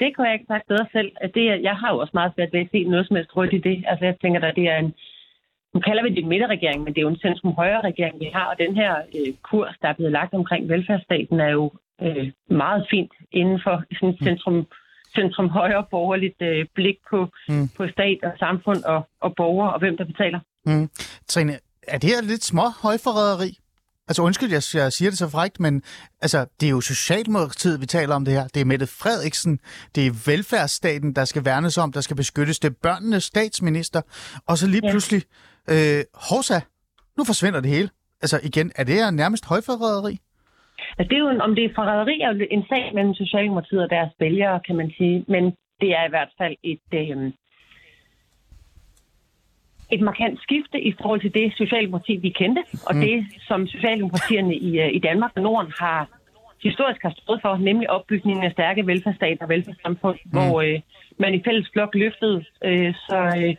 Det, 0.01 0.09
kan 0.15 0.25
jeg 0.25 0.33
det 0.33 0.33
ikke 0.37 0.45
sagt 0.53 0.67
bedre 0.71 0.87
selv. 0.91 1.11
At 1.25 1.31
det, 1.37 1.43
er- 1.51 1.61
jeg 1.69 1.75
har 1.81 1.89
jo 1.93 1.97
også 2.03 2.11
meget 2.19 2.31
svært 2.35 2.53
ved 2.53 2.59
at 2.65 2.69
se 2.71 2.79
noget 2.83 3.07
som 3.07 3.15
helst 3.15 3.31
rødt 3.37 3.53
i 3.53 3.61
det. 3.69 3.77
Altså 3.89 4.05
jeg 4.05 4.15
tænker, 4.21 4.39
at 4.41 4.55
det 4.59 4.65
er 4.73 4.77
en, 4.85 4.91
nu 5.73 5.79
kalder 5.87 6.03
vi 6.03 6.09
det 6.09 6.21
en 6.23 6.29
midterregering, 6.33 6.79
men 6.83 6.91
det 6.93 6.99
er 6.99 7.07
jo 7.07 7.13
en 7.15 7.23
centrum-højre 7.27 7.81
regering, 7.89 8.15
vi 8.19 8.29
har. 8.35 8.45
Og 8.51 8.55
den 8.63 8.75
her 8.81 8.91
øh, 9.17 9.33
kurs, 9.49 9.73
der 9.81 9.87
er 9.89 9.93
blevet 9.99 10.11
lagt 10.19 10.33
omkring 10.33 10.69
velfærdsstaten, 10.73 11.39
er 11.39 11.51
jo 11.59 11.65
øh, 12.01 12.31
meget 12.49 12.87
fint 12.89 13.11
inden 13.31 13.59
for 13.63 13.83
sådan 13.93 14.09
et 14.09 14.19
centrum, 14.23 14.65
centrum-højre 15.15 15.85
borgerligt 15.91 16.41
øh, 16.41 16.65
blik 16.75 16.95
på, 17.09 17.27
mm. 17.49 17.67
på 17.77 17.87
stat 17.87 18.17
og 18.23 18.31
samfund 18.39 18.83
og, 18.83 19.07
og 19.21 19.33
borgere 19.37 19.73
og 19.73 19.79
hvem 19.79 19.97
der 19.97 20.05
betaler. 20.05 20.39
Mm. 20.65 20.89
Trine, 21.27 21.59
er 21.87 21.97
det 21.97 22.09
her 22.09 22.21
lidt 22.21 22.43
små 22.43 22.63
højforræderi? 22.81 23.57
Altså 24.07 24.21
undskyld, 24.21 24.49
jeg, 24.51 24.61
jeg 24.73 24.93
siger 24.93 25.09
det 25.11 25.17
så 25.17 25.29
frækt, 25.29 25.59
men 25.59 25.83
altså, 26.21 26.45
det 26.59 26.65
er 26.65 26.69
jo 26.69 26.81
Socialdemokratiet, 26.81 27.81
vi 27.81 27.85
taler 27.85 28.15
om 28.15 28.25
det 28.25 28.33
her. 28.33 28.47
Det 28.47 28.61
er 28.61 28.65
Mette 28.65 28.87
Frederiksen. 28.87 29.59
Det 29.95 30.07
er 30.07 30.11
velfærdsstaten, 30.25 31.13
der 31.13 31.25
skal 31.25 31.45
værnes 31.45 31.77
om, 31.77 31.91
der 31.91 32.01
skal 32.01 32.15
beskyttes. 32.15 32.59
Det 32.59 32.69
er 32.69 32.73
børnenes 32.81 33.23
statsminister. 33.23 34.01
Og 34.47 34.57
så 34.57 34.67
lige 34.67 34.81
Ja. 34.83 34.91
pludselig, 34.91 35.21
øh, 35.69 36.03
Horsa, 36.13 36.59
nu 37.17 37.23
forsvinder 37.23 37.59
det 37.59 37.69
hele. 37.69 37.89
Altså 38.21 38.39
igen, 38.43 38.71
er 38.75 38.83
det 38.83 38.95
her 38.95 39.11
nærmest 39.11 39.45
højforræderi? 39.45 40.19
Altså, 40.97 41.09
det 41.09 41.17
er 41.17 41.19
jo 41.19 41.39
om 41.39 41.55
det 41.55 41.65
er 41.65 41.75
forræderi, 41.75 42.21
er 42.21 42.33
jo 42.33 42.47
en 42.51 42.65
sag 42.69 42.91
mellem 42.93 43.13
Socialdemokratiet 43.13 43.83
og 43.83 43.89
deres 43.89 44.11
vælgere, 44.19 44.59
kan 44.59 44.75
man 44.75 44.91
sige. 44.97 45.25
Men 45.27 45.43
det 45.81 45.89
er 45.99 46.05
i 46.05 46.09
hvert 46.09 46.31
fald 46.37 46.55
et, 46.63 46.87
øh, 46.93 47.31
et 49.91 50.01
markant 50.01 50.41
skifte 50.41 50.81
i 50.81 50.93
forhold 51.01 51.21
til 51.21 51.33
det 51.33 51.53
Socialdemokrati, 51.57 52.15
vi 52.15 52.29
kendte, 52.29 52.63
og 52.87 52.95
mm. 52.95 53.01
det, 53.01 53.25
som 53.47 53.67
Socialdemokratierne 53.67 54.55
i, 54.55 54.79
øh, 54.79 54.89
i 54.93 54.99
Danmark 54.99 55.31
og 55.35 55.41
Norden 55.41 55.73
har 55.79 56.07
historisk 56.63 57.01
har 57.01 57.13
stået 57.17 57.39
for, 57.41 57.57
nemlig 57.57 57.89
opbygningen 57.89 58.43
af 58.43 58.51
stærke 58.51 58.87
velfærdsstater 58.87 59.43
og 59.43 59.49
velfærdssamfund, 59.49 60.17
mm. 60.25 60.31
hvor 60.31 60.61
øh, 60.61 60.79
man 61.17 61.33
i 61.33 61.41
fælles 61.45 61.69
flok 61.73 61.95
løftede, 61.95 62.45
øh, 62.63 62.93
så, 62.93 63.19
øh, 63.37 63.55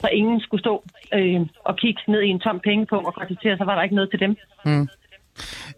så 0.00 0.08
ingen 0.12 0.40
skulle 0.40 0.60
stå 0.60 0.84
øh, 1.14 1.40
og 1.64 1.76
kigge 1.76 2.00
ned 2.08 2.22
i 2.22 2.28
en 2.28 2.40
tom 2.40 2.60
pengepunkt 2.60 3.06
og 3.06 3.14
konstatere, 3.14 3.56
så 3.56 3.64
var 3.64 3.74
der 3.74 3.82
ikke 3.82 3.94
noget 3.94 4.10
til 4.10 4.20
dem. 4.20 4.36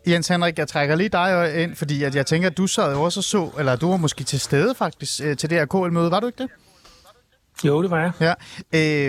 Jens 0.06 0.28
Henrik, 0.28 0.58
jeg 0.58 0.68
trækker 0.68 0.94
lige 0.94 1.08
dig 1.08 1.62
ind, 1.62 1.76
fordi 1.76 2.02
at 2.02 2.14
jeg 2.14 2.26
tænker, 2.26 2.50
at 2.50 2.56
du 2.56 2.66
sad 2.66 2.92
jo 2.92 3.02
også 3.02 3.20
og 3.20 3.24
så, 3.24 3.50
eller 3.58 3.76
du 3.76 3.90
var 3.90 3.96
måske 3.96 4.24
til 4.24 4.40
stede 4.40 4.74
faktisk 4.74 5.20
øh, 5.24 5.36
til 5.36 5.50
det 5.50 5.58
her 5.58 5.66
KL-møde, 5.66 6.10
var 6.10 6.20
du 6.20 6.26
ikke 6.26 6.42
det? 6.42 6.50
Jo, 7.64 7.82
det 7.82 7.90
var 7.90 8.00
jeg. 8.00 8.12
Ja. 8.20 8.34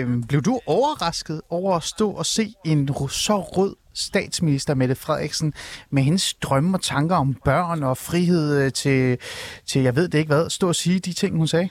Øh, 0.02 0.22
blev 0.28 0.42
du 0.42 0.60
overrasket 0.66 1.40
over 1.50 1.76
at 1.76 1.82
stå 1.82 2.10
og 2.10 2.26
se 2.26 2.54
en 2.64 2.88
så 3.08 3.40
rød 3.40 3.76
statsminister 3.94 4.74
Mette 4.74 4.94
Frederiksen 4.94 5.52
med 5.90 6.02
hendes 6.02 6.34
drømme 6.34 6.76
og 6.76 6.82
tanker 6.82 7.16
om 7.16 7.34
børn 7.44 7.82
og 7.82 7.96
frihed 7.96 8.62
øh, 8.62 8.72
til, 8.72 9.18
til 9.66 9.82
jeg 9.82 9.96
ved 9.96 10.08
det 10.08 10.18
ikke 10.18 10.28
hvad, 10.28 10.50
stå 10.50 10.68
og 10.68 10.74
sige 10.74 10.98
de 10.98 11.12
ting, 11.12 11.36
hun 11.36 11.48
sagde? 11.48 11.68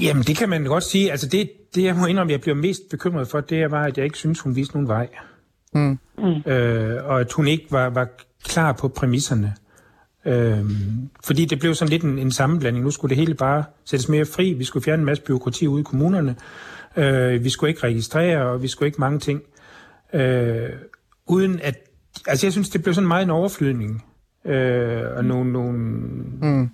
Jamen, 0.00 0.22
det 0.22 0.36
kan 0.36 0.48
man 0.48 0.64
godt 0.64 0.84
sige. 0.84 1.10
Altså, 1.10 1.28
det, 1.28 1.50
det 1.74 1.84
jeg 1.84 1.96
må 1.96 2.06
indrømme, 2.06 2.32
jeg 2.32 2.40
bliver 2.40 2.54
mest 2.54 2.80
bekymret 2.90 3.28
for, 3.28 3.40
det 3.40 3.70
var, 3.70 3.84
at 3.84 3.96
jeg 3.96 4.04
ikke 4.04 4.18
synes, 4.18 4.40
hun 4.40 4.56
viste 4.56 4.74
nogen 4.74 4.88
vej. 4.88 5.08
Mm. 5.74 5.98
Øh, 6.46 7.04
og 7.04 7.20
at 7.20 7.32
hun 7.32 7.46
ikke 7.46 7.66
var, 7.70 7.90
var 7.90 8.08
klar 8.44 8.72
på 8.72 8.88
præmisserne. 8.88 9.54
Øhm, 10.26 11.10
fordi 11.24 11.44
det 11.44 11.58
blev 11.58 11.74
sådan 11.74 11.90
lidt 11.90 12.02
en, 12.02 12.18
en 12.18 12.32
sammenblanding. 12.32 12.84
Nu 12.84 12.90
skulle 12.90 13.10
det 13.10 13.18
hele 13.18 13.34
bare 13.34 13.64
sættes 13.84 14.08
mere 14.08 14.24
fri. 14.24 14.52
Vi 14.52 14.64
skulle 14.64 14.84
fjerne 14.84 15.00
en 15.00 15.06
masse 15.06 15.22
byråkrati 15.22 15.66
ude 15.66 15.80
i 15.80 15.84
kommunerne. 15.84 16.36
Øh, 16.96 17.44
vi 17.44 17.50
skulle 17.50 17.70
ikke 17.70 17.86
registrere, 17.86 18.42
og 18.42 18.62
vi 18.62 18.68
skulle 18.68 18.86
ikke 18.86 19.00
mange 19.00 19.18
ting. 19.18 19.42
Øh, 20.12 20.70
uden 21.26 21.60
at... 21.62 21.74
Altså, 22.26 22.46
jeg 22.46 22.52
synes, 22.52 22.68
det 22.68 22.82
blev 22.82 22.94
sådan 22.94 23.08
meget 23.08 23.22
en 23.22 23.30
overflydning. 23.30 24.04
Øh, 24.46 25.02
og 25.16 25.24
nogle, 25.24 25.52
nogle 25.52 25.78
mm. 26.42 26.70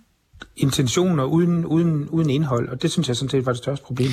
intentioner 0.57 1.25
uden, 1.25 1.67
uden, 1.67 2.09
uden 2.09 2.31
indhold. 2.31 2.69
Og 2.69 2.83
det 2.83 2.91
synes 2.91 3.09
jeg 3.09 3.17
sådan 3.17 3.31
set 3.31 3.47
var 3.47 3.53
det 3.53 3.63
største 3.63 3.85
problem. 3.85 4.11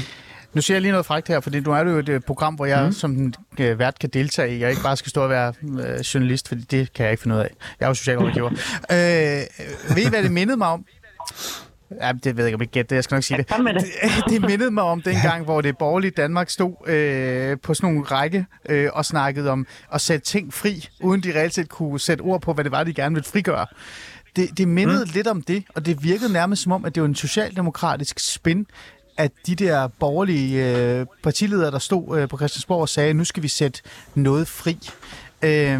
Nu 0.57 0.61
siger 0.61 0.75
jeg 0.75 0.81
lige 0.81 0.91
noget 0.91 1.05
frækt 1.05 1.27
her, 1.27 1.39
fordi 1.39 1.59
nu 1.59 1.71
er 1.71 1.83
det 1.83 1.91
jo 1.91 1.97
et 1.97 2.09
øh, 2.09 2.21
program, 2.21 2.55
hvor 2.55 2.65
jeg 2.65 2.85
mm. 2.85 2.91
som 2.91 3.15
den 3.15 3.35
øh, 3.59 3.79
vært 3.79 3.99
kan 3.99 4.09
deltage 4.09 4.55
i. 4.55 4.61
Jeg 4.61 4.69
ikke 4.69 4.81
bare 4.81 4.97
skal 4.97 5.09
stå 5.09 5.23
og 5.23 5.29
være 5.29 5.53
øh, 5.63 5.99
journalist, 5.99 6.47
fordi 6.47 6.61
det 6.61 6.93
kan 6.93 7.03
jeg 7.03 7.11
ikke 7.11 7.23
finde 7.23 7.35
ud 7.35 7.41
af. 7.41 7.49
Jeg 7.79 7.85
er 7.85 7.89
jo 7.89 7.93
socialrådgiver. 7.93 8.49
øh, 8.91 8.97
ved 9.95 10.05
I, 10.05 10.09
hvad 10.09 10.23
det 10.23 10.31
mindede 10.31 10.57
mig 10.57 10.67
om? 10.67 10.85
Ja, 12.01 12.11
det 12.23 12.37
ved 12.37 12.43
jeg 12.43 12.47
ikke, 12.47 12.55
om 12.55 12.61
jeg 12.61 12.67
gætter 12.67 12.89
det. 12.89 12.95
Jeg 12.95 13.03
skal 13.03 13.15
nok 13.15 13.23
sige 13.23 13.37
det. 13.37 13.49
Det, 13.57 14.23
det 14.29 14.41
mindede 14.41 14.71
mig 14.71 14.83
om 14.83 15.01
dengang, 15.01 15.43
hvor 15.43 15.61
det 15.61 15.77
borgerlige 15.77 16.11
Danmark 16.11 16.49
stod 16.49 16.89
øh, 16.89 17.57
på 17.63 17.73
sådan 17.73 17.93
nogle 17.93 18.05
række 18.05 18.45
øh, 18.69 18.89
og 18.93 19.05
snakkede 19.05 19.49
om 19.51 19.67
at 19.93 20.01
sætte 20.01 20.25
ting 20.25 20.53
fri, 20.53 20.89
uden 21.01 21.23
de 21.23 21.39
reelt 21.39 21.53
set 21.53 21.69
kunne 21.69 21.99
sætte 21.99 22.21
ord 22.21 22.41
på, 22.41 22.53
hvad 22.53 22.63
det 22.63 22.71
var, 22.71 22.83
de 22.83 22.93
gerne 22.93 23.15
ville 23.15 23.29
frigøre. 23.29 23.65
Det, 24.35 24.57
det 24.57 24.67
mindede 24.67 25.05
mm. 25.05 25.11
lidt 25.13 25.27
om 25.27 25.41
det, 25.41 25.63
og 25.75 25.85
det 25.85 26.03
virkede 26.03 26.33
nærmest 26.33 26.63
som 26.63 26.71
om, 26.71 26.85
at 26.85 26.95
det 26.95 27.01
var 27.01 27.07
en 27.07 27.15
socialdemokratisk 27.15 28.19
spin, 28.19 28.67
at 29.17 29.31
de 29.47 29.55
der 29.55 29.87
borgerlige 29.87 30.77
øh, 30.77 31.05
partiledere, 31.23 31.71
der 31.71 31.79
stod 31.79 32.19
øh, 32.19 32.29
på 32.29 32.37
Christiansborg 32.37 32.81
og 32.81 32.89
sagde, 32.89 33.13
nu 33.13 33.23
skal 33.23 33.43
vi 33.43 33.47
sætte 33.47 33.81
noget 34.15 34.47
fri. 34.47 34.77
Øh, 35.41 35.79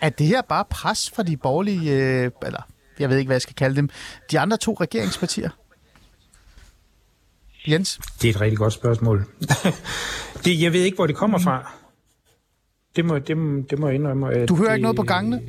er 0.00 0.08
det 0.08 0.26
her 0.26 0.42
bare 0.42 0.64
pres 0.70 1.10
fra 1.10 1.22
de 1.22 1.36
borgerlige, 1.36 1.92
øh, 1.92 2.30
eller 2.46 2.62
jeg 2.98 3.10
ved 3.10 3.18
ikke, 3.18 3.28
hvad 3.28 3.34
jeg 3.34 3.42
skal 3.42 3.54
kalde 3.54 3.76
dem, 3.76 3.90
de 4.30 4.38
andre 4.38 4.56
to 4.56 4.76
regeringspartier? 4.80 5.50
Jens? 7.68 8.00
Det 8.22 8.28
er 8.28 8.34
et 8.34 8.40
rigtig 8.40 8.58
godt 8.58 8.72
spørgsmål. 8.72 9.24
det, 10.44 10.62
jeg 10.62 10.72
ved 10.72 10.80
ikke, 10.80 10.94
hvor 10.94 11.06
det 11.06 11.16
kommer 11.16 11.38
fra. 11.38 11.72
Det 12.96 13.04
må, 13.04 13.18
det, 13.18 13.36
det 13.70 13.78
må 13.78 13.86
jeg 13.86 13.94
indrømme. 13.94 14.32
At 14.34 14.48
du 14.48 14.56
hører 14.56 14.68
det, 14.68 14.76
ikke 14.76 14.82
noget 14.82 14.96
på 14.96 15.02
gangene? 15.02 15.42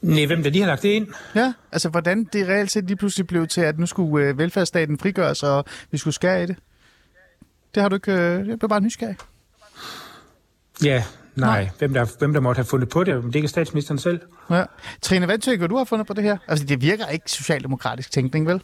Nej, 0.00 0.26
hvem 0.26 0.42
der 0.42 0.50
lige 0.50 0.62
har 0.62 0.68
lagt 0.68 0.82
det 0.82 0.88
ind? 0.88 1.06
Ja, 1.34 1.52
altså 1.72 1.88
hvordan 1.88 2.24
det 2.24 2.48
reelt 2.48 2.70
set 2.70 2.84
lige 2.84 2.96
pludselig 2.96 3.26
blev 3.26 3.46
til, 3.46 3.60
at 3.60 3.78
nu 3.78 3.86
skulle 3.86 4.26
øh, 4.26 4.38
velfærdsstaten 4.38 4.98
frigøres, 4.98 5.42
og 5.42 5.64
vi 5.90 5.98
skulle 5.98 6.14
skære 6.14 6.42
i 6.42 6.46
det. 6.46 6.56
Det 7.74 7.82
har 7.82 7.88
du 7.88 7.94
ikke... 7.94 8.12
Øh, 8.12 8.48
jeg 8.48 8.58
blev 8.58 8.68
bare 8.68 8.80
nysgerrig. 8.80 9.16
Ja, 10.84 11.04
nej. 11.34 11.64
nej. 11.64 11.70
Hvem, 11.78 11.94
der, 11.94 12.06
hvem 12.18 12.32
der 12.32 12.40
måtte 12.40 12.58
have 12.58 12.66
fundet 12.66 12.88
på 12.88 13.04
det, 13.04 13.24
det 13.24 13.34
ikke 13.34 13.48
statsministeren 13.48 13.98
selv. 13.98 14.20
Ja. 14.50 14.64
Trine, 15.02 15.26
hvad 15.26 15.38
tykker 15.38 15.66
du 15.66 15.76
har 15.76 15.84
fundet 15.84 16.06
på 16.06 16.14
det 16.14 16.24
her? 16.24 16.38
Altså, 16.48 16.66
det 16.66 16.80
virker 16.82 17.06
ikke 17.06 17.30
socialdemokratisk 17.30 18.10
tænkning, 18.10 18.46
vel? 18.46 18.62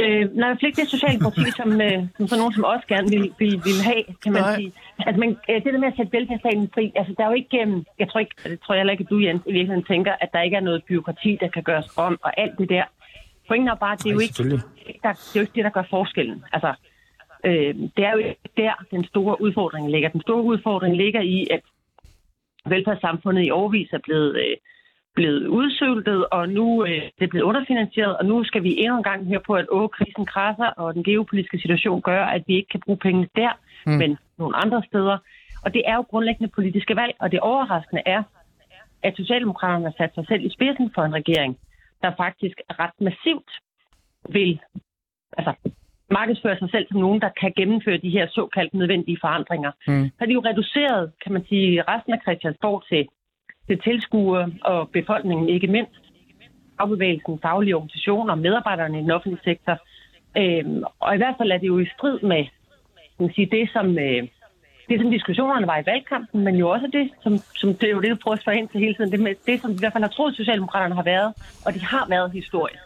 Øh, 0.00 0.36
nej, 0.36 0.50
i 0.52 0.66
ikke 0.66 0.80
det 0.80 0.90
socialdemokrati, 0.90 1.50
som, 1.56 1.80
øh, 1.80 1.98
som 2.16 2.28
sådan 2.28 2.40
nogen 2.42 2.54
som 2.54 2.64
også 2.64 2.86
gerne 2.86 3.08
vil, 3.10 3.24
vil, 3.38 3.52
vil 3.68 3.78
have, 3.84 4.04
kan 4.22 4.32
man 4.32 4.42
nej. 4.42 4.56
sige. 4.56 4.72
Altså, 5.06 5.20
men, 5.20 5.30
øh, 5.48 5.64
det 5.64 5.72
der 5.72 5.78
med 5.78 5.88
at 5.88 5.96
sætte 5.96 6.12
velfærdsstaten 6.12 6.70
fri, 6.74 6.92
altså 6.96 7.14
der 7.16 7.24
er 7.24 7.28
jo 7.28 7.34
ikke, 7.34 7.58
øh, 7.60 7.82
jeg 7.98 8.10
tror 8.10 8.20
ikke, 8.20 8.34
det 8.44 8.60
tror 8.60 8.74
jeg 8.74 8.80
heller 8.80 8.92
ikke, 8.92 9.04
at 9.06 9.10
du, 9.10 9.18
Jens, 9.18 9.42
i 9.46 9.52
virkeligheden 9.52 9.84
tænker, 9.84 10.12
at 10.20 10.28
der 10.32 10.40
ikke 10.42 10.56
er 10.56 10.66
noget 10.68 10.84
byråkrati, 10.88 11.38
der 11.40 11.48
kan 11.48 11.62
gøres 11.62 11.88
om, 11.96 12.18
og 12.22 12.40
alt 12.40 12.58
det 12.58 12.68
der. 12.68 12.84
Pointen 13.48 13.68
er 13.68 13.74
bare, 13.74 13.96
det 13.96 14.06
er 14.06 14.12
jo 14.12 14.18
ikke, 14.18 14.34
der, 15.02 15.12
det 15.12 15.36
er 15.36 15.40
jo 15.40 15.40
ikke 15.40 15.56
det, 15.58 15.64
der 15.64 15.70
gør 15.70 15.86
forskellen. 15.90 16.44
Altså, 16.52 16.74
øh, 17.44 17.74
det 17.96 18.04
er 18.08 18.12
jo 18.12 18.18
ikke 18.18 18.40
der, 18.56 18.72
den 18.90 19.04
store 19.04 19.40
udfordring 19.40 19.90
ligger. 19.90 20.08
Den 20.08 20.20
store 20.20 20.42
udfordring 20.42 20.96
ligger 20.96 21.20
i, 21.20 21.46
at 21.50 21.60
velfærdssamfundet 22.66 23.46
i 23.46 23.50
overvis 23.50 23.92
er 23.92 23.98
blevet... 23.98 24.36
Øh, 24.36 24.56
blevet 25.14 25.46
udsøltet, 25.46 26.26
og 26.26 26.48
nu 26.48 26.84
øh, 26.84 27.02
det 27.18 27.24
er 27.24 27.26
blevet 27.26 27.44
underfinansieret, 27.44 28.16
og 28.16 28.24
nu 28.24 28.44
skal 28.44 28.62
vi 28.62 28.78
endnu 28.78 28.96
en 28.96 29.02
gang 29.02 29.26
høre 29.26 29.40
på, 29.46 29.54
at 29.54 29.66
åh, 29.70 29.88
krisen 29.88 30.26
krasser, 30.26 30.66
og 30.66 30.94
den 30.94 31.04
geopolitiske 31.04 31.58
situation 31.58 32.02
gør, 32.02 32.24
at 32.24 32.42
vi 32.46 32.54
ikke 32.56 32.68
kan 32.68 32.80
bruge 32.80 32.98
pengene 32.98 33.28
der, 33.36 33.52
mm. 33.86 33.92
men 33.92 34.18
nogle 34.38 34.56
andre 34.56 34.82
steder. 34.86 35.18
Og 35.64 35.74
det 35.74 35.82
er 35.86 35.94
jo 35.94 36.02
grundlæggende 36.02 36.52
politiske 36.54 36.96
valg, 36.96 37.14
og 37.18 37.32
det 37.32 37.40
overraskende 37.40 38.02
er, 38.06 38.22
at 39.02 39.16
Socialdemokraterne 39.16 39.84
har 39.84 39.94
sat 39.98 40.14
sig 40.14 40.24
selv 40.28 40.44
i 40.44 40.50
spidsen 40.50 40.90
for 40.94 41.02
en 41.02 41.14
regering, 41.14 41.58
der 42.02 42.12
faktisk 42.16 42.60
ret 42.80 42.96
massivt 43.00 43.50
vil 44.28 44.60
altså, 45.38 45.52
markedsføre 46.10 46.58
sig 46.58 46.70
selv 46.70 46.86
som 46.88 47.00
nogen, 47.00 47.20
der 47.20 47.30
kan 47.40 47.52
gennemføre 47.56 47.98
de 47.98 48.10
her 48.10 48.26
såkaldt 48.28 48.74
nødvendige 48.74 49.18
forandringer. 49.20 49.72
Mm. 49.88 50.10
Så 50.18 50.26
de 50.26 50.32
jo 50.32 50.42
reduceret, 50.50 51.12
kan 51.22 51.32
man 51.32 51.44
sige, 51.48 51.82
resten 51.82 52.12
af 52.12 52.20
Christiansborg 52.22 52.84
til 52.88 53.08
til 53.66 53.80
tilskuere 53.80 54.50
og 54.64 54.90
befolkningen 54.90 55.48
ikke 55.48 55.66
mindst, 55.66 56.00
fagbevægelsen, 56.78 57.38
faglige 57.42 57.76
organisationer, 57.76 58.34
medarbejderne 58.34 58.98
i 58.98 59.02
den 59.02 59.10
offentlige 59.10 59.44
sektor. 59.44 59.78
Øhm, 60.36 60.82
og 61.00 61.14
i 61.14 61.16
hvert 61.16 61.34
fald 61.38 61.50
er 61.52 61.58
det 61.58 61.66
jo 61.66 61.78
i 61.78 61.86
strid 61.96 62.20
med 62.20 62.44
kan 63.18 63.32
sige, 63.34 63.48
det, 63.56 63.70
som, 63.72 63.98
øh, 63.98 64.22
det, 64.88 65.00
som 65.00 65.10
diskussionerne 65.10 65.66
var 65.66 65.78
i 65.78 65.86
valgkampen, 65.86 66.44
men 66.44 66.54
jo 66.56 66.70
også 66.70 66.88
det, 66.92 67.10
som, 67.22 67.38
som 67.54 67.74
det 67.74 67.88
er 67.88 67.92
jo 67.92 68.00
det, 68.00 68.10
du 68.10 68.16
prøver 68.22 68.36
at 68.36 68.42
spørge 68.42 68.58
ind 68.58 68.68
til 68.68 68.80
hele 68.80 68.94
tiden, 68.94 69.12
det, 69.12 69.20
med, 69.20 69.34
det 69.46 69.60
som 69.60 69.70
i 69.70 69.78
hvert 69.78 69.92
fald 69.92 70.04
har 70.04 70.10
troet, 70.10 70.36
Socialdemokraterne 70.36 70.94
har 70.94 71.02
været, 71.02 71.34
og 71.66 71.74
de 71.74 71.80
har 71.80 72.06
været 72.08 72.32
historisk. 72.32 72.84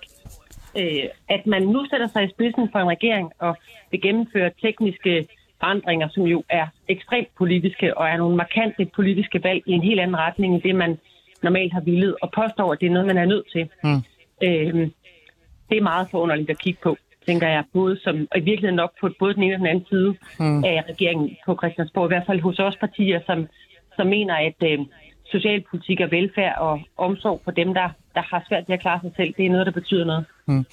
Øh, 0.78 1.04
at 1.28 1.46
man 1.46 1.62
nu 1.62 1.86
sætter 1.90 2.06
sig 2.06 2.24
i 2.24 2.30
spidsen 2.30 2.68
for 2.72 2.78
en 2.78 2.88
regering 2.88 3.32
og 3.38 3.56
vil 3.90 4.00
gennemføre 4.00 4.50
tekniske 4.62 5.28
forandringer, 5.60 6.08
som 6.08 6.22
jo 6.22 6.42
er 6.48 6.66
ekstremt 6.88 7.28
politiske 7.38 7.98
og 7.98 8.08
er 8.08 8.16
nogle 8.16 8.36
markante 8.36 8.84
politiske 8.84 9.44
valg 9.44 9.62
i 9.66 9.72
en 9.72 9.82
helt 9.82 10.00
anden 10.00 10.16
retning 10.16 10.54
end 10.54 10.62
det, 10.62 10.74
man 10.74 10.98
normalt 11.42 11.72
har 11.72 11.80
villet, 11.80 12.16
og 12.22 12.30
påstår, 12.32 12.72
at 12.72 12.80
det 12.80 12.86
er 12.86 12.90
noget, 12.90 13.06
man 13.06 13.18
er 13.18 13.24
nødt 13.24 13.46
til. 13.52 13.68
Mm. 13.84 14.02
Øhm, 14.42 14.92
det 15.68 15.78
er 15.78 15.82
meget 15.82 16.08
forunderligt 16.10 16.50
at 16.50 16.58
kigge 16.58 16.80
på, 16.82 16.96
tænker 17.26 17.48
jeg, 17.48 17.64
både 17.72 17.98
som, 18.04 18.28
og 18.30 18.38
i 18.38 18.40
virkeligheden 18.40 18.76
nok 18.76 18.92
på 19.00 19.10
både 19.18 19.34
den 19.34 19.42
ene 19.42 19.54
og 19.54 19.58
den 19.58 19.66
anden 19.66 19.86
side 19.88 20.14
mm. 20.40 20.64
af 20.64 20.84
regeringen 20.88 21.36
på 21.46 21.56
Christiansborg, 21.56 22.06
i 22.06 22.14
hvert 22.14 22.26
fald 22.26 22.40
hos 22.40 22.58
os 22.58 22.76
partier, 22.76 23.20
som, 23.26 23.46
som 23.96 24.06
mener, 24.06 24.34
at 24.34 24.70
øh, 24.70 24.78
socialpolitik 25.30 26.00
og 26.00 26.10
velfærd 26.10 26.58
og 26.58 26.80
omsorg 26.96 27.40
for 27.44 27.50
dem, 27.50 27.74
der, 27.74 27.88
der 28.18 28.24
har 28.32 28.40
svært 28.48 28.64
ved 28.68 28.74
at 28.78 28.82
klare 28.86 29.00
sig 29.04 29.12
selv, 29.16 29.30
det 29.36 29.46
er 29.46 29.50
noget, 29.50 29.66
der 29.66 29.72
betyder 29.80 30.04
noget. 30.12 30.24
Hmm. 30.48 30.64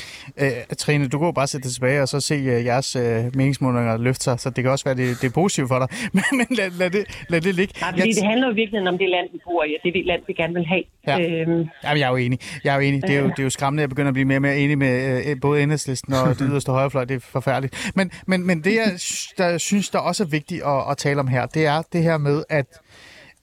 Øh, 0.42 0.76
Trine, 0.78 1.08
du 1.08 1.18
kan 1.20 1.26
jo 1.26 1.32
bare 1.32 1.48
sætte 1.48 1.66
det 1.68 1.74
tilbage 1.74 2.02
og 2.02 2.08
så 2.08 2.20
se 2.20 2.36
uh, 2.36 2.66
jeres 2.70 2.96
uh, 2.96 3.36
meningsmålinger 3.40 3.98
løfte 3.98 4.24
sig, 4.24 4.40
så 4.40 4.50
det 4.50 4.64
kan 4.64 4.72
også 4.72 4.86
være, 4.86 4.96
det, 4.96 5.08
det 5.22 5.28
er 5.28 5.34
positivt 5.34 5.68
for 5.68 5.80
dig. 5.80 5.88
men 6.18 6.24
men 6.40 6.48
lad, 6.58 6.70
lad, 6.82 6.90
det, 6.90 7.04
lad 7.30 7.42
det 7.42 7.56
ligge. 7.56 7.74
Nej, 7.82 7.92
fordi 7.92 8.10
jeg... 8.10 8.16
det 8.16 8.26
handler 8.32 8.48
jo 8.48 8.54
virkelig 8.54 8.88
om 8.88 8.98
det 8.98 9.10
land, 9.10 9.28
vi 9.34 9.40
bor 9.46 9.64
i, 9.64 9.76
og 9.78 9.80
det 9.84 9.90
er 9.90 9.94
det 9.94 10.06
land, 10.06 10.22
vi 10.28 10.34
gerne 10.34 10.54
vil 10.54 10.66
have. 10.66 10.84
Ja. 11.08 11.16
Øhm... 11.20 11.52
Jamen, 11.84 12.00
jeg 12.02 12.08
er 12.08 12.10
jo 12.10 12.16
enig. 12.16 12.40
Jeg 12.64 12.72
er 12.72 12.76
jo 12.76 12.82
enig. 12.88 13.02
Det 13.02 13.16
er 13.16 13.20
jo, 13.20 13.28
det 13.28 13.40
er 13.40 13.44
jo 13.44 13.50
skræmmende, 13.50 13.82
at 13.82 13.84
jeg 13.86 13.90
begynder 13.90 14.08
at 14.08 14.14
blive 14.14 14.26
mere 14.26 14.38
og 14.38 14.42
mere 14.42 14.58
enig 14.58 14.78
med 14.78 14.96
uh, 15.32 15.40
både 15.42 15.64
enhedslisten 15.64 16.14
og 16.14 16.28
det 16.40 16.48
yderste 16.52 16.72
højrefløj. 16.72 17.06
Det 17.06 17.16
er 17.16 17.20
forfærdeligt. 17.20 17.92
Men, 17.96 18.12
men, 18.28 18.48
men 18.48 18.64
det, 18.64 18.74
jeg 18.76 18.90
der 19.38 19.58
synes, 19.58 19.90
der 19.90 20.00
også 20.00 20.24
er 20.24 20.28
vigtigt 20.28 20.62
at, 20.64 20.92
at 20.92 20.98
tale 20.98 21.20
om 21.20 21.28
her, 21.28 21.46
det 21.46 21.66
er 21.66 21.82
det 21.94 22.04
her 22.04 22.18
med, 22.18 22.44
at 22.50 22.66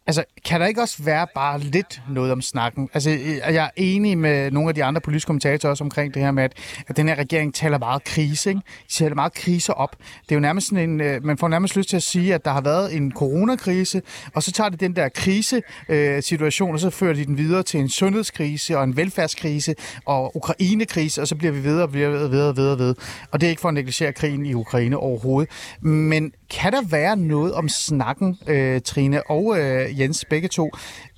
Altså, 0.07 0.25
kan 0.45 0.61
der 0.61 0.67
ikke 0.67 0.81
også 0.81 1.03
være 1.03 1.27
bare 1.35 1.59
lidt 1.59 2.03
noget 2.11 2.33
om 2.33 2.43
snakken? 2.43 2.89
Altså, 2.95 3.11
øh, 3.11 3.37
jeg 3.37 3.65
er 3.65 3.71
enig 3.77 4.19
med 4.19 4.51
nogle 4.51 4.69
af 4.69 4.75
de 4.75 4.85
andre 4.85 5.01
politiske 5.01 5.27
kommentatorer 5.27 5.71
også 5.71 5.85
omkring 5.85 6.15
det 6.15 6.23
her 6.23 6.31
med, 6.31 6.45
at, 6.45 6.53
at 6.89 6.97
den 6.97 7.09
her 7.09 7.15
regering 7.15 7.55
taler 7.55 7.79
meget 7.79 8.05
krise, 8.05 8.51
ikke? 8.51 8.61
De 8.89 8.93
taler 8.93 9.15
meget 9.15 9.35
krise 9.35 9.75
op. 9.75 9.97
Det 10.23 10.33
er 10.33 10.35
jo 10.35 10.41
nærmest 10.41 10.69
sådan 10.69 10.91
en, 10.91 11.01
øh, 11.01 11.25
man 11.25 11.39
får 11.39 11.49
nærmest 11.49 11.77
lyst 11.77 11.89
til 11.89 11.97
at 11.97 12.03
sige, 12.03 12.35
at 12.35 12.45
der 12.45 12.51
har 12.51 12.61
været 12.61 12.97
en 12.97 13.13
coronakrise, 13.13 14.03
og 14.35 14.43
så 14.43 14.53
tager 14.53 14.71
de 14.71 14.77
den 14.77 14.97
der 14.97 15.09
krise-situation, 15.09 16.75
og 16.75 16.81
så 16.81 16.91
fører 16.91 17.15
de 17.15 17.25
den 17.25 17.39
videre 17.39 17.63
til 17.63 17.81
en 17.81 17.89
sundhedskrise 17.89 18.79
og 18.79 18.85
en 18.85 18.97
velfærdskrise 18.97 19.75
og 20.07 20.37
Ukrainekrise, 20.37 21.21
og 21.21 21.29
så 21.29 21.37
bliver 21.37 21.53
vi 21.53 21.61
videre 21.61 21.83
og 21.83 21.95
videre 21.95 22.25
og 22.25 22.31
videre 22.31 22.49
og 22.49 22.57
videre, 22.57 22.79
videre. 22.79 22.95
Og 23.31 23.41
det 23.41 23.47
er 23.47 23.51
ikke 23.51 23.61
for 23.61 23.69
at 23.69 23.75
negligere 23.75 24.13
krigen 24.13 24.47
i 24.47 24.55
Ukraine 24.55 24.97
overhovedet. 24.97 25.51
Men 25.81 26.33
kan 26.53 26.73
der 26.73 26.83
være 26.83 27.17
noget 27.17 27.55
om 27.55 27.69
snakken, 27.69 28.39
øh, 28.47 28.81
Trine 28.81 29.31
og 29.31 29.59
øh, 29.59 30.01
Jens, 30.01 30.25
begge 30.31 30.49
to, 30.49 30.71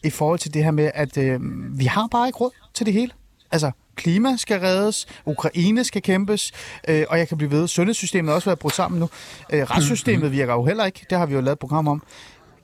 i 0.04 0.10
forhold 0.10 0.38
til 0.38 0.54
det 0.54 0.64
her 0.64 0.70
med, 0.70 0.90
at 0.94 1.18
øh, 1.18 1.40
vi 1.78 1.84
har 1.84 2.08
bare 2.10 2.28
ikke 2.28 2.38
råd 2.38 2.50
til 2.74 2.86
det 2.86 2.94
hele? 2.94 3.12
Altså, 3.50 3.70
klima 3.96 4.36
skal 4.36 4.60
reddes, 4.60 5.06
Ukraine 5.26 5.84
skal 5.84 6.02
kæmpes, 6.02 6.52
øh, 6.88 7.04
og 7.08 7.18
jeg 7.18 7.28
kan 7.28 7.36
blive 7.36 7.50
ved. 7.50 7.68
Sundhedssystemet 7.68 8.28
har 8.28 8.34
også 8.34 8.50
været 8.50 8.58
brudt 8.58 8.74
sammen 8.74 9.00
nu. 9.00 9.08
Øh, 9.50 9.62
retssystemet 9.62 10.32
virker 10.38 10.52
jo 10.52 10.64
heller 10.64 10.84
ikke, 10.84 11.06
det 11.10 11.18
har 11.18 11.26
vi 11.26 11.34
jo 11.34 11.40
lavet 11.40 11.52
et 11.52 11.58
program 11.58 11.88
om. 11.88 12.02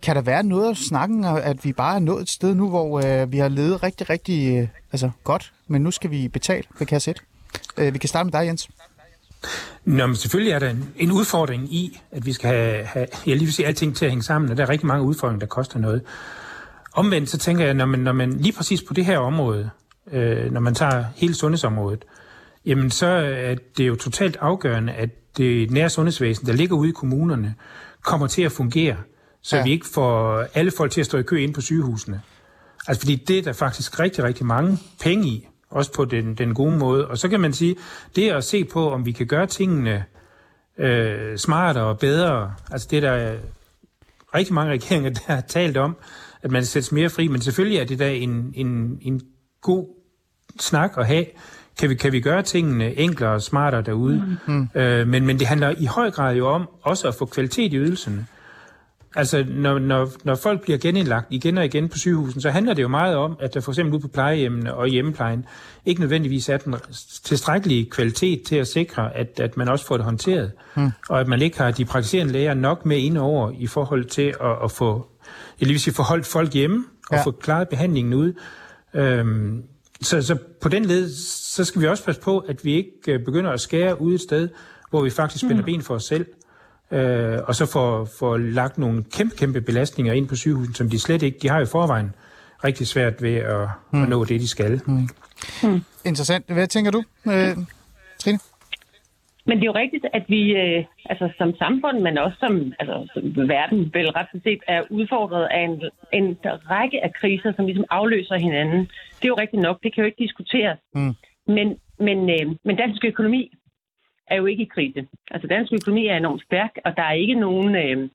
Kan 0.02 0.16
der 0.16 0.22
være 0.22 0.42
noget 0.42 0.68
af 0.68 0.76
snakken, 0.76 1.24
at 1.24 1.64
vi 1.64 1.72
bare 1.72 1.94
er 1.94 1.98
nået 1.98 2.22
et 2.22 2.30
sted 2.30 2.54
nu, 2.54 2.68
hvor 2.68 3.22
øh, 3.22 3.32
vi 3.32 3.38
har 3.38 3.48
levet 3.48 3.82
rigtig, 3.82 4.10
rigtig 4.10 4.56
øh, 4.56 4.68
altså, 4.92 5.10
godt, 5.24 5.52
men 5.68 5.82
nu 5.82 5.90
skal 5.90 6.10
vi 6.10 6.28
betale 6.28 6.64
ved 6.78 6.86
kasse 6.86 7.10
1? 7.10 7.22
Øh, 7.76 7.94
vi 7.94 7.98
kan 7.98 8.08
starte 8.08 8.24
med 8.24 8.32
dig, 8.32 8.46
Jens. 8.46 8.68
Nå, 9.84 10.06
men 10.06 10.16
selvfølgelig 10.16 10.52
er 10.52 10.58
der 10.58 10.70
en, 10.70 10.90
en 10.96 11.12
udfordring 11.12 11.74
i, 11.74 12.00
at 12.12 12.26
vi 12.26 12.32
skal 12.32 12.50
have, 12.50 12.84
have 12.84 13.06
jeg 13.26 13.36
lige 13.36 13.44
vil 13.44 13.54
sige, 13.54 13.66
alting 13.66 13.96
til 13.96 14.04
at 14.04 14.10
hænge 14.10 14.22
sammen, 14.22 14.50
og 14.50 14.56
der 14.56 14.62
er 14.62 14.68
rigtig 14.68 14.86
mange 14.86 15.04
udfordringer, 15.04 15.40
der 15.40 15.46
koster 15.46 15.78
noget. 15.78 16.02
Omvendt 16.92 17.30
så 17.30 17.38
tænker 17.38 17.64
jeg, 17.64 17.74
når 17.74 17.86
man, 17.86 18.00
når 18.00 18.12
man 18.12 18.32
lige 18.32 18.52
præcis 18.52 18.82
på 18.82 18.94
det 18.94 19.04
her 19.04 19.18
område, 19.18 19.70
øh, 20.12 20.52
når 20.52 20.60
man 20.60 20.74
tager 20.74 21.04
hele 21.16 21.34
sundhedsområdet, 21.34 22.04
jamen 22.66 22.90
så 22.90 23.06
er 23.06 23.54
det 23.76 23.88
jo 23.88 23.96
totalt 23.96 24.36
afgørende, 24.40 24.92
at 24.92 25.36
det 25.36 25.70
nære 25.70 25.90
sundhedsvæsen, 25.90 26.46
der 26.46 26.52
ligger 26.52 26.76
ude 26.76 26.88
i 26.88 26.92
kommunerne, 26.92 27.54
kommer 28.02 28.26
til 28.26 28.42
at 28.42 28.52
fungere, 28.52 28.96
så 29.42 29.56
ja. 29.56 29.62
vi 29.62 29.70
ikke 29.70 29.86
får 29.94 30.46
alle 30.54 30.70
folk 30.70 30.92
til 30.92 31.00
at 31.00 31.06
stå 31.06 31.18
i 31.18 31.22
kø 31.22 31.36
ind 31.36 31.54
på 31.54 31.60
sygehusene. 31.60 32.20
Altså 32.86 33.00
fordi 33.00 33.16
det 33.16 33.38
er 33.38 33.42
der 33.42 33.52
faktisk 33.52 34.00
rigtig, 34.00 34.24
rigtig 34.24 34.46
mange 34.46 34.78
penge 35.00 35.28
i, 35.28 35.48
også 35.70 35.92
på 35.92 36.04
den, 36.04 36.34
den 36.34 36.54
gode 36.54 36.78
måde. 36.78 37.08
Og 37.08 37.18
så 37.18 37.28
kan 37.28 37.40
man 37.40 37.52
sige, 37.52 37.76
det 38.16 38.30
at 38.30 38.44
se 38.44 38.64
på, 38.64 38.90
om 38.90 39.06
vi 39.06 39.12
kan 39.12 39.26
gøre 39.26 39.46
tingene 39.46 40.04
øh, 40.78 41.38
smartere 41.38 41.84
og 41.84 41.98
bedre, 41.98 42.54
altså 42.70 42.88
det 42.90 42.96
er 42.96 43.00
der 43.00 43.36
rigtig 44.34 44.54
mange 44.54 44.72
regeringer, 44.72 45.10
der 45.26 45.34
har 45.34 45.40
talt 45.40 45.76
om, 45.76 45.96
at 46.42 46.50
man 46.50 46.64
sættes 46.64 46.92
mere 46.92 47.10
fri, 47.10 47.28
men 47.28 47.40
selvfølgelig 47.40 47.78
er 47.78 47.84
det 47.84 47.98
da 47.98 48.14
en, 48.14 48.52
en, 48.54 48.98
en 49.02 49.20
god 49.60 49.86
snak 50.60 50.92
at 50.96 51.06
have. 51.06 51.24
Kan 51.78 51.90
vi, 51.90 51.94
kan 51.94 52.12
vi 52.12 52.20
gøre 52.20 52.42
tingene 52.42 52.98
enklere 52.98 53.30
og 53.30 53.42
smartere 53.42 53.82
derude? 53.82 54.38
Mm. 54.46 54.68
Øh, 54.74 55.08
men, 55.08 55.26
men 55.26 55.38
det 55.38 55.46
handler 55.46 55.74
i 55.78 55.84
høj 55.84 56.10
grad 56.10 56.36
jo 56.36 56.48
om 56.48 56.68
også 56.82 57.08
at 57.08 57.14
få 57.14 57.26
kvalitet 57.26 57.72
i 57.72 57.76
ydelserne. 57.76 58.26
Altså, 59.16 59.44
når, 59.48 59.78
når, 59.78 60.10
når 60.24 60.34
folk 60.34 60.62
bliver 60.62 60.78
genindlagt 60.78 61.26
igen 61.30 61.58
og 61.58 61.64
igen 61.64 61.88
på 61.88 61.98
sygehusen, 61.98 62.40
så 62.40 62.50
handler 62.50 62.74
det 62.74 62.82
jo 62.82 62.88
meget 62.88 63.16
om, 63.16 63.36
at 63.40 63.54
der 63.54 63.60
for 63.60 63.72
eksempel 63.72 63.94
ude 63.94 64.02
på 64.02 64.08
plejehjemmene 64.08 64.74
og 64.74 64.88
hjemmeplejen 64.88 65.44
ikke 65.86 66.00
nødvendigvis 66.00 66.48
er 66.48 66.56
den 66.56 66.74
tilstrækkelige 67.24 67.90
kvalitet 67.90 68.42
til 68.42 68.56
at 68.56 68.68
sikre, 68.68 69.16
at, 69.16 69.40
at 69.40 69.56
man 69.56 69.68
også 69.68 69.86
får 69.86 69.96
det 69.96 70.04
håndteret. 70.04 70.52
Mm. 70.76 70.90
Og 71.08 71.20
at 71.20 71.28
man 71.28 71.42
ikke 71.42 71.58
har 71.58 71.70
de 71.70 71.84
praktiserende 71.84 72.32
læger 72.32 72.54
nok 72.54 72.86
med 72.86 72.98
ind 72.98 73.18
over 73.18 73.52
i 73.58 73.66
forhold 73.66 74.04
til 74.04 74.34
at, 74.40 74.64
at 74.64 74.70
få, 74.70 75.06
jeg 75.60 75.68
vil 75.68 75.80
sige, 75.80 75.94
få 75.94 76.02
holdt 76.02 76.26
folk 76.26 76.52
hjemme 76.52 76.84
og 77.10 77.16
ja. 77.16 77.22
få 77.22 77.30
klaret 77.30 77.68
behandlingen 77.68 78.14
ud. 78.14 78.32
Øhm, 78.94 79.62
så, 80.02 80.22
så 80.22 80.36
på 80.60 80.68
den 80.68 80.84
led, 80.84 81.10
så 81.54 81.64
skal 81.64 81.82
vi 81.82 81.86
også 81.86 82.04
passe 82.04 82.20
på, 82.20 82.38
at 82.38 82.64
vi 82.64 82.74
ikke 82.74 82.90
øh, 83.08 83.24
begynder 83.24 83.50
at 83.50 83.60
skære 83.60 84.00
ud 84.00 84.14
et 84.14 84.20
sted, 84.20 84.48
hvor 84.90 85.02
vi 85.02 85.10
faktisk 85.10 85.44
spænder 85.44 85.62
mm. 85.62 85.64
ben 85.66 85.82
for 85.82 85.94
os 85.94 86.04
selv 86.04 86.26
øh, 86.92 87.38
og 87.48 87.54
så 87.54 87.66
får, 87.72 88.08
får 88.18 88.36
lagt 88.36 88.78
nogle 88.78 89.04
kæmpe, 89.16 89.36
kæmpe 89.36 89.60
belastninger 89.60 90.12
ind 90.12 90.28
på 90.28 90.36
sygehusen, 90.36 90.74
som 90.74 90.90
de 90.90 90.98
slet 90.98 91.22
ikke, 91.22 91.38
de 91.42 91.48
har 91.48 91.60
i 91.60 91.66
forvejen 91.66 92.14
rigtig 92.64 92.86
svært 92.86 93.22
ved 93.22 93.34
at, 93.34 93.68
mm. 93.92 94.02
at 94.02 94.08
nå 94.08 94.24
det, 94.24 94.40
de 94.40 94.48
skal. 94.48 94.80
Mm. 94.86 95.08
Mm. 95.62 95.80
Interessant. 96.04 96.52
Hvad 96.52 96.66
tænker 96.66 96.90
du, 96.90 97.02
øh, 97.26 97.56
Trine? 98.18 98.38
Men 99.46 99.56
det 99.56 99.64
er 99.64 99.72
jo 99.72 99.82
rigtigt, 99.84 100.06
at 100.12 100.24
vi 100.28 100.42
øh, 100.62 100.84
altså 101.04 101.26
som 101.38 101.54
samfund, 101.54 101.98
men 102.00 102.18
også 102.18 102.36
som, 102.40 102.72
altså, 102.80 102.96
som 103.14 103.48
verden 103.48 103.90
vel 103.94 104.10
ret 104.10 104.42
set, 104.42 104.62
er 104.68 104.82
udfordret 104.90 105.46
af 105.50 105.62
en, 105.68 105.74
en 106.12 106.36
række 106.44 107.04
af 107.04 107.12
kriser, 107.20 107.52
som 107.56 107.64
ligesom 107.66 107.84
afløser 107.90 108.36
hinanden. 108.36 108.80
Det 109.16 109.24
er 109.24 109.28
jo 109.34 109.42
rigtigt 109.42 109.62
nok, 109.62 109.82
det 109.82 109.94
kan 109.94 110.02
jo 110.02 110.06
ikke 110.06 110.24
diskuteres. 110.26 110.78
Mm. 110.94 111.14
Men, 111.46 111.76
men, 111.98 112.18
øh, 112.30 112.46
men 112.64 112.76
dansk 112.76 113.04
økonomi 113.04 113.52
er 114.30 114.36
jo 114.36 114.46
ikke 114.46 114.62
i 114.62 114.72
krise. 114.74 115.06
Altså 115.30 115.46
dansk 115.48 115.72
økonomi 115.72 116.06
er 116.06 116.16
enormt 116.16 116.42
stærk, 116.42 116.72
og 116.84 116.96
der 116.96 117.02
er 117.02 117.12
ikke 117.12 117.34
nogen, 117.34 117.74
øh, 117.74 118.08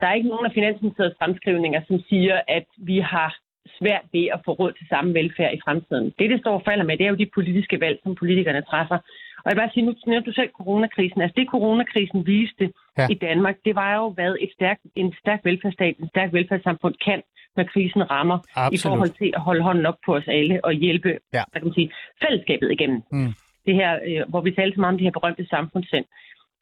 der 0.00 0.06
er 0.06 0.14
ikke 0.14 0.28
nogen 0.28 0.46
af 0.46 0.52
Finansministeriets 0.52 1.18
fremskrivninger, 1.18 1.80
som 1.88 2.00
siger, 2.08 2.40
at 2.48 2.66
vi 2.76 2.98
har 2.98 3.30
svært 3.78 4.06
ved 4.12 4.26
at 4.34 4.40
få 4.44 4.52
råd 4.52 4.72
til 4.72 4.86
samme 4.88 5.14
velfærd 5.14 5.54
i 5.54 5.60
fremtiden. 5.64 6.06
Det, 6.18 6.30
det 6.30 6.40
står 6.40 6.54
og 6.54 6.62
falder 6.68 6.84
med, 6.84 6.96
det 6.96 7.06
er 7.06 7.10
jo 7.10 7.22
de 7.24 7.34
politiske 7.34 7.80
valg, 7.80 7.98
som 8.02 8.14
politikerne 8.14 8.62
træffer. 8.62 8.98
Og 9.42 9.46
jeg 9.46 9.52
vil 9.54 9.60
bare 9.62 9.70
sige, 9.74 9.86
nu 9.86 9.94
nævnte 10.06 10.30
du 10.30 10.34
selv 10.34 10.50
coronakrisen. 10.58 11.20
Altså 11.20 11.34
det, 11.36 11.48
coronakrisen 11.50 12.26
viste 12.26 12.72
ja. 12.98 13.06
i 13.10 13.14
Danmark, 13.14 13.56
det 13.64 13.74
var 13.74 13.94
jo, 13.96 14.10
hvad 14.10 14.36
et 14.40 14.52
stærk, 14.52 14.78
en 14.96 15.14
stærk 15.22 15.40
velfærdsstat, 15.44 15.94
en 15.98 16.08
stærk 16.08 16.32
velfærdssamfund 16.32 16.94
kan, 17.04 17.22
når 17.56 17.64
krisen 17.64 18.10
rammer, 18.10 18.38
Absolut. 18.38 18.74
i 18.74 18.78
forhold 18.86 19.10
til 19.20 19.32
at 19.36 19.40
holde 19.40 19.62
hånden 19.62 19.86
op 19.86 19.98
på 20.06 20.16
os 20.16 20.28
alle 20.28 20.64
og 20.64 20.72
hjælpe 20.72 21.08
ja. 21.08 21.42
hvad 21.50 21.60
kan 21.60 21.68
man 21.68 21.74
sige, 21.74 21.90
fællesskabet 22.22 22.72
igennem. 22.72 23.02
Mm 23.12 23.34
det 23.68 23.74
her, 23.80 23.92
øh, 24.08 24.22
hvor 24.30 24.40
vi 24.40 24.50
talte 24.50 24.74
så 24.74 24.80
meget 24.80 24.92
om 24.94 24.98
det 24.98 25.06
her 25.08 25.18
berømte 25.18 25.46
samfundssind. 25.54 26.06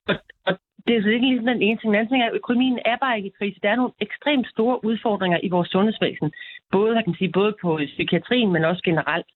Og, 0.09 0.15
og 0.47 0.53
det 0.87 0.93
er 0.97 1.03
så 1.03 1.09
ikke 1.09 1.27
ligesom 1.27 1.47
den 1.47 1.63
ene 1.63 1.79
ting. 1.79 1.89
Den 1.93 1.99
anden 1.99 2.13
ting 2.13 2.23
er, 2.23 2.31
at 2.31 2.39
økonomien 2.41 2.79
er 2.85 2.97
bare 3.05 3.17
ikke 3.17 3.29
i 3.33 3.39
krise. 3.39 3.61
Der 3.63 3.71
er 3.71 3.81
nogle 3.81 3.93
ekstremt 4.07 4.49
store 4.55 4.85
udfordringer 4.85 5.39
i 5.43 5.49
vores 5.49 5.69
sundhedsvæsen. 5.69 6.33
Både, 6.71 6.95
kan 6.95 7.11
man 7.11 7.21
sige, 7.21 7.33
både 7.41 7.53
på 7.63 7.71
psykiatrien, 7.95 8.53
men 8.53 8.65
også 8.65 8.83
generelt. 8.85 9.27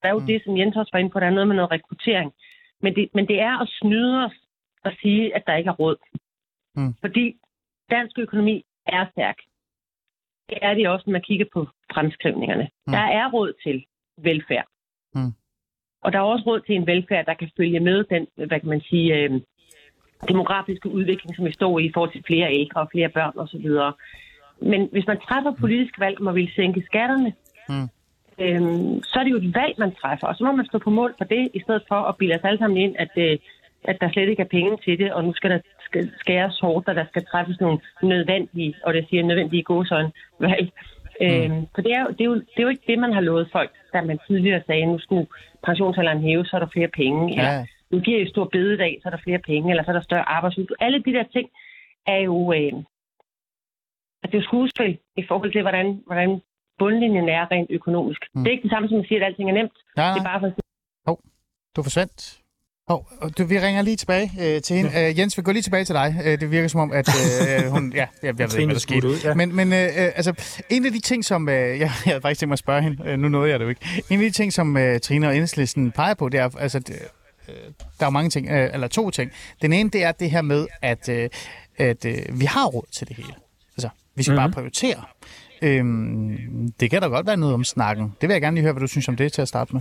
Der 0.00 0.08
er 0.08 0.12
jo 0.12 0.18
mm. 0.18 0.26
det, 0.26 0.42
som 0.44 0.56
Jens 0.58 0.76
også 0.76 0.90
var 0.92 1.00
inde 1.00 1.10
på, 1.10 1.20
der 1.20 1.26
er 1.26 1.36
noget 1.38 1.48
med 1.48 1.56
noget 1.56 1.70
rekruttering. 1.70 2.32
Men 2.82 2.94
det, 2.96 3.08
men 3.14 3.28
det 3.28 3.40
er 3.40 3.54
at 3.62 3.68
snyde 3.80 4.24
os 4.24 4.36
at 4.84 4.92
sige, 5.00 5.36
at 5.36 5.42
der 5.46 5.54
ikke 5.56 5.68
er 5.68 5.80
råd. 5.82 5.96
Mm. 6.76 6.94
Fordi 7.00 7.36
dansk 7.90 8.18
økonomi 8.18 8.64
er 8.86 9.06
stærk. 9.12 9.38
Det 10.48 10.58
er 10.62 10.74
det 10.74 10.88
også, 10.88 11.04
når 11.06 11.12
man 11.12 11.22
kigger 11.28 11.46
på 11.52 11.68
fremskrivningerne. 11.94 12.68
Mm. 12.86 12.92
Der 12.92 13.04
er 13.18 13.30
råd 13.30 13.52
til 13.64 13.84
velfærd. 14.18 14.66
Mm. 15.14 15.32
Og 16.06 16.12
der 16.12 16.18
er 16.18 16.22
også 16.22 16.44
råd 16.46 16.60
til 16.60 16.74
en 16.74 16.86
velfærd, 16.86 17.26
der 17.26 17.34
kan 17.34 17.50
følge 17.56 17.80
med 17.80 18.04
den, 18.04 18.26
hvad 18.36 18.60
kan 18.60 18.68
man 18.68 18.80
sige, 18.80 19.14
øh, 19.16 19.30
demografiske 20.28 20.88
udvikling, 20.88 21.36
som 21.36 21.44
vi 21.44 21.52
står 21.52 21.78
i 21.78 21.84
i 21.84 21.90
forhold 21.94 22.12
til 22.12 22.24
flere 22.26 22.54
ældre 22.60 22.80
og 22.80 22.88
flere 22.92 23.08
børn 23.08 23.32
osv. 23.42 23.66
Men 24.70 24.88
hvis 24.92 25.06
man 25.06 25.20
træffer 25.20 25.52
politisk 25.60 26.00
valg 26.00 26.20
om 26.20 26.28
at 26.28 26.34
ville 26.34 26.54
sænke 26.54 26.82
skatterne, 26.86 27.32
mm. 27.68 27.88
øh, 28.44 28.62
så 29.10 29.14
er 29.18 29.24
det 29.24 29.30
jo 29.30 29.36
et 29.36 29.54
valg, 29.54 29.74
man 29.78 29.94
træffer. 29.94 30.26
Og 30.26 30.34
så 30.36 30.44
må 30.44 30.52
man 30.52 30.66
stå 30.66 30.78
på 30.78 30.90
mål 30.90 31.14
for 31.18 31.24
det, 31.24 31.48
i 31.54 31.60
stedet 31.60 31.82
for 31.88 32.00
at 32.10 32.16
bilde 32.16 32.34
os 32.34 32.44
alle 32.44 32.58
sammen 32.58 32.78
ind, 32.78 32.94
at, 32.98 33.12
øh, 33.16 33.38
at 33.84 33.96
der 34.00 34.10
slet 34.10 34.28
ikke 34.28 34.42
er 34.42 34.54
penge 34.58 34.76
til 34.84 34.98
det, 34.98 35.12
og 35.12 35.24
nu 35.24 35.32
skal 35.34 35.50
der 35.50 35.60
skæres 36.20 36.58
hårdt, 36.60 36.88
og 36.88 36.94
der 36.94 37.06
skal 37.08 37.24
træffes 37.24 37.60
nogle 37.60 37.78
nødvendige, 38.02 38.74
og 38.84 38.94
det 38.94 39.06
siger 39.08 39.22
nødvendige 39.22 39.62
godsøjne 39.62 40.12
valg. 40.40 40.68
Mm. 41.20 41.26
Øhm, 41.26 41.66
for 41.74 41.82
det 41.82 41.92
er, 41.92 42.02
jo, 42.02 42.08
det, 42.08 42.20
er 42.20 42.24
jo, 42.24 42.34
det 42.34 42.58
er 42.58 42.62
jo 42.62 42.68
ikke 42.68 42.86
det, 42.86 42.98
man 42.98 43.12
har 43.12 43.20
lovet 43.20 43.48
folk, 43.52 43.70
da 43.96 44.06
man 44.06 44.18
tidligere 44.26 44.62
sagde, 44.66 44.82
at 44.82 44.88
nu 44.88 44.98
skulle 44.98 45.26
pensionsalderen 45.66 46.20
hæve, 46.26 46.44
så 46.44 46.52
er 46.56 46.60
der 46.60 46.74
flere 46.76 46.88
penge. 47.00 47.22
Ja. 47.28 47.34
Eller 47.38 47.66
nu 47.90 48.00
giver 48.00 48.20
I 48.20 48.28
stor 48.34 48.44
bededag, 48.56 48.92
så 49.02 49.08
er 49.08 49.14
der 49.14 49.24
flere 49.26 49.38
penge, 49.38 49.70
eller 49.70 49.84
så 49.84 49.90
er 49.90 49.96
der 49.98 50.08
større 50.08 50.28
arbejdsudbud. 50.36 50.76
Alle 50.80 50.98
de 51.06 51.12
der 51.12 51.24
ting 51.34 51.48
er 52.06 52.20
jo, 52.28 52.52
øh, 52.52 52.72
det 54.22 54.34
er 54.34 54.38
jo 54.38 54.48
skuespil 54.50 54.98
i 55.16 55.24
forhold 55.28 55.52
til, 55.52 55.62
hvordan, 55.62 56.02
hvordan 56.06 56.40
bundlinjen 56.78 57.28
er 57.28 57.50
rent 57.52 57.70
økonomisk. 57.70 58.22
Mm. 58.34 58.42
Det 58.42 58.48
er 58.48 58.52
ikke 58.52 58.62
det 58.62 58.70
samme 58.70 58.88
som 58.88 59.00
at 59.00 59.06
sige, 59.08 59.20
at 59.20 59.26
alting 59.26 59.50
er 59.50 59.54
nemt. 59.54 59.76
Ja, 59.96 60.02
nej. 60.02 60.12
Det 60.12 60.20
er 60.20 60.28
bare 60.30 60.40
for 60.40 60.46
at 60.46 60.52
sige... 60.52 60.66
Oh, 61.06 61.16
du 61.76 61.82
forsvandt. 61.82 62.45
Oh, 62.88 63.02
du, 63.38 63.44
vi 63.44 63.60
ringer 63.60 63.82
lige 63.82 63.96
tilbage 63.96 64.32
øh, 64.40 64.62
til 64.62 64.76
hende. 64.76 64.90
Ja. 64.90 65.10
Uh, 65.10 65.18
Jens, 65.18 65.38
vi 65.38 65.42
går 65.42 65.52
lige 65.52 65.62
tilbage 65.62 65.84
til 65.84 65.94
dig. 65.94 66.16
Uh, 66.18 66.24
det 66.24 66.50
virker 66.50 66.68
som 66.68 66.80
om, 66.80 66.92
at 66.92 67.08
uh, 67.08 67.66
hun... 67.74 67.92
Ja, 67.92 67.98
jeg, 67.98 68.08
jeg 68.22 68.38
ved 68.38 68.58
ikke, 68.58 68.66
hvad 68.66 68.74
der 68.74 68.80
skete. 68.80 69.08
Ud, 69.08 69.16
ja. 69.24 69.34
Men, 69.34 69.56
men 69.56 69.68
uh, 69.68 69.78
altså, 69.78 70.34
en 70.70 70.86
af 70.86 70.92
de 70.92 71.00
ting, 71.00 71.24
som... 71.24 71.48
Uh, 71.48 71.52
jeg, 71.54 71.80
jeg 71.80 71.90
havde 71.90 72.20
faktisk 72.20 72.40
tænkt 72.40 72.48
mig 72.48 72.54
at 72.54 72.58
spørge 72.58 72.82
hende. 72.82 73.12
Uh, 73.12 73.18
nu 73.18 73.28
nåede 73.28 73.50
jeg 73.50 73.58
det 73.58 73.64
jo 73.64 73.68
ikke. 73.68 74.02
En 74.10 74.20
af 74.20 74.30
de 74.30 74.30
ting, 74.30 74.52
som 74.52 74.76
uh, 74.76 74.82
Trine 75.02 75.28
og 75.28 75.34
Enhedslisten 75.34 75.92
peger 75.92 76.14
på, 76.14 76.28
det 76.28 76.40
er... 76.40 76.56
Altså, 76.58 76.78
det, 76.78 76.96
uh, 77.48 77.54
der 78.00 78.06
er 78.06 78.10
mange 78.10 78.30
ting, 78.30 78.46
uh, 78.46 78.56
eller 78.56 78.88
to 78.88 79.10
ting. 79.10 79.30
Den 79.62 79.72
ene, 79.72 79.90
det 79.90 80.04
er 80.04 80.12
det 80.12 80.30
her 80.30 80.42
med, 80.42 80.66
at, 80.82 81.08
uh, 81.08 81.24
at 81.76 82.04
uh, 82.04 82.40
vi 82.40 82.44
har 82.44 82.66
råd 82.66 82.86
til 82.92 83.08
det 83.08 83.16
hele. 83.16 83.34
Altså, 83.76 83.88
vi 84.14 84.22
skal 84.22 84.32
mm-hmm. 84.32 84.52
bare 84.52 84.52
prioritere. 84.52 85.02
Uh, 85.62 85.68
det 86.80 86.90
kan 86.90 87.02
da 87.02 87.08
godt 87.08 87.26
være 87.26 87.36
noget 87.36 87.54
om 87.54 87.64
snakken. 87.64 88.12
Det 88.20 88.28
vil 88.28 88.34
jeg 88.34 88.42
gerne 88.42 88.54
lige 88.54 88.62
høre, 88.62 88.72
hvad 88.72 88.80
du 88.80 88.86
synes 88.86 89.08
om 89.08 89.16
det 89.16 89.32
til 89.32 89.42
at 89.42 89.48
starte 89.48 89.72
med. 89.72 89.80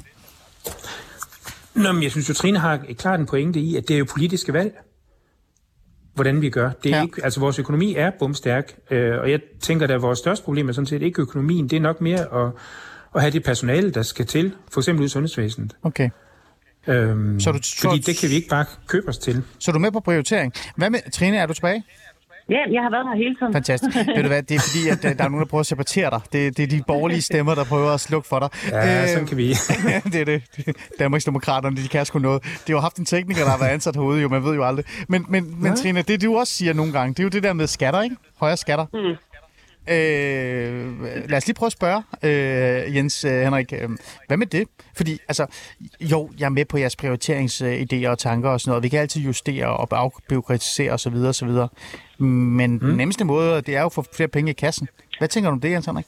Nå, 1.76 1.92
men 1.92 2.04
jeg 2.04 2.12
synes 2.12 2.30
jo, 2.30 2.34
Trine 2.34 2.60
har 2.60 2.86
klart 2.98 3.20
en 3.20 3.26
pointe 3.26 3.60
i, 3.60 3.76
at 3.76 3.88
det 3.88 3.94
er 3.94 3.98
jo 3.98 4.06
politiske 4.10 4.54
valg, 4.54 4.74
hvordan 6.14 6.42
vi 6.42 6.50
gør. 6.50 6.72
Det 6.84 6.92
er 6.92 6.98
ja. 6.98 7.04
ikke, 7.04 7.24
altså 7.24 7.40
vores 7.40 7.60
økonomi 7.60 7.96
er 7.96 8.12
bumstærk, 8.20 8.76
øh, 8.92 9.20
og 9.20 9.32
jeg 9.32 9.40
tænker, 9.60 9.88
at 9.88 10.02
vores 10.02 10.20
største 10.20 10.46
problem 10.46 10.70
er 10.70 10.74
sådan 10.74 10.86
set 10.86 11.02
ikke 11.02 11.22
økonomien, 11.22 11.70
det 11.70 11.78
er 11.78 11.82
nok 11.82 12.02
mere 12.02 12.20
at, 12.20 12.52
at 13.16 13.22
have 13.22 13.32
det 13.32 13.44
personale, 13.44 13.92
der 13.92 14.02
skal 14.02 14.26
til, 14.26 14.54
for 14.72 14.82
eksempel 14.82 15.02
ud 15.02 15.06
i 15.06 15.10
sundhedsvæsenet. 15.10 15.76
Okay. 15.84 16.10
Øhm, 16.88 17.40
så 17.40 17.52
du, 17.52 17.60
fordi 17.78 18.00
det 18.00 18.18
kan 18.18 18.30
vi 18.30 18.36
ikke 18.36 18.48
bare 18.50 18.66
købe 18.88 19.10
os 19.10 19.18
til. 19.18 19.44
Så 19.60 19.72
du 19.72 19.78
er 19.78 19.82
med 19.82 19.92
på 19.92 20.00
prioritering. 20.00 20.54
Hvad 20.76 20.90
med, 20.90 21.12
Trine, 21.12 21.38
er 21.38 21.46
du 21.46 21.54
tilbage? 21.54 21.84
Ja, 22.50 22.58
jeg 22.72 22.82
har 22.82 22.90
været 22.90 23.08
her 23.08 23.16
hele 23.16 23.36
tiden. 23.36 23.54
Fantastisk. 23.54 23.98
Ved 24.16 24.24
du 24.24 24.28
hvad, 24.28 24.44
det 24.44 24.56
er 24.56 24.60
fordi, 24.60 24.90
at 24.90 25.12
øh, 25.12 25.18
der 25.18 25.24
er 25.24 25.30
nogen, 25.30 25.40
der 25.40 25.46
prøver 25.46 25.60
at 25.60 25.66
sabotere 25.66 26.10
dig. 26.10 26.22
Det, 26.34 26.58
det 26.58 26.64
er 26.64 26.68
de 26.68 26.84
borgerlige 26.88 27.22
stemmer, 27.22 27.56
der 27.56 27.64
prøver 27.64 27.92
at 27.92 28.00
slukke 28.00 28.28
for 28.28 28.40
dig. 28.40 28.50
Ja, 28.72 29.02
øh, 29.02 29.10
sådan 29.10 29.28
kan 29.28 29.38
vi. 29.38 29.48
det 30.14 30.22
er 30.22 30.26
det. 30.26 30.44
Danmarksdemokraterne, 31.00 31.78
de 31.78 31.88
kan 31.88 32.06
sgu 32.06 32.20
noget. 32.20 32.44
De 32.44 32.50
har 32.68 32.74
jo 32.74 32.80
haft 32.80 32.98
en 32.98 33.06
tekniker, 33.06 33.44
der 33.44 33.50
har 33.50 33.58
været 33.58 33.70
ansat 33.70 33.96
herude, 33.96 34.22
jo, 34.22 34.30
man 34.30 34.44
ved 34.44 34.56
jo 34.56 34.64
aldrig. 34.64 34.86
Men, 35.08 35.26
men, 35.30 35.62
men 35.62 35.76
Trine, 35.76 36.02
det 36.02 36.22
du 36.22 36.38
også 36.38 36.54
siger 36.54 36.74
nogle 36.74 36.92
gange, 36.92 37.14
det 37.14 37.20
er 37.20 37.24
jo 37.24 37.30
det 37.30 37.44
der 37.44 37.54
med 37.54 37.68
skatter, 37.68 38.02
ikke? 38.02 38.16
Højere 38.38 38.58
skatter. 38.58 38.86
Mm. 38.94 39.16
Øh, 39.88 41.30
lad 41.30 41.38
os 41.38 41.48
lige 41.48 41.56
prøve 41.56 41.68
at 41.68 41.72
spørge, 41.72 42.04
øh, 42.24 42.96
Jens 42.96 43.26
øh, 43.26 43.42
Henrik, 43.42 43.74
øh, 43.74 43.90
hvad 44.28 44.38
med 44.38 44.48
det? 44.48 44.68
Fordi, 44.98 45.20
altså, 45.28 45.46
jo, 46.02 46.30
jeg 46.40 46.46
er 46.46 46.50
med 46.50 46.66
på 46.66 46.78
jeres 46.78 46.96
prioriteringsidéer 47.04 48.10
og 48.10 48.20
tanker 48.20 48.50
og 48.50 48.62
sådan 48.62 48.70
noget. 48.70 48.84
Vi 48.84 48.90
kan 48.90 49.00
altid 49.00 49.22
justere 49.22 49.68
og 49.68 49.88
afbyråkratisere 49.92 50.92
osv. 50.92 51.16
osv. 51.16 51.50
Men 52.18 52.72
mm. 52.72 52.80
den 52.80 52.98
nemmeste 52.98 53.26
måde, 53.26 53.62
det 53.62 53.76
er 53.76 53.80
jo 53.80 53.86
at 53.86 53.94
få 53.94 54.06
flere 54.14 54.28
penge 54.28 54.52
i 54.52 54.54
kassen. 54.54 54.88
Hvad 55.18 55.28
tænker 55.28 55.50
du 55.50 55.54
om 55.54 55.62
det, 55.62 55.72
Jens 55.72 55.86
Henrik? 55.86 56.06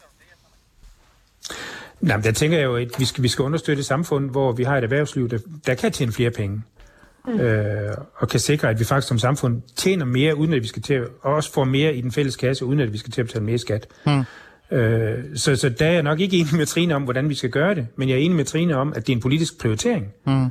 Jamen, 2.07 2.23
der 2.23 2.31
tænker 2.31 2.57
jeg 2.57 2.65
jo, 2.65 2.75
at 2.75 2.91
vi 2.99 3.05
skal, 3.05 3.23
vi 3.23 3.27
skal 3.27 3.43
understøtte 3.43 3.79
et 3.79 3.85
samfund, 3.85 4.29
hvor 4.29 4.51
vi 4.51 4.63
har 4.63 4.77
et 4.77 4.83
erhvervsliv, 4.83 5.29
der, 5.29 5.37
der 5.65 5.75
kan 5.75 5.91
tjene 5.91 6.11
flere 6.11 6.31
penge. 6.31 6.61
Mm. 7.27 7.39
Øh, 7.39 7.93
og 8.15 8.29
kan 8.29 8.39
sikre, 8.39 8.69
at 8.69 8.79
vi 8.79 8.83
faktisk 8.83 9.07
som 9.07 9.19
samfund 9.19 9.61
tjener 9.75 10.05
mere, 10.05 10.35
uden 10.35 10.53
at 10.53 10.61
vi 10.61 10.67
skal 10.67 10.81
til, 10.81 11.01
og 11.21 11.33
også 11.33 11.53
får 11.53 11.63
mere 11.63 11.95
i 11.95 12.01
den 12.01 12.11
fælles 12.11 12.35
kasse, 12.35 12.65
uden 12.65 12.79
at 12.79 12.93
vi 12.93 12.97
skal 12.97 13.11
til 13.11 13.21
at 13.21 13.27
betale 13.27 13.45
mere 13.45 13.57
skat. 13.57 13.87
Mm. 14.05 14.23
Øh, 14.77 15.23
så, 15.35 15.55
så 15.55 15.69
der 15.69 15.85
er 15.85 15.91
jeg 15.91 16.03
nok 16.03 16.19
ikke 16.19 16.37
enig 16.37 16.55
med 16.55 16.65
Trine 16.65 16.95
om, 16.95 17.03
hvordan 17.03 17.29
vi 17.29 17.35
skal 17.35 17.49
gøre 17.49 17.75
det, 17.75 17.87
men 17.95 18.09
jeg 18.09 18.15
er 18.15 18.19
enig 18.19 18.35
med 18.37 18.45
Trine 18.45 18.75
om, 18.75 18.93
at 18.95 19.07
det 19.07 19.13
er 19.13 19.17
en 19.17 19.21
politisk 19.21 19.61
prioritering, 19.61 20.13
mm. 20.25 20.45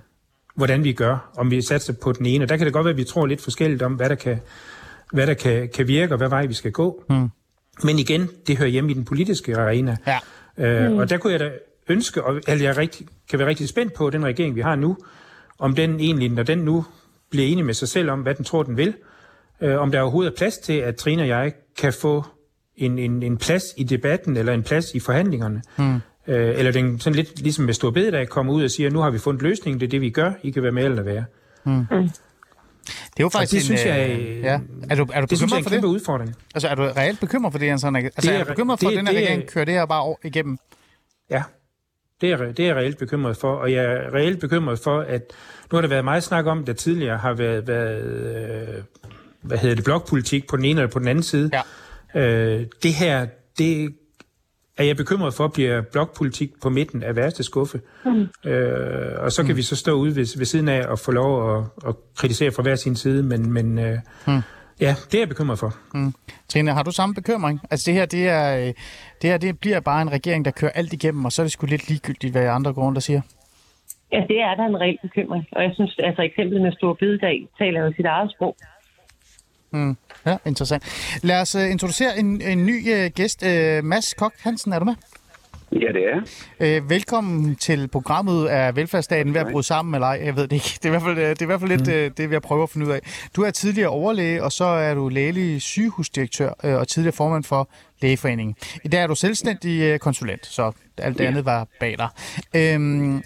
hvordan 0.55 0.85
vi 0.85 0.93
gør, 0.93 1.31
om 1.37 1.51
vi 1.51 1.63
satser 1.63 1.93
på 1.93 2.13
den 2.13 2.27
ene. 2.27 2.45
Og 2.45 2.49
der 2.49 2.57
kan 2.57 2.67
det 2.67 2.73
godt 2.73 2.85
være, 2.85 2.93
at 2.93 2.99
vi 2.99 3.05
tror 3.05 3.27
lidt 3.27 3.41
forskelligt 3.41 3.83
om, 3.83 3.93
hvad 3.93 4.09
der 4.09 4.15
kan, 4.15 4.41
hvad 5.13 5.27
der 5.27 5.35
kan, 5.35 5.69
kan 5.75 5.89
virke, 5.89 6.15
og 6.15 6.19
hvad 6.19 6.29
vej 6.29 6.47
vi 6.47 6.55
skal 6.55 6.73
gå. 6.73 7.05
Mm. 7.11 7.29
Men 7.85 7.99
igen, 7.99 8.29
det 8.47 8.57
hører 8.57 8.69
hjemme 8.69 8.91
i 8.91 8.95
den 8.95 9.05
politiske 9.05 9.57
arena. 9.57 9.97
Ja. 10.07 10.19
Øh, 10.59 10.97
Og 10.97 11.11
der 11.11 11.17
kunne 11.17 11.33
jeg 11.33 11.41
da 11.41 11.51
ønske, 11.89 12.25
og 12.25 12.41
eller 12.49 12.65
jeg 12.65 12.77
rigtig, 12.77 13.07
kan 13.31 13.39
være 13.39 13.49
rigtig 13.49 13.69
spændt 13.69 13.93
på 13.95 14.11
den 14.11 14.25
regering, 14.25 14.55
vi 14.55 14.61
har 14.61 14.77
nu, 14.77 14.97
om 15.59 15.75
den 15.75 16.01
egentlig, 16.01 16.31
når 16.31 16.43
den 16.43 16.59
nu 16.59 16.85
bliver 17.31 17.47
enig 17.47 17.65
med 17.65 17.75
sig 17.75 17.89
selv 17.89 18.11
om, 18.11 18.21
hvad 18.21 18.35
den 18.35 18.45
tror, 18.45 18.63
den 18.63 18.77
vil, 18.77 18.95
øh, 19.61 19.81
om 19.81 19.91
der 19.93 20.01
overhovedet 20.01 20.33
er 20.33 20.37
plads 20.37 20.59
til, 20.59 20.73
at 20.73 20.97
Trine 20.97 21.23
og 21.23 21.29
jeg 21.29 21.53
kan 21.79 21.93
få 21.93 22.25
en, 22.77 22.99
en, 22.99 23.23
en 23.23 23.37
plads 23.37 23.65
i 23.77 23.85
debatten, 23.85 24.37
eller 24.37 24.53
en 24.53 24.63
plads 24.63 24.95
i 24.95 25.01
forhandlingerne. 25.01 25.63
Mm. 25.79 25.95
Øh, 26.27 26.59
eller 26.59 26.73
den 26.73 27.01
sådan 27.01 27.17
lidt 27.17 27.41
ligesom 27.41 27.65
med 27.65 27.75
Stor 27.75 27.91
Bededag 27.91 28.29
kommer 28.29 28.53
ud 28.53 28.65
og 28.65 28.71
siger, 28.71 28.91
nu 28.91 28.99
har 28.99 29.11
vi 29.11 29.19
fundet 29.19 29.43
løsningen, 29.43 29.81
det 29.81 29.87
er 29.87 29.91
det, 29.91 30.01
vi 30.01 30.11
gør, 30.11 30.33
I 30.43 30.51
kan 30.51 30.63
være 30.63 30.73
med 30.73 30.85
eller 30.85 31.03
være. 31.03 31.25
Det 32.87 32.93
er 33.19 33.23
jo 33.25 33.29
faktisk 33.29 33.53
det 33.53 33.63
synes 33.63 33.83
en, 33.83 33.89
jeg, 33.89 34.11
øh, 34.11 34.41
ja. 34.43 34.61
Er 34.91 34.95
du, 34.97 35.07
er 35.13 35.21
du 35.21 35.27
Det 35.31 35.39
synes 35.39 35.53
jeg 35.53 35.59
er 35.59 35.59
bekymret 35.59 35.59
en 35.59 35.65
for 35.65 35.71
kæmpe 35.71 35.87
det? 35.87 35.93
udfordring. 35.93 36.35
Altså, 36.55 36.69
er 36.69 36.75
du 36.75 36.83
reelt 36.83 37.21
bekymret 37.21 37.53
for 37.53 37.59
det, 37.59 37.67
Jens 37.67 37.83
Henrik? 37.83 38.05
Altså, 38.05 38.21
Det 38.21 38.31
er, 38.37 38.41
er 38.41 38.45
du 38.45 38.49
bekymret 38.49 38.81
for, 38.81 38.89
det- 38.89 38.97
at 38.97 38.99
den 38.99 39.07
her 39.07 39.15
er- 39.15 39.19
regering 39.23 39.47
kører 39.49 39.65
det 39.65 39.75
her 39.75 39.87
bare 39.87 40.01
over 40.03 40.17
igennem? 40.25 40.59
Ja, 41.31 41.43
det 42.21 42.31
er, 42.33 42.37
det 42.37 42.61
er 42.61 42.67
jeg 42.67 42.77
reelt 42.77 42.99
bekymret 42.99 43.37
for, 43.37 43.53
og 43.53 43.73
jeg 43.73 43.85
er 43.85 44.15
reelt 44.15 44.41
bekymret 44.41 44.79
for, 44.79 45.01
at 45.01 45.23
nu 45.73 45.77
har 45.77 45.81
der 45.83 45.89
været 45.89 46.05
meget 46.05 46.23
snak 46.23 46.47
om, 46.47 46.65
der 46.65 46.73
tidligere 46.73 47.19
har 47.19 47.33
været, 47.33 47.67
været 47.67 48.05
øh, 48.79 48.83
hvad 49.43 49.59
hedder 49.59 49.75
det, 49.75 49.85
blokpolitik 49.85 50.49
på 50.49 50.57
den 50.57 50.65
ene 50.65 50.81
eller 50.81 50.93
på 50.93 50.99
den 50.99 51.09
anden 51.09 51.23
side. 51.23 51.51
Ja. 52.15 52.21
Øh, 52.21 52.67
det 52.83 52.95
her, 52.95 53.27
det 53.59 53.95
er 54.79 54.85
jeg 54.85 54.97
bekymret 54.97 55.35
for, 55.35 55.49
bliver 55.49 55.83
blokpolitik 55.93 56.51
på 56.63 56.69
midten 56.69 57.03
af 57.03 57.17
værste 57.17 57.43
skuffe. 57.43 57.81
Mm. 58.05 58.51
Øh, 58.51 59.25
og 59.25 59.33
så 59.33 59.43
kan 59.43 59.53
mm. 59.53 59.57
vi 59.57 59.63
så 59.63 59.77
stå 59.77 59.93
ude 59.93 60.17
ved, 60.17 60.39
ved 60.39 60.47
siden 60.47 60.69
af 60.69 60.87
og 60.87 60.99
få 60.99 61.13
lov 61.13 61.57
at, 61.57 61.65
at 61.89 61.95
kritisere 62.17 62.51
fra 62.53 62.63
hver 62.63 62.75
sin 62.75 62.97
side, 62.97 63.23
men, 63.23 63.53
men 63.53 63.79
øh, 63.79 63.99
mm. 64.27 64.41
ja, 64.81 64.95
det 65.11 65.15
er 65.15 65.19
jeg 65.19 65.29
bekymret 65.29 65.59
for. 65.59 65.75
Trine, 66.49 66.71
har 66.71 66.83
du 66.83 66.91
samme 66.91 67.15
bekymring? 67.15 67.61
Altså, 67.71 67.91
det 67.91 67.95
her, 67.99 68.07
det, 68.07 68.29
er, 68.29 68.59
øh, 68.59 68.75
det 69.23 69.31
her 69.31 69.37
det 69.37 69.61
bliver 69.61 69.81
bare 69.81 70.03
en 70.03 70.13
regering, 70.13 70.45
der 70.45 70.51
kører 70.51 70.71
alt 70.75 70.93
igennem, 70.93 71.25
og 71.25 71.33
så 71.33 71.43
er 71.43 71.45
det 71.45 71.53
sgu 71.53 71.67
lidt 71.67 71.89
ligegyldigt, 71.89 72.33
hvad 72.33 72.49
andre 72.49 72.73
går 72.73 72.83
rundt 72.83 72.99
og 72.99 73.03
siger. 73.03 73.21
Ja, 74.13 74.21
det 74.29 74.41
er 74.41 74.55
der 74.55 74.67
en 74.67 74.81
reel 74.81 74.99
bekymring. 75.03 75.45
Og 75.53 75.63
jeg 75.63 75.71
synes, 75.75 75.99
altså 75.99 76.23
eksemplet 76.23 76.63
med 76.63 76.73
Stor 76.73 76.95
taler 77.59 77.81
jo 77.85 77.93
sit 77.97 78.07
eget 78.07 78.31
sprog. 78.31 78.57
Ja, 80.27 80.37
interessant. 80.47 80.83
Lad 81.23 81.41
os 81.41 81.55
uh, 81.55 81.71
introducere 81.71 82.19
en, 82.19 82.43
en 82.43 82.67
ny 82.67 82.93
uh, 82.95 83.07
gæst. 83.15 83.43
Uh, 83.43 83.85
Mads 83.85 84.15
Kok 84.15 84.33
Hansen, 84.41 84.73
er 84.73 84.79
du 84.79 84.85
med? 84.85 84.95
Ja, 85.73 85.87
det 85.93 86.03
er. 86.61 86.79
Uh, 86.81 86.91
velkommen 86.91 87.57
til 87.57 87.89
programmet 87.89 88.47
af 88.47 88.77
Velfærdsstaten 88.77 89.35
ved 89.35 89.41
at 89.41 89.47
bryde 89.53 89.67
sammen 89.67 89.95
eller 89.95 90.07
ej. 90.07 90.21
Jeg 90.25 90.37
ved 90.37 90.43
det 90.43 90.53
ikke. 90.53 90.71
Det 90.83 90.85
er 90.85 90.89
i 90.89 90.91
hvert 90.91 91.03
fald, 91.03 91.17
det 91.17 91.39
er 91.41 91.43
i 91.43 91.47
hvert 91.47 91.61
fald 91.61 91.71
lidt 91.71 91.89
uh, 91.89 92.17
det, 92.17 92.31
vi 92.31 92.35
har 92.35 92.41
prøvet 92.41 92.63
at 92.63 92.71
finde 92.71 92.87
ud 92.87 92.93
af. 92.93 93.01
Du 93.37 93.43
er 93.43 93.51
tidligere 93.51 93.89
overlæge, 93.89 94.43
og 94.43 94.53
så 94.53 94.65
er 94.65 94.95
du 94.95 95.09
lægelig 95.09 95.63
sygehusdirektør 95.63 96.53
uh, 96.65 96.71
og 96.73 96.89
tidligere 96.89 97.13
formand 97.17 97.45
for 97.45 97.69
Lægeforeningen. 98.03 98.57
I 98.85 98.89
dag 98.89 99.03
er 99.03 99.07
du 99.07 99.15
selvstændig 99.15 99.93
uh, 99.93 99.99
konsulent, 99.99 100.47
så 100.47 100.73
alt 100.99 101.19
det 101.19 101.25
Ja. 101.25 101.29
andet 101.29 101.45
var 101.45 101.67
bag 101.81 101.97
dig. 101.99 102.09
Øhm, 102.55 103.23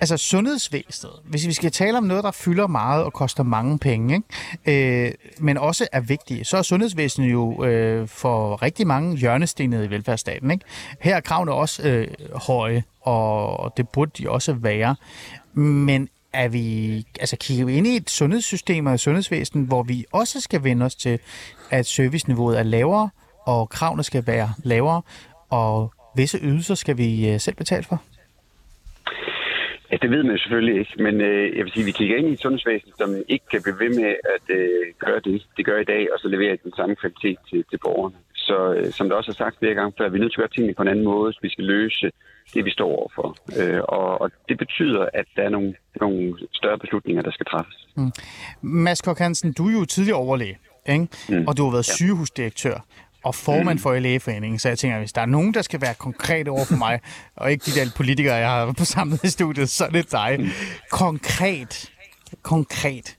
Altså 0.00 0.16
sundhedsvæsenet, 0.16 1.12
hvis 1.24 1.46
vi 1.46 1.52
skal 1.52 1.72
tale 1.72 1.98
om 1.98 2.04
noget, 2.04 2.24
der 2.24 2.30
fylder 2.30 2.66
meget 2.66 3.04
og 3.04 3.12
koster 3.12 3.42
mange 3.42 3.78
penge, 3.78 4.22
ikke? 4.66 5.06
Øh, 5.06 5.12
men 5.38 5.58
også 5.58 5.88
er 5.92 6.00
vigtige, 6.00 6.44
så 6.44 6.56
er 6.56 6.62
sundhedsvæsenet 6.62 7.32
jo 7.32 7.64
øh, 7.64 8.08
for 8.08 8.62
rigtig 8.62 8.86
mange 8.86 9.16
hjørnestenet 9.16 9.84
i 9.84 9.90
velfærdsstaten. 9.90 10.50
Ikke? 10.50 10.64
Her 11.00 11.16
er 11.16 11.20
kravene 11.20 11.52
også 11.52 11.82
øh, 11.82 12.08
høje, 12.34 12.84
og 13.00 13.72
det 13.76 13.88
burde 13.88 14.10
de 14.22 14.30
også 14.30 14.52
være. 14.52 14.96
Men 15.54 16.08
er 16.32 16.48
vi, 16.48 16.96
altså 17.20 17.36
kigger 17.36 17.64
vi 17.64 17.74
ind 17.74 17.86
i 17.86 17.96
et 17.96 18.10
sundhedssystem 18.10 18.86
og 18.86 18.94
et 18.94 19.00
sundhedsvæsen, 19.00 19.62
hvor 19.62 19.82
vi 19.82 20.04
også 20.12 20.40
skal 20.40 20.64
vende 20.64 20.86
os 20.86 20.94
til, 20.94 21.18
at 21.70 21.86
serviceniveauet 21.86 22.58
er 22.58 22.62
lavere, 22.62 23.10
og 23.46 23.68
kravene 23.68 24.02
skal 24.02 24.26
være 24.26 24.52
lavere, 24.64 25.02
og 25.50 25.92
visse 26.16 26.38
ydelser 26.42 26.74
skal 26.74 26.96
vi 26.96 27.28
øh, 27.28 27.40
selv 27.40 27.56
betale 27.56 27.84
for? 27.84 28.02
Ja, 29.92 29.96
det 30.02 30.10
ved 30.10 30.22
man 30.22 30.38
selvfølgelig 30.38 30.76
ikke, 30.80 31.02
men 31.06 31.20
øh, 31.20 31.56
jeg 31.56 31.64
vil 31.64 31.72
sige, 31.72 31.84
at 31.84 31.86
vi 31.86 31.98
kigger 32.00 32.16
ind 32.16 32.28
i 32.28 32.32
et 32.32 32.40
sundhedsvæsen, 32.40 32.92
som 32.98 33.10
ikke 33.28 33.46
kan 33.52 33.62
blive 33.62 33.80
ved 33.84 33.92
med 34.00 34.10
at 34.34 34.46
øh, 34.58 34.84
gøre 35.04 35.20
det, 35.26 35.46
det 35.56 35.64
gør 35.66 35.78
i 35.80 35.90
dag, 35.92 36.02
og 36.12 36.18
så 36.18 36.28
levere 36.28 36.58
den 36.64 36.72
samme 36.76 36.94
kvalitet 36.96 37.38
til, 37.50 37.64
til 37.70 37.78
borgerne. 37.84 38.16
Så 38.34 38.56
øh, 38.76 38.92
som 38.92 39.08
der 39.08 39.16
også 39.16 39.30
er 39.30 39.40
sagt 39.42 39.58
flere 39.58 39.74
gange 39.74 39.92
før, 39.98 40.08
vi 40.08 40.16
er 40.16 40.22
nødt 40.22 40.32
til 40.32 40.40
at 40.40 40.44
gøre 40.44 40.54
tingene 40.56 40.74
på 40.74 40.82
en 40.82 40.88
anden 40.88 41.04
måde, 41.04 41.26
hvis 41.30 41.42
vi 41.42 41.50
skal 41.54 41.64
løse 41.64 42.06
det, 42.54 42.64
vi 42.64 42.70
står 42.70 42.90
overfor. 42.98 43.28
Øh, 43.58 43.80
og, 43.98 44.20
og 44.22 44.30
det 44.48 44.58
betyder, 44.58 45.02
at 45.14 45.26
der 45.36 45.42
er 45.42 45.48
nogle, 45.48 45.74
nogle 46.00 46.34
større 46.52 46.78
beslutninger, 46.78 47.22
der 47.22 47.30
skal 47.30 47.46
træffes. 47.46 47.78
Mads 48.62 49.00
Kok 49.02 49.18
Hansen, 49.18 49.52
du 49.52 49.68
er 49.68 49.72
jo 49.72 49.84
tidligere 49.84 50.18
overlæge, 50.18 50.58
ikke? 50.88 51.06
Mm. 51.28 51.46
og 51.48 51.56
du 51.56 51.62
har 51.64 51.70
været 51.70 51.88
ja. 51.88 51.96
sygehusdirektør 51.96 52.76
og 53.24 53.34
formand 53.34 53.78
for 53.78 53.98
lægeforeningen, 53.98 54.58
så 54.58 54.68
jeg 54.68 54.78
tænker, 54.78 54.98
hvis 54.98 55.12
der 55.12 55.20
er 55.20 55.26
nogen, 55.26 55.54
der 55.54 55.62
skal 55.62 55.80
være 55.80 55.94
konkret 55.94 56.48
over 56.48 56.64
for 56.64 56.76
mig, 56.76 57.00
og 57.36 57.52
ikke 57.52 57.64
de 57.64 57.70
der 57.70 57.92
politikere, 57.96 58.34
jeg 58.34 58.50
har 58.50 58.74
på 58.78 58.84
samlet 58.84 59.24
i 59.24 59.28
studiet, 59.28 59.68
så 59.68 59.84
er 59.84 59.90
det 59.90 60.12
dig. 60.12 60.38
Konkret, 60.90 61.92
konkret, 62.42 63.16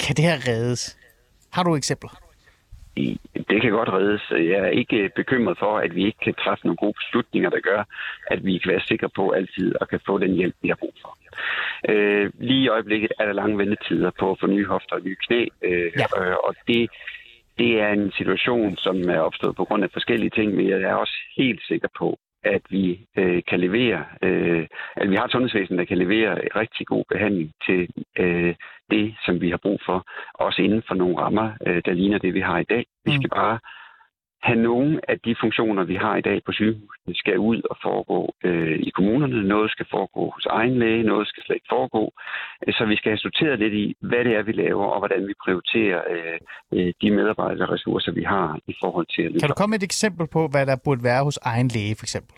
kan 0.00 0.16
det 0.16 0.24
her 0.24 0.48
reddes? 0.48 0.96
Har 1.52 1.62
du 1.62 1.76
eksempler? 1.76 2.10
Det 3.50 3.62
kan 3.62 3.70
godt 3.70 3.88
reddes. 3.88 4.22
Jeg 4.30 4.60
er 4.66 4.72
ikke 4.82 5.10
bekymret 5.16 5.58
for, 5.58 5.78
at 5.78 5.94
vi 5.94 6.04
ikke 6.04 6.18
kan 6.24 6.34
træffe 6.34 6.66
nogle 6.66 6.76
gode 6.76 6.94
beslutninger, 7.00 7.50
der 7.50 7.60
gør, 7.60 7.84
at 8.26 8.44
vi 8.44 8.58
kan 8.58 8.70
være 8.72 8.80
sikre 8.80 9.08
på 9.16 9.30
altid 9.30 9.74
at 9.80 9.88
kan 9.88 10.00
få 10.06 10.18
den 10.18 10.32
hjælp, 10.34 10.54
vi 10.62 10.68
har 10.68 10.76
brug 10.76 10.94
for. 11.02 11.16
Øh, 11.88 12.30
lige 12.38 12.62
i 12.62 12.68
øjeblikket 12.68 13.12
er 13.20 13.24
der 13.26 13.32
lange 13.32 13.58
ventetider 13.58 14.10
på 14.20 14.30
at 14.30 14.40
få 14.40 14.46
nye 14.46 14.66
hofter 14.66 14.96
og 14.96 15.02
nye 15.02 15.16
knæ, 15.26 15.46
øh, 15.62 15.92
ja. 15.98 16.06
øh, 16.20 16.36
og 16.44 16.54
det, 16.68 16.90
det 17.60 17.80
er 17.80 17.90
en 17.92 18.12
situation, 18.20 18.76
som 18.76 18.96
er 19.16 19.20
opstået 19.28 19.56
på 19.56 19.64
grund 19.64 19.84
af 19.84 19.90
forskellige 19.92 20.30
ting, 20.30 20.54
men 20.54 20.68
jeg 20.68 20.80
er 20.82 20.94
også 20.94 21.16
helt 21.36 21.62
sikker 21.70 21.88
på, 21.98 22.18
at 22.44 22.62
vi 22.70 23.06
øh, 23.16 23.42
kan 23.48 23.60
levere, 23.60 24.04
øh, 24.22 24.66
at 24.96 25.10
vi 25.10 25.16
har 25.16 25.24
et 25.24 25.32
sundhedsvæsen, 25.32 25.78
der 25.78 25.84
kan 25.84 25.98
levere 25.98 26.34
rigtig 26.62 26.86
god 26.86 27.04
behandling 27.08 27.50
til 27.66 27.88
øh, 28.18 28.54
det, 28.90 29.14
som 29.24 29.40
vi 29.40 29.50
har 29.50 29.60
brug 29.62 29.80
for, 29.86 29.98
også 30.34 30.62
inden 30.62 30.82
for 30.88 30.94
nogle 30.94 31.18
rammer, 31.18 31.52
øh, 31.66 31.82
der 31.84 31.92
ligner 31.92 32.18
det, 32.18 32.34
vi 32.34 32.40
har 32.40 32.58
i 32.58 32.70
dag. 32.74 32.84
Vi 33.04 33.12
skal 33.16 33.30
bare 33.30 33.58
have 34.42 34.62
nogle 34.62 35.00
af 35.10 35.16
de 35.20 35.36
funktioner, 35.42 35.84
vi 35.84 35.94
har 35.94 36.16
i 36.16 36.20
dag 36.20 36.38
på 36.46 36.52
sygehusene, 36.52 37.14
skal 37.14 37.38
ud 37.38 37.60
og 37.70 37.76
foregå 37.82 38.34
øh, 38.44 38.78
i 38.88 38.90
kommunerne. 38.90 39.48
Noget 39.48 39.70
skal 39.70 39.86
foregå 39.90 40.30
hos 40.34 40.46
egen 40.46 40.78
læge, 40.78 41.02
noget 41.02 41.28
skal 41.28 41.42
slet 41.42 41.56
ikke 41.56 41.72
foregå. 41.76 42.12
Øh, 42.66 42.74
Så 42.74 42.84
vi 42.84 42.96
skal 42.96 43.10
have 43.12 43.18
sorteret 43.26 43.58
lidt 43.58 43.74
i, 43.74 43.96
hvad 44.00 44.24
det 44.24 44.32
er, 44.36 44.42
vi 44.42 44.52
laver, 44.52 44.86
og 44.86 44.98
hvordan 45.00 45.26
vi 45.28 45.34
prioriterer 45.44 46.00
øh, 46.14 46.38
øh, 46.74 46.92
de 47.02 47.10
medarbejderressourcer, 47.10 48.12
vi 48.12 48.22
har 48.22 48.58
i 48.66 48.74
forhold 48.82 49.06
til 49.14 49.22
at 49.22 49.40
Kan 49.40 49.48
du 49.48 49.54
komme 49.54 49.72
med 49.72 49.78
et 49.78 49.90
eksempel 49.92 50.26
på, 50.32 50.48
hvad 50.52 50.66
der 50.66 50.76
burde 50.84 51.04
være 51.04 51.24
hos 51.24 51.38
egen 51.42 51.68
læge, 51.68 51.94
for 51.98 52.04
eksempel? 52.04 52.34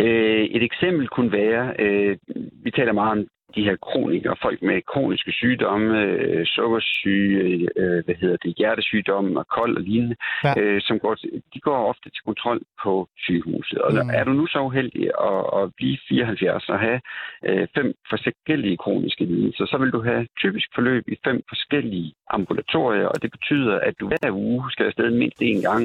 Øh, 0.00 0.44
et 0.56 0.62
eksempel 0.62 1.08
kunne 1.08 1.32
være, 1.32 1.74
øh, 1.78 2.16
vi 2.64 2.70
taler 2.70 2.92
meget 2.92 3.12
om 3.18 3.26
de 3.56 3.62
her 3.68 3.76
kronikere, 3.76 4.36
folk 4.42 4.62
med 4.62 4.82
kroniske 4.92 5.32
sygdomme, 5.32 6.00
øh, 6.02 6.46
sukkersyge, 6.46 7.68
øh, 7.76 8.04
hvad 8.04 8.14
hedder 8.20 8.36
det, 8.44 8.54
hjertesygdomme 8.58 9.38
og 9.40 9.46
kold 9.48 9.76
og 9.76 9.82
lignende, 9.82 10.16
Ja. 10.44 10.52
øh, 10.60 10.80
som 10.86 10.98
går 10.98 11.14
de 11.54 11.60
går 11.60 11.78
ofte 11.92 12.10
til 12.10 12.22
kontrol 12.24 12.60
på 12.82 13.08
sygehuset. 13.18 13.78
Og 13.78 13.92
Mm. 13.92 14.10
er 14.18 14.24
du 14.24 14.32
nu 14.32 14.46
så 14.46 14.58
uheldig 14.60 15.04
at, 15.30 15.40
at 15.58 15.64
blive 15.76 15.98
74 16.08 16.68
og 16.68 16.78
have 16.78 17.00
øh, 17.48 17.66
fem 17.76 17.94
forskellige 18.10 18.76
kroniske 18.76 19.24
lidelser, 19.24 19.66
så 19.66 19.76
vil 19.78 19.90
du 19.90 20.00
have 20.02 20.26
typisk 20.42 20.68
forløb 20.74 21.04
i 21.08 21.16
fem 21.24 21.42
forskellige 21.48 22.12
ambulatorier, 22.30 23.06
og 23.06 23.22
det 23.22 23.30
betyder, 23.30 23.74
at 23.88 23.94
du 24.00 24.06
hver 24.08 24.30
uge 24.32 24.70
skal 24.70 24.86
afsted 24.86 25.10
mindst 25.10 25.42
en 25.42 25.62
gang 25.62 25.82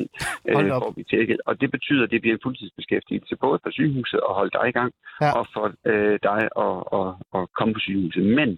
øh, 0.49 0.55
for 0.80 0.88
at 0.88 0.93
blive 0.95 1.09
tjekket. 1.14 1.38
Og 1.45 1.61
det 1.61 1.72
betyder, 1.72 2.03
at 2.03 2.11
det 2.11 2.22
bliver 2.22 2.36
en 2.36 2.43
fuldtidsbeskæftigelse 2.43 3.36
både 3.45 3.59
for 3.64 3.72
sygehuset 3.72 4.20
og 4.20 4.36
holde 4.36 4.51
dig 4.59 4.66
i 4.70 4.72
gang, 4.80 4.91
Ja. 5.22 5.30
og 5.39 5.47
for 5.53 5.66
øh, 5.91 6.20
dig 6.30 6.41
at, 6.66 6.76
at, 6.99 7.09
at 7.39 7.43
komme 7.58 7.74
på 7.74 7.80
sygehuset. 7.80 8.26
Men 8.26 8.49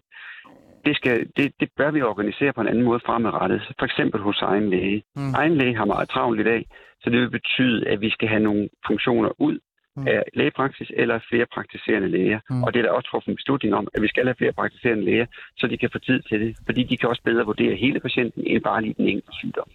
det, 0.85 0.95
skal, 0.95 1.27
det, 1.37 1.53
det 1.59 1.69
bør 1.77 1.91
vi 1.91 2.01
organisere 2.01 2.53
på 2.53 2.61
en 2.61 2.67
anden 2.67 2.83
måde 2.83 2.99
fremadrettet. 3.05 3.61
For 3.79 3.85
eksempel 3.85 4.21
hos 4.21 4.41
egen 4.41 4.69
læge. 4.69 5.03
Mm. 5.15 5.33
Egen 5.33 5.57
læge 5.57 5.75
har 5.75 5.85
meget 5.85 6.09
travlt 6.09 6.39
i 6.39 6.43
dag, 6.43 6.65
så 7.01 7.09
det 7.09 7.19
vil 7.19 7.29
betyde, 7.29 7.87
at 7.87 8.01
vi 8.01 8.09
skal 8.09 8.27
have 8.27 8.43
nogle 8.43 8.69
funktioner 8.87 9.41
ud 9.41 9.59
Mm. 9.97 10.07
af 10.07 10.23
lægepraksis 10.33 10.91
eller 11.01 11.19
flere 11.29 11.45
praktiserende 11.53 12.09
læger. 12.15 12.39
Mm. 12.49 12.55
Mm. 12.55 12.63
Og 12.63 12.73
det 12.73 12.79
er 12.79 12.83
der 12.83 12.91
også 12.97 13.09
truffet 13.11 13.29
en 13.29 13.35
beslutning 13.35 13.75
om, 13.75 13.87
at 13.93 14.01
vi 14.01 14.07
skal 14.07 14.23
have 14.25 14.35
flere 14.37 14.53
praktiserende 14.53 15.05
læger, 15.05 15.25
så 15.57 15.67
de 15.67 15.77
kan 15.77 15.89
få 15.93 15.99
tid 15.99 16.21
til 16.29 16.39
det. 16.41 16.57
Fordi 16.65 16.83
de 16.83 16.97
kan 16.97 17.09
også 17.09 17.21
bedre 17.25 17.45
vurdere 17.45 17.75
hele 17.75 17.99
patienten, 17.99 18.43
end 18.47 18.63
bare 18.63 18.81
lige 18.81 18.95
den 18.97 19.07
enkelte 19.07 19.33
sygdom. 19.41 19.67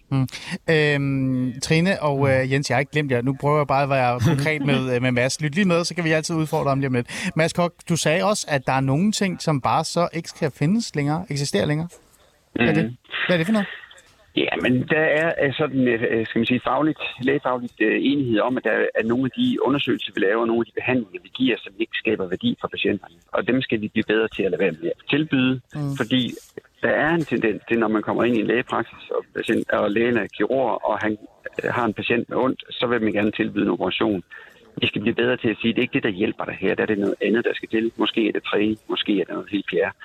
Øhm, 0.73 1.59
Trine 1.65 2.01
og 2.01 2.17
øh, 2.29 2.51
Jens, 2.51 2.69
jeg 2.69 2.75
har 2.75 2.79
ikke 2.79 2.91
glemt 2.91 3.11
jer. 3.11 3.21
Nu 3.21 3.37
prøver 3.41 3.57
jeg 3.57 3.67
bare 3.67 3.83
at 3.83 3.89
være 3.89 4.19
konkret 4.29 4.61
med, 4.71 4.95
øh, 4.95 5.01
med 5.01 5.11
Mads. 5.11 5.41
Lyt 5.41 5.55
lige 5.55 5.67
med, 5.67 5.83
så 5.83 5.95
kan 5.95 6.03
vi 6.03 6.11
altid 6.11 6.35
udfordre 6.35 6.69
ham 6.69 6.79
lige 6.79 6.87
om 6.87 6.93
lidt. 6.93 7.31
Mads 7.35 7.53
Kok, 7.53 7.73
du 7.89 7.95
sagde 7.95 8.23
også, 8.23 8.47
at 8.49 8.61
der 8.67 8.73
er 8.73 8.81
nogle 8.81 9.11
ting, 9.11 9.41
som 9.41 9.61
bare 9.61 9.83
så 9.83 10.09
ikke 10.13 10.29
skal 10.29 10.51
findes 10.59 10.95
længere, 10.95 11.25
eksisterer 11.29 11.65
længere. 11.65 11.87
Hvad 12.55 12.67
er 12.67 12.73
det? 12.73 12.97
Hvad 13.27 13.35
er 13.35 13.37
det 13.37 13.45
for 13.45 13.53
noget? 13.53 13.67
Ja, 14.35 14.55
men 14.61 14.87
der 14.87 15.05
er 15.21 15.33
øh, 15.43 15.53
sådan, 15.53 15.87
øh, 15.87 16.25
skal 16.27 16.39
man 16.39 16.45
sige, 16.45 16.61
fagligt, 16.63 16.99
lægefagligt 17.21 17.73
øh, 17.81 17.97
enighed 18.01 18.39
om, 18.39 18.57
at 18.57 18.63
der 18.63 18.85
er 18.95 19.03
nogle 19.03 19.25
af 19.25 19.31
de 19.31 19.65
undersøgelser, 19.65 20.11
vi 20.15 20.21
laver, 20.21 20.45
nogle 20.45 20.61
af 20.61 20.65
de 20.65 20.71
behandlinger, 20.79 21.21
vi 21.23 21.31
giver, 21.33 21.55
som 21.59 21.73
ikke 21.79 21.91
skaber 21.95 22.27
værdi 22.27 22.57
for 22.61 22.67
patienterne. 22.67 23.15
Og 23.31 23.47
dem 23.47 23.61
skal 23.61 23.81
vi 23.81 23.87
blive 23.87 24.03
bedre 24.07 24.27
til 24.27 24.43
at 24.43 24.51
lade 24.51 24.61
være 24.61 24.71
med 24.71 24.89
at 24.89 25.01
tilbyde, 25.09 25.61
mm. 25.75 25.95
fordi 25.97 26.33
der 26.83 26.89
er 26.89 27.09
en 27.09 27.25
tendens 27.25 27.61
til, 27.67 27.79
når 27.79 27.87
man 27.87 28.01
kommer 28.01 28.23
ind 28.23 28.37
i 28.37 28.39
en 28.39 28.47
lægepraksis, 28.47 29.09
og, 29.09 29.25
patient, 29.35 29.71
og 29.71 29.91
lægen 29.91 30.17
er 30.17 30.27
kirurg, 30.37 30.85
og 30.89 30.99
han 30.99 31.17
øh, 31.63 31.73
har 31.73 31.85
en 31.85 31.93
patient 31.93 32.29
med 32.29 32.37
ondt, 32.37 32.63
så 32.69 32.87
vil 32.87 33.01
man 33.01 33.13
gerne 33.13 33.31
tilbyde 33.31 33.65
en 33.65 33.71
operation. 33.71 34.23
vi 34.81 34.87
skal 34.87 35.01
blive 35.01 35.15
bedre 35.15 35.37
til 35.37 35.49
at 35.49 35.57
sige, 35.61 35.69
at 35.69 35.75
det 35.75 35.81
er 35.81 35.87
ikke 35.87 35.93
det, 35.93 36.03
der 36.03 36.19
hjælper 36.21 36.45
dig 36.45 36.57
her. 36.59 36.75
Der 36.75 36.83
er 36.83 36.87
det 36.87 36.99
noget 36.99 37.15
andet, 37.21 37.45
der 37.45 37.53
skal 37.53 37.69
til. 37.69 37.91
Måske 37.97 38.27
er 38.27 38.31
det 38.31 38.43
træning, 38.43 38.79
måske 38.89 39.21
er 39.21 39.25
det 39.25 39.33
noget 39.33 39.49
helt 39.51 39.69
fjerde. 39.71 39.95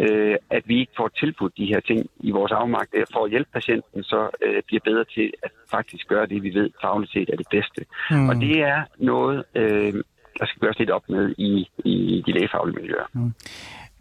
Øh, 0.00 0.36
at 0.50 0.62
vi 0.66 0.80
ikke 0.80 0.92
får 0.96 1.08
tilbudt 1.08 1.56
de 1.56 1.66
her 1.66 1.80
ting 1.80 2.10
i 2.20 2.30
vores 2.30 2.52
afmagt 2.52 2.94
for 3.12 3.24
at 3.24 3.30
hjælpe 3.30 3.50
patienten, 3.52 4.02
så 4.02 4.30
øh, 4.44 4.62
bliver 4.66 4.80
bedre 4.84 5.04
til 5.04 5.32
at 5.42 5.50
faktisk 5.70 6.08
gøre 6.08 6.26
det, 6.26 6.42
vi 6.42 6.54
ved 6.54 6.70
fagligt 6.82 7.12
set 7.12 7.30
er 7.32 7.36
det 7.36 7.46
bedste. 7.50 7.84
Mm. 8.10 8.28
Og 8.28 8.34
det 8.36 8.60
er 8.60 8.82
noget, 8.98 9.44
øh, 9.54 9.92
der 10.38 10.46
skal 10.46 10.60
gøres 10.60 10.78
lidt 10.78 10.90
op 10.90 11.08
med 11.08 11.34
i, 11.38 11.68
i 11.84 12.22
de 12.26 12.32
lægefaglige 12.32 12.76
miljøer. 12.80 13.06
Mm. 13.12 13.34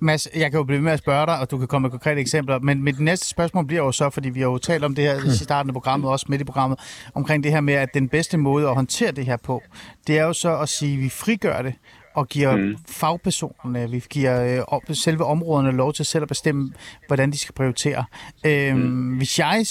Mads, 0.03 0.27
jeg 0.35 0.51
kan 0.51 0.57
jo 0.57 0.63
blive 0.63 0.81
med 0.81 0.91
at 0.91 0.99
spørge 0.99 1.25
dig, 1.25 1.39
og 1.39 1.51
du 1.51 1.57
kan 1.57 1.67
komme 1.67 1.83
med 1.85 1.91
konkrete 1.91 2.21
eksempler, 2.21 2.59
men 2.59 2.83
mit 2.83 2.99
næste 2.99 3.29
spørgsmål 3.29 3.65
bliver 3.65 3.83
jo 3.83 3.91
så, 3.91 4.09
fordi 4.09 4.29
vi 4.29 4.39
har 4.39 4.47
jo 4.47 4.57
talt 4.57 4.83
om 4.83 4.95
det 4.95 5.03
her 5.03 5.15
i 5.15 5.43
starten 5.43 5.69
af 5.69 5.73
programmet, 5.73 6.11
også 6.11 6.25
midt 6.29 6.41
i 6.41 6.45
programmet, 6.45 6.79
omkring 7.15 7.43
det 7.43 7.51
her 7.51 7.61
med, 7.61 7.73
at 7.73 7.93
den 7.93 8.09
bedste 8.09 8.37
måde 8.37 8.67
at 8.67 8.75
håndtere 8.75 9.11
det 9.11 9.25
her 9.25 9.37
på, 9.37 9.61
det 10.07 10.19
er 10.19 10.23
jo 10.23 10.33
så 10.33 10.57
at 10.57 10.69
sige, 10.69 10.93
at 10.93 10.99
vi 11.03 11.09
frigør 11.09 11.61
det, 11.61 11.73
og 12.13 12.27
giver 12.27 12.55
mm. 12.55 12.77
fagpersonerne, 12.87 13.89
vi 13.91 14.03
giver 14.09 14.65
øh, 14.89 14.95
selve 14.95 15.25
områderne 15.25 15.71
lov 15.71 15.93
til 15.93 16.05
selv 16.05 16.21
at 16.21 16.27
bestemme, 16.27 16.73
hvordan 17.07 17.31
de 17.31 17.37
skal 17.37 17.53
prioritere. 17.53 18.05
Øhm, 18.45 18.77
mm. 18.77 19.17
Hvis 19.17 19.39
jeg 19.39 19.65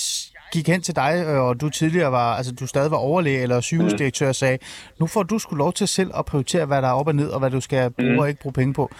gik 0.52 0.68
hen 0.68 0.82
til 0.82 0.96
dig, 0.96 1.24
øh, 1.26 1.40
og 1.40 1.60
du 1.60 1.68
tidligere 1.68 2.12
var, 2.12 2.36
altså 2.36 2.52
du 2.52 2.66
stadig 2.66 2.90
var 2.90 2.96
overlæge 2.96 3.42
eller 3.42 3.60
sygehusdirektør, 3.60 4.28
og 4.28 4.34
sagde, 4.34 4.58
nu 5.00 5.06
får 5.06 5.22
du 5.22 5.38
skulle 5.38 5.58
lov 5.58 5.72
til 5.72 5.88
selv 5.88 6.10
at 6.16 6.24
prioritere, 6.24 6.66
hvad 6.66 6.82
der 6.82 6.88
er 6.88 6.92
op 6.92 7.06
og 7.06 7.14
ned, 7.14 7.28
og 7.28 7.38
hvad 7.38 7.50
du 7.50 7.60
skal 7.60 7.90
bruge 7.90 8.12
mm. 8.12 8.18
og 8.18 8.28
ikke 8.28 8.40
bruge 8.40 8.52
penge 8.52 8.74
på. 8.74 8.90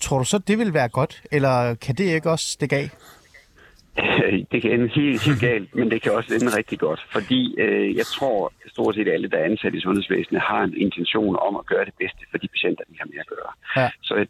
Tror 0.00 0.18
du 0.18 0.24
så, 0.24 0.38
det 0.38 0.58
vil 0.58 0.74
være 0.74 0.88
godt, 0.88 1.22
eller 1.32 1.74
kan 1.74 1.94
det 1.94 2.04
ikke 2.04 2.30
også 2.30 2.46
stikke 2.46 2.76
af? 2.76 2.90
Det 4.52 4.62
kan 4.62 4.70
ende 4.70 4.88
helt, 4.88 5.22
helt 5.26 5.40
galt, 5.40 5.74
men 5.74 5.90
det 5.90 6.02
kan 6.02 6.12
også 6.12 6.34
ende 6.34 6.56
rigtig 6.56 6.78
godt, 6.78 7.00
fordi 7.12 7.54
øh, 7.58 7.96
jeg 7.96 8.06
tror 8.06 8.52
stort 8.66 8.94
set 8.94 9.08
alle, 9.08 9.28
der 9.28 9.38
er 9.38 9.44
ansat 9.44 9.74
i 9.74 9.80
sundhedsvæsenet, 9.80 10.42
har 10.42 10.62
en 10.62 10.76
intention 10.76 11.36
om 11.36 11.56
at 11.56 11.66
gøre 11.66 11.84
det 11.84 11.94
bedste 11.98 12.22
for 12.30 12.38
de 12.38 12.48
patienter, 12.48 12.84
de 12.90 12.96
har 12.98 13.06
med 13.06 13.18
at 13.18 13.26
gøre. 13.26 13.52
Ja. 13.76 13.90
Så 14.02 14.26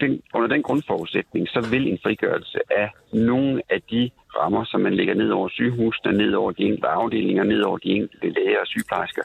den, 0.00 0.22
under 0.34 0.48
den 0.48 0.62
grundforudsætning, 0.62 1.48
så 1.48 1.68
vil 1.70 1.88
en 1.92 1.98
frigørelse 2.02 2.58
af 2.70 2.90
nogle 3.12 3.62
af 3.70 3.82
de 3.90 4.10
rammer, 4.38 4.64
som 4.64 4.80
man 4.80 4.94
lægger 4.94 5.14
ned 5.14 5.30
over 5.30 5.48
sygehusene, 5.48 6.12
ned 6.12 6.32
over 6.34 6.52
de 6.52 6.62
enkelte 6.62 6.88
afdelinger, 6.88 7.44
ned 7.44 7.62
over 7.62 7.78
de 7.78 7.88
enkelte 7.88 8.28
læger 8.30 8.60
og 8.60 8.66
sygeplejersker, 8.66 9.22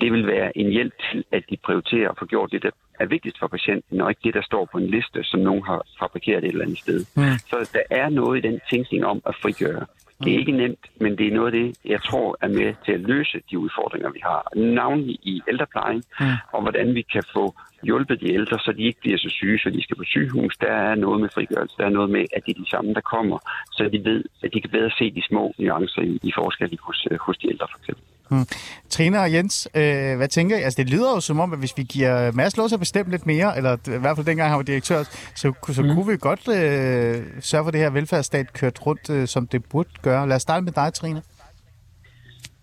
det 0.00 0.12
vil 0.12 0.26
være 0.26 0.58
en 0.58 0.70
hjælp 0.70 0.94
til, 1.10 1.24
at 1.32 1.42
de 1.50 1.56
prioriterer 1.56 2.10
at 2.10 2.18
få 2.18 2.26
gjort 2.26 2.52
det, 2.52 2.62
der 2.62 2.70
er 3.00 3.06
vigtigst 3.06 3.38
for 3.38 3.46
patienten, 3.46 4.00
og 4.00 4.10
ikke 4.10 4.20
det, 4.24 4.34
der 4.34 4.42
står 4.42 4.68
på 4.72 4.78
en 4.78 4.86
liste, 4.86 5.24
som 5.24 5.40
nogen 5.40 5.62
har 5.62 5.86
fabrikeret 5.98 6.44
et 6.44 6.48
eller 6.48 6.64
andet 6.64 6.78
sted. 6.78 7.04
Mm. 7.16 7.38
Så 7.50 7.70
der 7.72 7.82
er 7.90 8.08
noget 8.08 8.38
i 8.38 8.48
den 8.48 8.60
tænkning 8.70 9.04
om 9.06 9.22
at 9.26 9.34
frigøre. 9.42 9.86
Det 10.24 10.34
er 10.34 10.38
ikke 10.38 10.52
nemt, 10.52 10.84
men 11.00 11.18
det 11.18 11.26
er 11.26 11.34
noget 11.34 11.46
af 11.46 11.60
det, 11.60 11.78
jeg 11.84 12.02
tror 12.02 12.36
er 12.40 12.48
med 12.48 12.74
til 12.84 12.92
at 12.92 13.00
løse 13.00 13.40
de 13.50 13.58
udfordringer, 13.58 14.10
vi 14.10 14.20
har. 14.22 14.52
Navnlig 14.56 15.18
i 15.22 15.42
ældreplejen, 15.48 16.02
mm. 16.20 16.26
og 16.52 16.62
hvordan 16.62 16.94
vi 16.94 17.02
kan 17.02 17.22
få 17.32 17.54
hjulpet 17.82 18.20
de 18.20 18.32
ældre, 18.32 18.58
så 18.58 18.72
de 18.72 18.82
ikke 18.82 19.00
bliver 19.00 19.18
så 19.18 19.28
syge, 19.28 19.58
så 19.58 19.70
de 19.70 19.82
skal 19.82 19.96
på 19.96 20.04
sygehus. 20.04 20.56
Der 20.56 20.72
er 20.72 20.94
noget 20.94 21.20
med 21.20 21.28
frigørelse. 21.34 21.74
Der 21.78 21.84
er 21.84 21.90
noget 21.98 22.10
med, 22.10 22.24
at 22.36 22.42
det 22.46 22.56
er 22.56 22.62
de 22.62 22.70
samme, 22.70 22.94
der 22.94 23.00
kommer, 23.00 23.38
så 23.72 23.88
de 23.92 24.04
ved, 24.04 24.24
at 24.42 24.54
de 24.54 24.60
kan 24.60 24.70
bedre 24.70 24.90
se 24.98 25.10
de 25.10 25.22
små 25.22 25.54
nuancer 25.58 26.02
i, 26.02 26.18
i 26.22 26.32
forskel 26.34 26.78
hos, 26.82 27.06
hos 27.20 27.38
de 27.38 27.48
ældre, 27.48 27.66
for 27.70 27.78
eksempel. 27.78 28.04
Hmm. 28.30 28.46
Trine 28.90 29.20
og 29.20 29.32
Jens, 29.32 29.68
øh, 29.74 30.16
hvad 30.16 30.28
tænker 30.28 30.56
I? 30.56 30.62
Altså, 30.62 30.82
det 30.82 30.90
lyder 30.90 31.10
jo 31.14 31.20
som 31.20 31.40
om, 31.40 31.52
at 31.52 31.58
hvis 31.58 31.78
vi 31.78 31.82
giver 31.82 32.32
Mads 32.32 32.56
lov 32.56 32.68
til 32.68 32.74
at 32.74 32.80
bestemme 32.80 33.10
lidt 33.10 33.26
mere, 33.26 33.56
eller 33.56 33.72
i 33.96 34.00
hvert 34.00 34.16
fald 34.16 34.26
dengang 34.26 34.48
han 34.48 34.56
var 34.56 34.62
direktør, 34.62 35.02
så, 35.40 35.52
så 35.76 35.82
mm. 35.82 35.88
kunne 35.94 36.06
vi 36.12 36.16
godt 36.20 36.44
øh, 36.48 37.14
sørge 37.40 37.64
for, 37.64 37.68
at 37.68 37.74
det 37.74 37.80
her 37.80 37.90
velfærdsstat 37.90 38.52
kørt 38.52 38.86
rundt, 38.86 39.10
øh, 39.10 39.26
som 39.26 39.46
det 39.46 39.64
burde 39.70 39.90
gøre. 40.02 40.28
Lad 40.28 40.36
os 40.36 40.42
starte 40.42 40.64
med 40.64 40.72
dig, 40.72 40.92
Trine. 40.94 41.22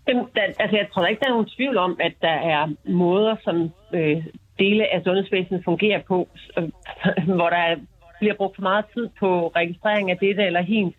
Jamen, 0.07 0.26
der, 0.36 0.41
altså, 0.59 0.76
jeg 0.78 0.88
tror 0.93 1.05
ikke, 1.05 1.20
der 1.20 1.28
er 1.28 1.36
nogen 1.38 1.49
tvivl 1.57 1.78
om, 1.78 1.97
at 1.99 2.13
der 2.22 2.38
er 2.55 2.61
måder, 2.86 3.36
som 3.43 3.55
øh, 3.93 4.18
dele 4.59 4.84
af 4.93 5.01
sundhedsvæsenet 5.03 5.61
fungerer 5.65 6.01
på, 6.07 6.28
øh, 6.57 6.70
hvor 7.38 7.49
der 7.49 7.76
bliver 8.20 8.36
brugt 8.36 8.55
for 8.55 8.61
meget 8.61 8.86
tid 8.93 9.09
på 9.20 9.47
registrering 9.47 10.11
af 10.11 10.18
dette 10.18 10.43
eller 10.43 10.61
hens, 10.61 10.93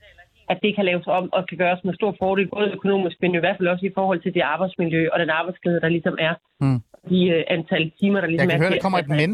at 0.50 0.58
det 0.62 0.74
kan 0.76 0.84
laves 0.84 1.06
om 1.06 1.32
og 1.32 1.48
kan 1.48 1.58
gøres 1.58 1.84
med 1.84 1.94
stor 1.94 2.14
fordel, 2.18 2.48
både 2.48 2.68
økonomisk, 2.76 3.16
men 3.22 3.34
i 3.34 3.38
hvert 3.38 3.56
fald 3.58 3.68
også 3.68 3.86
i 3.86 3.92
forhold 3.94 4.20
til 4.20 4.34
det 4.34 4.40
arbejdsmiljø 4.40 5.08
og 5.12 5.18
den 5.18 5.30
arbejdsglæde, 5.30 5.80
der 5.80 5.88
ligesom 5.88 6.16
er. 6.20 6.34
Mm. 6.60 6.80
De 7.10 7.20
uh, 7.34 7.56
antal 7.56 7.92
timer, 8.00 8.20
der 8.20 8.28
ligesom 8.28 8.50
Jeg 8.50 8.58
kan 8.58 8.60
er. 8.60 8.64
høre, 8.64 8.74
der 8.76 8.82
kommer 8.86 8.98
et 8.98 9.08
men. 9.08 9.30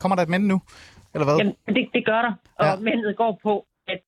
Kommer 0.00 0.16
der 0.16 0.22
et 0.22 0.28
men 0.28 0.40
nu? 0.40 0.60
Eller 1.14 1.26
hvad? 1.26 1.36
Jamen, 1.38 1.54
det, 1.76 1.88
det 1.94 2.04
gør 2.04 2.20
der. 2.26 2.32
Og 2.58 2.66
ja. 2.66 2.76
mendet 2.76 3.16
går 3.16 3.40
på, 3.42 3.66
at 3.88 4.00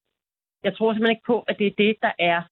jeg 0.64 0.76
tror 0.76 0.92
simpelthen 0.92 1.16
ikke 1.16 1.26
på, 1.26 1.38
at 1.40 1.56
det 1.58 1.66
er 1.66 1.74
det, 1.78 1.96
der 2.02 2.12
er 2.18 2.42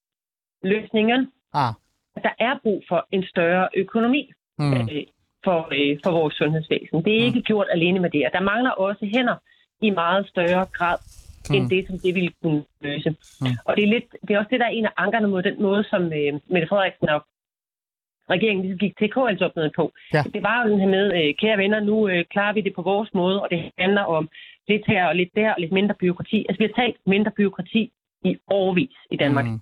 løsningen. 0.62 1.20
Ah. 1.54 1.72
At 2.16 2.22
der 2.22 2.34
er 2.38 2.54
brug 2.62 2.82
for 2.88 3.06
en 3.12 3.24
større 3.32 3.68
økonomi 3.76 4.32
mm. 4.58 4.72
øh, 4.72 5.02
for, 5.44 5.58
øh, 5.78 5.98
for 6.04 6.10
vores 6.10 6.34
sundhedsvæsen. 6.34 7.04
Det 7.04 7.12
er 7.16 7.20
mm. 7.20 7.26
ikke 7.26 7.42
gjort 7.42 7.66
alene 7.70 7.98
med 8.00 8.10
det. 8.10 8.26
Og 8.26 8.32
der 8.32 8.40
mangler 8.40 8.70
også 8.70 9.04
hænder 9.14 9.36
i 9.82 9.90
meget 9.90 10.28
større 10.28 10.66
grad 10.72 10.98
mm. 11.50 11.56
end 11.56 11.70
det, 11.70 11.86
som 11.86 11.98
det 11.98 12.14
ville 12.14 12.32
kunne 12.42 12.62
løse. 12.80 13.10
Mm. 13.40 13.46
Og 13.64 13.76
det 13.76 13.84
er, 13.84 13.88
lidt, 13.88 14.08
det 14.22 14.30
er 14.30 14.38
også 14.38 14.52
det, 14.52 14.60
der 14.60 14.66
er 14.66 14.76
en 14.78 14.84
af 14.84 14.92
ankerne 14.96 15.28
mod 15.28 15.42
den 15.42 15.62
måde, 15.62 15.84
som 15.84 16.02
øh, 16.02 16.32
Mette 16.52 16.68
Frederiksen 16.68 17.08
og 17.08 17.20
regeringen 18.30 18.62
ligesom 18.62 18.78
gik 18.78 18.98
til 18.98 19.08
KL-topmødet 19.14 19.72
på. 19.76 19.92
Ja. 20.14 20.22
Det 20.34 20.42
var 20.42 20.56
jo 20.62 20.70
den 20.72 20.80
her 20.80 20.88
med, 20.88 21.06
øh, 21.18 21.34
kære 21.40 21.58
venner, 21.58 21.80
nu 21.80 22.08
øh, 22.08 22.24
klarer 22.30 22.52
vi 22.52 22.60
det 22.60 22.74
på 22.74 22.82
vores 22.82 23.10
måde, 23.14 23.42
og 23.42 23.50
det 23.50 23.70
handler 23.78 24.02
om 24.02 24.28
lidt 24.68 24.86
her 24.86 25.06
og 25.06 25.16
lidt 25.16 25.32
der, 25.36 25.50
og 25.54 25.60
lidt 25.60 25.72
mindre 25.72 25.94
byråkrati. 25.94 26.38
Altså, 26.48 26.58
vi 26.58 26.66
har 26.68 26.82
talt 26.82 26.96
mindre 27.06 27.30
byråkrati 27.36 27.92
i 28.24 28.36
årvis 28.50 28.96
i 29.10 29.16
Danmark. 29.16 29.46
Mm. 29.46 29.60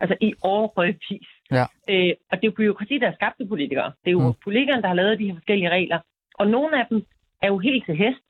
Altså 0.00 0.16
i 0.20 0.34
årvis. 0.42 1.28
Ja. 1.50 1.64
Øh, 1.90 2.12
og 2.30 2.34
det 2.36 2.44
er 2.44 2.50
jo 2.52 2.60
byråkrati, 2.62 2.98
der 2.98 3.08
er 3.08 3.14
skabt 3.14 3.40
af 3.40 3.48
politikere. 3.48 3.92
Det 4.04 4.08
er 4.10 4.18
jo 4.20 4.28
mm. 4.28 4.34
politikerne, 4.44 4.82
der 4.82 4.88
har 4.88 4.94
lavet 4.94 5.18
de 5.18 5.26
her 5.26 5.34
forskellige 5.34 5.70
regler. 5.70 5.98
Og 6.34 6.46
nogle 6.46 6.80
af 6.80 6.86
dem 6.90 7.06
er 7.42 7.48
jo 7.48 7.58
helt 7.58 7.84
til 7.86 7.96
hest, 7.96 8.24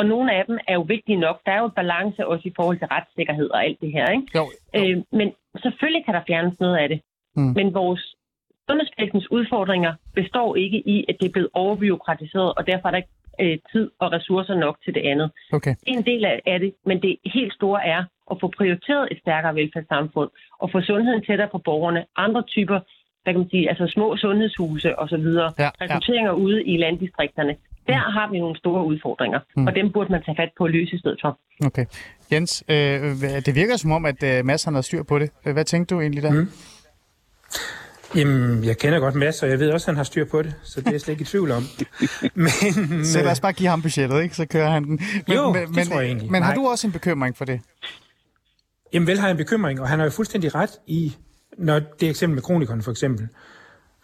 og 0.00 0.06
nogle 0.06 0.28
af 0.38 0.42
dem 0.48 0.58
er 0.68 0.74
jo 0.74 0.84
vigtige 0.94 1.22
nok. 1.26 1.36
Der 1.46 1.52
er 1.52 1.60
jo 1.62 1.64
en 1.64 1.78
balance 1.82 2.26
også 2.26 2.44
i 2.48 2.52
forhold 2.56 2.78
til 2.78 2.86
retssikkerhed 2.86 3.48
og 3.54 3.64
alt 3.64 3.80
det 3.80 3.92
her. 3.92 4.06
Ikke? 4.16 4.26
Jo, 4.38 4.44
jo. 4.74 4.80
Øh, 4.80 4.96
men 5.18 5.28
selvfølgelig 5.62 6.04
kan 6.04 6.14
der 6.14 6.22
fjernes 6.26 6.60
noget 6.60 6.76
af 6.76 6.88
det. 6.88 7.00
Mm. 7.36 7.52
Men 7.58 7.74
vores 7.74 8.02
sundhedsvæsenens 8.68 9.30
udfordringer 9.30 9.92
består 10.14 10.56
ikke 10.56 10.78
i, 10.94 10.96
at 11.08 11.16
det 11.20 11.26
er 11.26 11.32
blevet 11.32 11.50
overbyråkratiseret, 11.54 12.54
og 12.58 12.66
derfor 12.66 12.86
er 12.88 12.92
der 12.92 13.02
ikke 13.02 13.14
øh, 13.40 13.58
tid 13.72 13.90
og 14.02 14.12
ressourcer 14.12 14.54
nok 14.54 14.76
til 14.84 14.94
det 14.94 15.02
andet. 15.12 15.30
Okay. 15.52 15.74
Det 15.80 15.88
er 15.92 15.98
en 15.98 16.08
del 16.12 16.24
af 16.24 16.58
det, 16.60 16.72
men 16.86 17.02
det 17.02 17.16
helt 17.34 17.54
store 17.54 17.86
er 17.86 18.04
at 18.30 18.36
få 18.40 18.46
prioriteret 18.58 19.08
et 19.10 19.18
stærkere 19.18 19.54
velfærdssamfund, 19.54 20.30
og 20.58 20.70
få 20.72 20.80
sundheden 20.80 21.22
tættere 21.24 21.48
på 21.52 21.58
borgerne. 21.58 22.04
Andre 22.16 22.42
typer, 22.42 22.78
hvad 23.22 23.32
kan 23.32 23.40
man 23.40 23.50
sige, 23.50 23.68
altså 23.68 23.86
små 23.86 24.16
sundhedshuse 24.16 24.98
osv., 24.98 25.26
ja, 25.58 25.70
ja. 26.08 26.32
ude 26.32 26.64
i 26.64 26.76
landdistrikterne, 26.76 27.56
der 27.90 28.10
har 28.16 28.30
vi 28.30 28.38
nogle 28.38 28.56
store 28.58 28.84
udfordringer, 28.84 29.40
mm. 29.56 29.66
og 29.66 29.74
dem 29.74 29.92
burde 29.92 30.12
man 30.12 30.22
tage 30.22 30.36
fat 30.36 30.50
på 30.58 30.64
at 30.64 30.70
løse 30.70 30.92
i 30.96 30.98
stedet 30.98 31.18
for. 31.22 31.38
Okay. 31.66 31.86
Jens, 32.32 32.64
øh, 32.68 32.76
det 33.46 33.54
virker 33.54 33.76
som 33.76 33.90
om, 33.92 34.04
at 34.04 34.22
øh, 34.22 34.44
Mads 34.44 34.64
har 34.64 34.80
styr 34.80 35.02
på 35.02 35.18
det. 35.18 35.30
Hvad 35.42 35.64
tænkte 35.64 35.94
du 35.94 36.00
egentlig 36.00 36.22
der? 36.22 36.32
Mm. 36.32 36.48
Jamen, 38.14 38.64
jeg 38.64 38.78
kender 38.78 38.98
godt 38.98 39.14
Mads, 39.14 39.42
og 39.42 39.50
jeg 39.50 39.58
ved 39.58 39.70
også, 39.70 39.84
at 39.84 39.86
han 39.86 39.96
har 39.96 40.04
styr 40.04 40.24
på 40.24 40.42
det, 40.42 40.54
så 40.62 40.80
det 40.80 40.86
er 40.86 40.92
jeg 40.92 41.00
slet 41.00 41.12
ikke 41.12 41.22
i 41.22 41.24
tvivl 41.24 41.50
om. 41.50 41.62
men, 42.34 43.04
så 43.04 43.22
lad 43.22 43.30
os 43.30 43.40
bare 43.40 43.52
give 43.52 43.68
ham 43.68 43.82
budgettet, 43.82 44.22
ikke? 44.22 44.36
Så 44.36 44.46
kører 44.46 44.70
han 44.70 44.84
den. 44.84 45.00
Men, 45.28 45.36
jo, 45.36 45.52
men, 45.52 45.74
det 45.74 45.86
tror 45.88 46.00
jeg 46.00 46.08
egentlig. 46.08 46.30
Men 46.30 46.42
Nej. 46.42 46.48
har 46.48 46.54
du 46.54 46.68
også 46.68 46.86
en 46.86 46.92
bekymring 46.92 47.36
for 47.36 47.44
det? 47.44 47.60
Jamen 48.92 49.06
vel 49.06 49.18
har 49.18 49.26
jeg 49.26 49.30
en 49.30 49.36
bekymring, 49.36 49.80
og 49.80 49.88
han 49.88 49.98
har 49.98 50.06
jo 50.06 50.10
fuldstændig 50.10 50.54
ret 50.54 50.70
i, 50.86 51.16
når 51.58 51.78
det 51.78 52.06
er 52.06 52.10
eksempel 52.10 52.34
med 52.34 52.42
kronikerne 52.42 52.82
for 52.82 52.90
eksempel. 52.90 53.28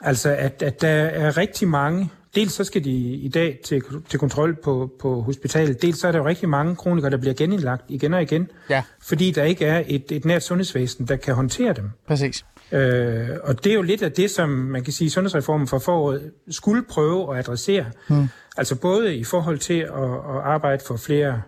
Altså, 0.03 0.31
at, 0.31 0.63
at 0.63 0.81
der 0.81 0.89
er 0.89 1.37
rigtig 1.37 1.69
mange, 1.69 2.11
dels 2.35 2.53
så 2.53 2.65
skal 2.65 2.85
de 2.85 2.91
i 3.15 3.29
dag 3.29 3.59
til, 3.65 3.83
til 4.09 4.19
kontrol 4.19 4.55
på, 4.55 4.91
på 5.01 5.21
hospitalet, 5.21 5.83
dels 5.83 5.99
så 5.99 6.09
er 6.09 6.13
der 6.13 6.19
jo 6.19 6.27
rigtig 6.27 6.49
mange 6.49 6.77
kronikere, 6.77 7.11
der 7.11 7.17
bliver 7.17 7.35
genindlagt 7.35 7.85
igen 7.89 8.15
og 8.15 8.23
igen, 8.23 8.51
ja. 8.71 8.83
fordi 9.03 9.31
der 9.31 9.45
ikke 9.45 9.65
er 9.65 9.83
et, 9.87 10.13
et 10.13 10.25
nært 10.25 10.43
sundhedsvæsen, 10.43 11.09
der 11.09 11.17
kan 11.17 11.35
håndtere 11.35 11.73
dem. 11.73 11.91
Præcis. 12.07 12.45
Øh, 12.73 13.29
og 13.43 13.65
det 13.65 13.71
er 13.71 13.75
jo 13.75 13.83
lidt 13.83 14.03
af 14.03 14.13
det, 14.13 14.31
som 14.31 14.49
man 14.49 14.85
kan 14.85 14.93
sige, 14.93 15.11
sundhedsreformen 15.11 15.67
for 15.67 15.79
foråret 15.79 16.33
skulle 16.51 16.83
prøve 16.83 17.33
at 17.33 17.39
adressere. 17.39 17.85
Hmm. 18.09 18.29
Altså 18.57 18.75
både 18.75 19.17
i 19.17 19.25
forhold 19.25 19.59
til 19.59 19.79
at, 19.79 20.05
at 20.05 20.43
arbejde 20.45 20.83
for 20.87 20.97
flere 20.97 21.43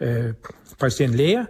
øh, 0.00 0.32
praktiserende 0.78 1.16
læger, 1.16 1.44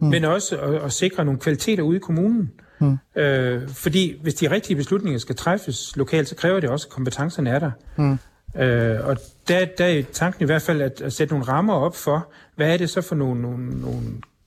hmm. 0.00 0.08
men 0.08 0.24
også 0.24 0.56
at, 0.56 0.74
at 0.74 0.92
sikre 0.92 1.24
nogle 1.24 1.40
kvaliteter 1.40 1.82
ude 1.82 1.96
i 1.96 2.00
kommunen. 2.00 2.50
Hmm. 2.78 2.98
Øh, 3.16 3.68
fordi 3.68 4.18
hvis 4.22 4.34
de 4.34 4.50
rigtige 4.50 4.76
beslutninger 4.76 5.18
skal 5.18 5.36
træffes 5.36 5.96
lokalt, 5.96 6.28
så 6.28 6.34
kræver 6.34 6.60
det 6.60 6.70
også, 6.70 6.86
at 6.86 6.92
kompetencerne 6.94 7.50
er 7.50 7.58
der. 7.58 7.70
Hmm. 7.96 8.18
Øh, 8.56 9.06
og 9.06 9.16
der, 9.48 9.66
der 9.78 9.84
er 9.84 10.02
tanken 10.12 10.42
i 10.42 10.46
hvert 10.46 10.62
fald 10.62 10.82
at, 10.82 11.00
at 11.00 11.12
sætte 11.12 11.34
nogle 11.34 11.48
rammer 11.48 11.74
op 11.74 11.96
for, 11.96 12.28
hvad 12.56 12.72
er 12.72 12.76
det 12.76 12.90
så 12.90 13.02
for 13.02 13.14
nogle, 13.14 13.42
nogle, 13.42 13.80
nogle 13.80 14.02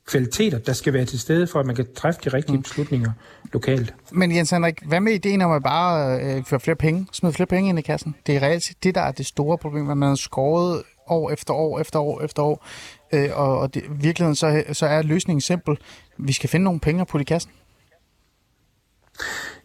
kvaliteter, 0.08 0.58
der 0.58 0.74
skal 0.74 0.94
være 0.94 1.06
til 1.06 1.20
stede, 1.20 1.48
for 1.48 1.60
at 1.60 1.66
man 1.66 1.76
kan 1.76 1.86
træffe 1.96 2.20
de 2.24 2.30
rigtige 2.30 2.58
mm. 2.58 2.64
beslutninger 2.64 3.12
lokalt. 3.54 3.94
Men 4.12 4.36
Jens 4.36 4.50
Henrik, 4.50 4.80
hvad 4.86 5.00
med 5.00 5.14
ideen 5.14 5.42
om 5.42 5.52
at 5.52 5.64
bare 5.64 6.20
øh, 6.22 6.44
føre 6.44 6.60
flere 6.60 6.76
penge, 6.76 7.08
smide 7.12 7.34
flere 7.34 7.48
penge 7.48 7.70
ind 7.70 7.80
i 7.80 7.82
kassen? 7.82 8.16
Det 8.28 8.36
er 8.36 8.42
reelt 8.42 8.72
det, 8.84 8.96
der 8.96 9.02
er 9.02 9.12
det 9.12 9.26
store 9.26 9.58
problem, 9.58 9.90
at 9.90 9.98
man 9.98 10.10
har 10.10 10.16
skåret 10.16 10.84
år 11.08 11.32
efter 11.32 11.54
år 11.54 11.80
efter 11.80 12.00
år 12.00 12.22
efter 12.22 12.44
år, 12.44 12.66
øh, 13.14 13.30
og, 13.34 13.60
og 13.60 13.74
det, 13.74 13.84
virkeligheden 13.90 14.36
så, 14.36 14.64
så 14.74 14.86
er 14.86 15.02
løsningen 15.02 15.42
simpel. 15.42 15.78
Vi 16.18 16.34
skal 16.34 16.50
finde 16.50 16.64
nogle 16.64 16.80
penge 16.80 17.06
putte 17.06 17.22
i 17.22 17.26
kassen. 17.26 17.52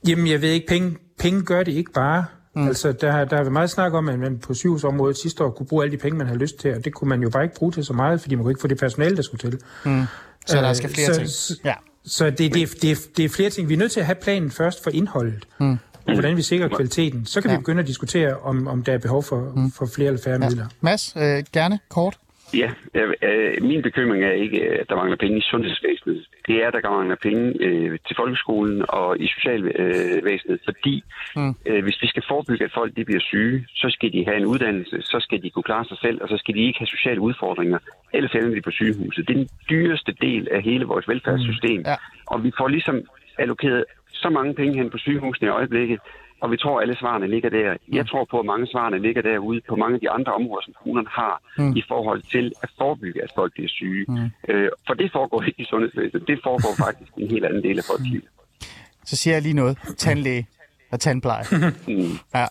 Jamen, 0.09 0.27
jeg 0.27 0.43
ved 0.43 0.49
ikke, 0.51 0.67
penge, 0.67 0.97
penge 1.19 1.43
gør 1.43 1.63
det 1.63 1.73
ikke 1.73 1.93
bare. 1.93 2.25
Mm. 2.57 2.67
Altså, 2.69 2.93
der, 2.93 3.25
der 3.25 3.37
har 3.37 3.43
været 3.43 3.53
meget 3.53 3.71
snak 3.71 3.93
om, 3.93 4.09
at 4.09 4.19
man 4.19 4.39
på 4.39 4.55
sygehusområdet 4.55 5.17
sidste 5.19 5.45
år 5.45 5.51
kunne 5.51 5.67
bruge 5.67 5.85
alle 5.85 5.93
de 5.97 6.01
penge, 6.03 6.19
man 6.19 6.27
havde 6.27 6.39
lyst 6.41 6.59
til, 6.59 6.75
og 6.75 6.85
det 6.85 6.95
kunne 6.95 7.09
man 7.09 7.23
jo 7.23 7.31
bare 7.31 7.43
ikke 7.43 7.55
bruge 7.55 7.73
til 7.73 7.85
så 7.85 7.93
meget, 7.93 8.21
fordi 8.21 8.35
man 8.35 8.45
kunne 8.45 8.51
ikke 8.53 8.61
få 8.61 8.67
det 8.67 8.79
personale, 8.79 9.17
der 9.17 9.23
skulle 9.23 9.51
til. 9.51 9.61
Mm. 9.85 10.03
Så 10.47 10.57
der 10.57 10.69
Øh, 10.69 10.75
skal 10.77 10.91
flere 10.91 11.15
så- 11.15 11.49
ting. 11.49 11.65
Ja. 11.65 11.75
Så 12.05 12.31
det, 12.31 12.39
det, 12.39 12.63
er- 12.63 12.67
det, 12.83 12.91
er- 12.91 13.07
det 13.17 13.25
er 13.25 13.29
flere 13.29 13.51
ting. 13.51 13.69
Vi 13.69 13.75
er 13.75 13.79
nødt 13.79 13.93
til 13.93 14.01
at 14.01 14.07
have 14.07 14.17
planen 14.23 14.51
først 14.51 14.83
for 14.83 14.91
indholdet, 14.91 15.45
mm. 15.61 15.71
og 16.07 16.13
hvordan 16.13 16.37
vi 16.37 16.43
sikrer 16.43 16.69
kvaliteten. 16.69 17.27
Så 17.27 17.41
kan 17.41 17.51
ja. 17.51 17.57
vi 17.57 17.61
begynde 17.61 17.81
at 17.81 17.87
diskutere, 17.87 18.37
om, 18.37 18.67
om 18.67 18.83
der 18.83 18.93
er 18.93 18.99
behov 18.99 19.23
for, 19.23 19.53
mm. 19.57 19.71
for 19.71 19.87
flere 19.87 20.07
eller 20.09 20.21
færre 20.25 20.39
ja. 20.43 20.49
midler. 20.49 20.67
Mads, 20.81 21.13
øh, 21.17 21.45
gerne 21.53 21.79
kort. 21.89 22.19
Ja, 22.63 22.71
øh, 22.95 23.13
øh, 23.23 23.63
min 23.63 23.83
bekymring 23.83 24.25
er 24.25 24.31
ikke, 24.31 24.61
at 24.81 24.89
der 24.89 24.97
mangler 24.97 25.17
penge 25.17 25.39
i 25.39 25.41
sundhedsvæsenet. 25.41 26.27
Det 26.47 26.55
er, 26.63 26.67
at 26.69 26.75
der 26.75 26.91
mangler 26.91 27.17
penge 27.23 27.45
øh, 27.61 27.99
til 28.07 28.17
folkeskolen 28.17 28.85
og 28.89 29.21
i 29.21 29.27
socialvæsenet, 29.27 30.61
fordi 30.65 31.05
mm. 31.37 31.55
øh, 31.67 31.83
hvis 31.85 32.03
vi 32.03 32.07
skal 32.07 32.23
forebygge, 32.29 32.65
at 32.65 32.73
folk 32.75 32.97
de 32.97 33.05
bliver 33.05 33.21
syge, 33.21 33.67
så 33.75 33.89
skal 33.91 34.13
de 34.13 34.25
have 34.25 34.37
en 34.37 34.47
uddannelse, 34.47 35.03
så 35.03 35.19
skal 35.21 35.43
de 35.43 35.51
kunne 35.51 35.63
klare 35.63 35.85
sig 35.85 35.99
selv, 35.99 36.23
og 36.23 36.29
så 36.29 36.37
skal 36.37 36.55
de 36.55 36.61
ikke 36.61 36.79
have 36.79 36.87
sociale 36.87 37.21
udfordringer, 37.21 37.79
ellers 38.13 38.35
ender 38.35 38.55
de 38.55 38.61
på 38.61 38.71
sygehuset. 38.71 39.29
Det 39.29 39.35
er 39.35 39.39
den 39.39 39.49
dyreste 39.71 40.13
del 40.21 40.49
af 40.51 40.63
hele 40.63 40.85
vores 40.85 41.09
velfærdssystem. 41.09 41.79
Mm. 41.79 41.87
Ja. 41.87 41.97
Og 42.27 42.45
vi 42.45 42.53
får 42.59 42.69
ligesom 42.69 43.03
allokeret 43.39 43.85
så 44.13 44.29
mange 44.31 44.55
penge 44.55 44.79
hen 44.79 44.91
på 44.91 44.99
sygehusene 44.99 45.49
i 45.49 45.51
øjeblikket, 45.51 46.01
og 46.43 46.51
vi 46.51 46.57
tror, 46.57 46.77
at 46.79 46.83
alle 46.83 46.97
svarene 46.97 47.29
ligger 47.29 47.51
der. 47.51 47.77
Jeg 47.93 48.09
tror 48.09 48.25
på, 48.31 48.39
at 48.39 48.47
mange 48.47 48.67
svarene 48.67 48.99
ligger 48.99 49.23
derude 49.23 49.61
på 49.69 49.77
mange 49.77 49.95
af 49.95 50.01
de 50.01 50.11
andre 50.11 50.33
områder, 50.35 50.63
som 50.65 50.75
kommunerne 50.79 51.09
har, 51.11 51.35
mm. 51.59 51.77
i 51.77 51.83
forhold 51.89 52.23
til 52.23 52.53
at 52.63 52.71
forebygge, 52.79 53.23
at 53.23 53.33
folk 53.35 53.53
bliver 53.53 53.69
syge. 53.69 54.05
Mm. 54.09 54.31
Øh, 54.49 54.69
for 54.87 54.95
det 54.95 55.13
foregår 55.13 55.43
ikke 55.43 55.63
i 55.63 55.65
sundhedsvæsenet. 55.65 56.29
Det 56.29 56.39
foregår 56.43 56.73
faktisk 56.87 57.11
i 57.17 57.23
en 57.23 57.31
helt 57.31 57.45
anden 57.45 57.63
del 57.63 57.79
af 57.79 57.85
folks 57.91 58.09
liv. 58.13 58.23
Så 59.05 59.17
siger 59.17 59.35
jeg 59.35 59.43
lige 59.43 59.55
noget. 59.55 59.79
Tandlæge 59.99 60.47
og 60.93 61.01
tandpleje. 61.01 61.45
Mm. 61.89 62.19
Ja. 62.35 62.47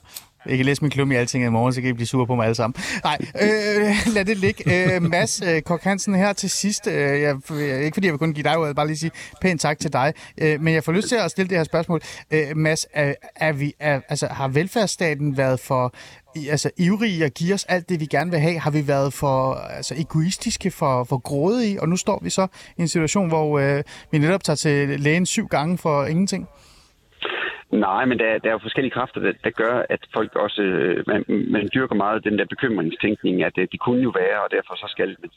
Jeg 0.45 0.57
kan 0.57 0.65
læse 0.65 0.81
min 0.81 0.91
klum 0.91 1.11
i 1.11 1.15
alting 1.15 1.45
i 1.45 1.49
morgen, 1.49 1.73
så 1.73 1.81
kan 1.81 1.89
I 1.89 1.93
blive 1.93 2.07
sure 2.07 2.27
på 2.27 2.35
mig 2.35 2.45
alle 2.45 2.55
sammen. 2.55 2.75
Nej, 3.03 3.17
øh, 3.41 4.13
lad 4.13 4.25
det 4.25 4.37
ligge. 4.37 4.95
Øh, 4.95 5.01
Mads 5.01 5.41
øh, 5.41 5.61
Kok 5.61 5.83
Hansen 5.83 6.15
her 6.15 6.33
til 6.33 6.49
sidst. 6.49 6.87
Øh, 6.87 7.21
jeg, 7.21 7.35
ikke 7.51 7.93
fordi 7.93 8.07
jeg 8.07 8.13
vil 8.13 8.19
kun 8.19 8.33
give 8.33 8.43
dig 8.43 8.57
ordet, 8.57 8.75
bare 8.75 8.87
lige 8.87 8.97
sige 8.97 9.11
pænt 9.41 9.61
tak 9.61 9.79
til 9.79 9.93
dig. 9.93 10.13
Øh, 10.37 10.61
men 10.61 10.73
jeg 10.73 10.83
får 10.83 10.91
lyst 10.91 11.07
til 11.07 11.15
at 11.15 11.31
stille 11.31 11.49
det 11.49 11.57
her 11.57 11.63
spørgsmål. 11.63 12.01
Øh, 12.31 12.57
Mads, 12.57 12.85
er, 12.93 13.13
er 13.35 13.51
vi, 13.51 13.73
er, 13.79 14.01
altså, 14.09 14.27
har 14.27 14.47
velfærdsstaten 14.47 15.37
været 15.37 15.59
for 15.59 15.95
altså, 16.49 16.69
ivrige 16.77 17.25
at 17.25 17.33
give 17.33 17.53
os 17.53 17.63
alt 17.63 17.89
det, 17.89 17.99
vi 17.99 18.05
gerne 18.05 18.31
vil 18.31 18.39
have? 18.39 18.59
Har 18.59 18.71
vi 18.71 18.87
været 18.87 19.13
for 19.13 19.53
altså, 19.53 19.95
egoistiske, 19.97 20.71
for, 20.71 21.03
for 21.03 21.17
grådige? 21.17 21.81
Og 21.81 21.89
nu 21.89 21.97
står 21.97 22.19
vi 22.23 22.29
så 22.29 22.47
i 22.77 22.81
en 22.81 22.87
situation, 22.87 23.27
hvor 23.27 23.59
øh, 23.59 23.83
vi 24.11 24.17
netop 24.17 24.43
tager 24.43 24.57
til 24.57 24.99
lægen 24.99 25.25
syv 25.25 25.47
gange 25.47 25.77
for 25.77 26.05
ingenting. 26.05 26.47
Nej, 27.71 28.05
men 28.05 28.19
der, 28.19 28.25
er- 28.25 28.37
der 28.39 28.49
er 28.49 28.53
jo 28.53 28.57
forskellige 28.67 28.91
kræfter, 28.91 29.21
der, 29.21 29.33
der 29.43 29.49
gør, 29.49 29.85
at 29.89 29.99
folk 30.13 30.35
også... 30.35 30.61
Øh, 30.61 31.03
man, 31.07 31.25
man 31.27 31.69
dyrker 31.73 31.95
meget 31.95 32.23
den 32.23 32.37
der 32.37 32.45
bekymringstænkning, 32.45 33.43
at 33.43 33.57
øh, 33.57 33.67
de 33.71 33.77
kunne 33.77 34.03
jo 34.03 34.09
være, 34.09 34.43
og 34.43 34.49
derfor 34.51 34.75
så 34.75 34.87
skal 34.89 35.15
men 35.21 35.31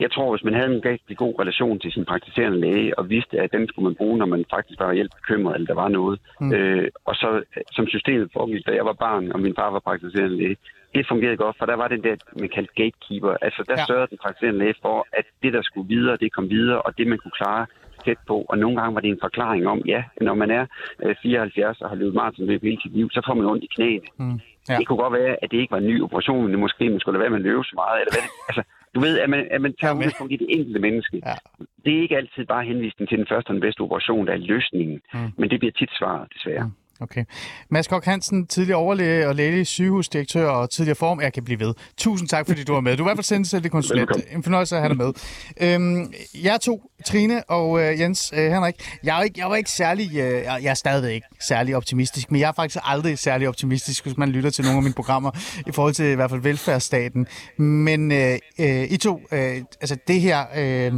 Jeg 0.00 0.10
tror, 0.12 0.30
hvis 0.30 0.44
man 0.44 0.54
havde 0.54 0.74
en 0.74 0.84
rigtig 0.84 1.16
god 1.16 1.34
relation 1.40 1.80
til 1.80 1.92
sin 1.92 2.04
praktiserende 2.04 2.60
læge, 2.60 2.98
og 2.98 3.08
vidste, 3.10 3.40
at 3.40 3.52
den 3.52 3.68
skulle 3.68 3.84
man 3.84 3.94
bruge, 3.94 4.18
når 4.18 4.26
man 4.26 4.44
faktisk 4.50 4.80
var 4.80 4.90
reelt 4.90 5.12
bekymret, 5.16 5.54
eller 5.54 5.66
der 5.66 5.74
var 5.74 5.88
noget. 5.88 6.20
Mm. 6.40 6.52
Øh, 6.54 6.88
og 7.04 7.14
så 7.14 7.42
som 7.72 7.86
systemet 7.86 8.30
foregik, 8.32 8.66
da 8.66 8.72
jeg 8.72 8.84
var 8.84 8.92
barn, 8.92 9.32
og 9.32 9.40
min 9.40 9.54
far 9.58 9.70
var 9.70 9.78
praktiserende 9.78 10.36
læge, 10.36 10.56
det 10.94 11.08
fungerede 11.08 11.36
godt, 11.36 11.56
for 11.58 11.66
der 11.66 11.76
var 11.76 11.88
den 11.88 12.02
der, 12.02 12.16
man 12.40 12.48
kaldte 12.48 12.74
gatekeeper. 12.82 13.36
Altså, 13.42 13.64
der 13.68 13.74
ja. 13.78 13.84
sørgede 13.86 14.06
den 14.10 14.18
praktiserende 14.22 14.58
læge 14.58 14.74
for, 14.82 15.06
at 15.12 15.24
det, 15.42 15.52
der 15.52 15.62
skulle 15.62 15.88
videre, 15.88 16.16
det 16.16 16.32
kom 16.32 16.50
videre, 16.50 16.82
og 16.82 16.98
det, 16.98 17.06
man 17.06 17.18
kunne 17.18 17.38
klare 17.42 17.66
tæt 18.04 18.20
på. 18.26 18.36
Og 18.48 18.58
nogle 18.58 18.76
gange 18.76 18.94
var 18.94 19.00
det 19.00 19.10
en 19.10 19.24
forklaring 19.26 19.66
om, 19.66 19.78
ja, 19.86 20.02
når 20.20 20.34
man 20.34 20.50
er 20.50 20.66
øh, 21.02 21.14
74 21.22 21.80
og 21.80 21.88
har 21.88 21.96
løbet 21.96 22.14
maratonløb 22.14 22.62
hele 22.62 22.82
sit 22.82 22.92
liv, 22.92 23.10
så 23.10 23.20
får 23.26 23.34
man 23.34 23.46
ondt 23.46 23.64
i 23.64 23.70
knæene. 23.74 24.08
Mm. 24.18 24.40
Ja. 24.68 24.76
Det 24.78 24.86
kunne 24.86 25.02
godt 25.04 25.12
være, 25.12 25.36
at 25.42 25.50
det 25.50 25.56
ikke 25.56 25.70
var 25.70 25.78
en 25.78 25.86
ny 25.92 26.02
operation, 26.02 26.50
men 26.50 26.60
måske 26.60 26.90
man 26.90 27.00
skulle 27.00 27.14
lade 27.14 27.22
være 27.24 27.30
med 27.30 27.38
at 27.38 27.48
løbe 27.48 27.64
så 27.64 27.74
meget. 27.74 28.00
Eller 28.00 28.12
hvad 28.14 28.22
det, 28.26 28.32
altså, 28.48 28.62
du 28.94 29.00
ved, 29.00 29.18
at 29.18 29.30
man, 29.30 29.48
at 29.50 29.60
man 29.60 29.74
tager 29.80 29.94
udgangspunkt 29.94 30.32
i 30.32 30.36
det 30.36 30.46
enkelte 30.56 30.80
menneske. 30.80 31.16
Ja. 31.26 31.36
Det 31.84 31.92
er 31.96 32.02
ikke 32.02 32.16
altid 32.16 32.44
bare 32.46 32.64
henvisning 32.64 33.08
til 33.08 33.18
den 33.18 33.26
første 33.30 33.48
og 33.48 33.54
den 33.54 33.60
bedste 33.66 33.80
operation, 33.80 34.26
der 34.26 34.32
er 34.32 34.36
løsningen. 34.36 35.00
Mm. 35.14 35.18
Men 35.38 35.50
det 35.50 35.58
bliver 35.58 35.72
tit 35.72 35.92
svaret, 35.98 36.28
desværre. 36.34 36.64
Mm. 36.64 36.83
Okay. 37.00 37.24
Mads 37.70 37.86
Kok 37.86 38.04
Hansen, 38.04 38.46
tidligere 38.46 38.78
overlæge 38.78 39.28
og 39.28 39.34
læge, 39.34 39.64
sygehusdirektør 39.64 40.48
og 40.48 40.70
tidligere 40.70 40.96
form. 40.96 41.20
Jeg 41.20 41.32
kan 41.32 41.44
blive 41.44 41.60
ved. 41.60 41.74
Tusind 41.96 42.28
tak, 42.28 42.46
fordi 42.46 42.64
du 42.64 42.72
var 42.72 42.80
med. 42.80 42.96
Du 42.96 43.02
er 43.02 43.06
i 43.06 43.08
hvert 43.14 43.26
fald 43.26 43.44
sendt 43.44 43.70
konsulent. 43.70 44.08
Velbekomme. 44.08 44.36
En 44.36 44.42
fornøjelse 44.42 44.76
at 44.76 44.82
have 44.82 44.88
dig 44.88 44.96
med. 44.96 45.12
Øhm, 45.60 46.12
jeg 46.42 46.60
to, 46.60 46.90
Trine 47.04 47.50
og 47.50 47.80
øh, 47.80 48.00
Jens 48.00 48.32
øh, 48.36 48.52
Henrik. 48.52 48.74
Jeg 49.04 49.18
er, 49.18 49.22
ikke, 49.22 49.40
jeg 49.40 49.50
var 49.50 49.56
ikke 49.56 49.70
særlig, 49.70 50.10
øh, 50.16 50.42
jeg 50.44 50.64
er 50.64 50.74
stadig 50.74 51.14
ikke 51.14 51.26
særlig 51.40 51.76
optimistisk, 51.76 52.30
men 52.30 52.40
jeg 52.40 52.48
er 52.48 52.52
faktisk 52.52 52.78
aldrig 52.84 53.18
særlig 53.18 53.48
optimistisk, 53.48 54.04
hvis 54.04 54.16
man 54.16 54.28
lytter 54.28 54.50
til 54.50 54.64
nogle 54.64 54.76
af 54.76 54.82
mine 54.82 54.94
programmer, 54.94 55.30
i 55.66 55.72
forhold 55.72 55.94
til 55.94 56.04
i 56.04 56.14
hvert 56.14 56.30
fald 56.30 56.40
velfærdsstaten. 56.40 57.26
Men 57.58 58.12
øh, 58.12 58.38
øh, 58.58 58.84
I 58.90 58.96
to, 58.96 59.20
øh, 59.32 59.56
altså 59.80 59.96
det 60.08 60.20
her, 60.20 60.44
øh, 60.56 60.92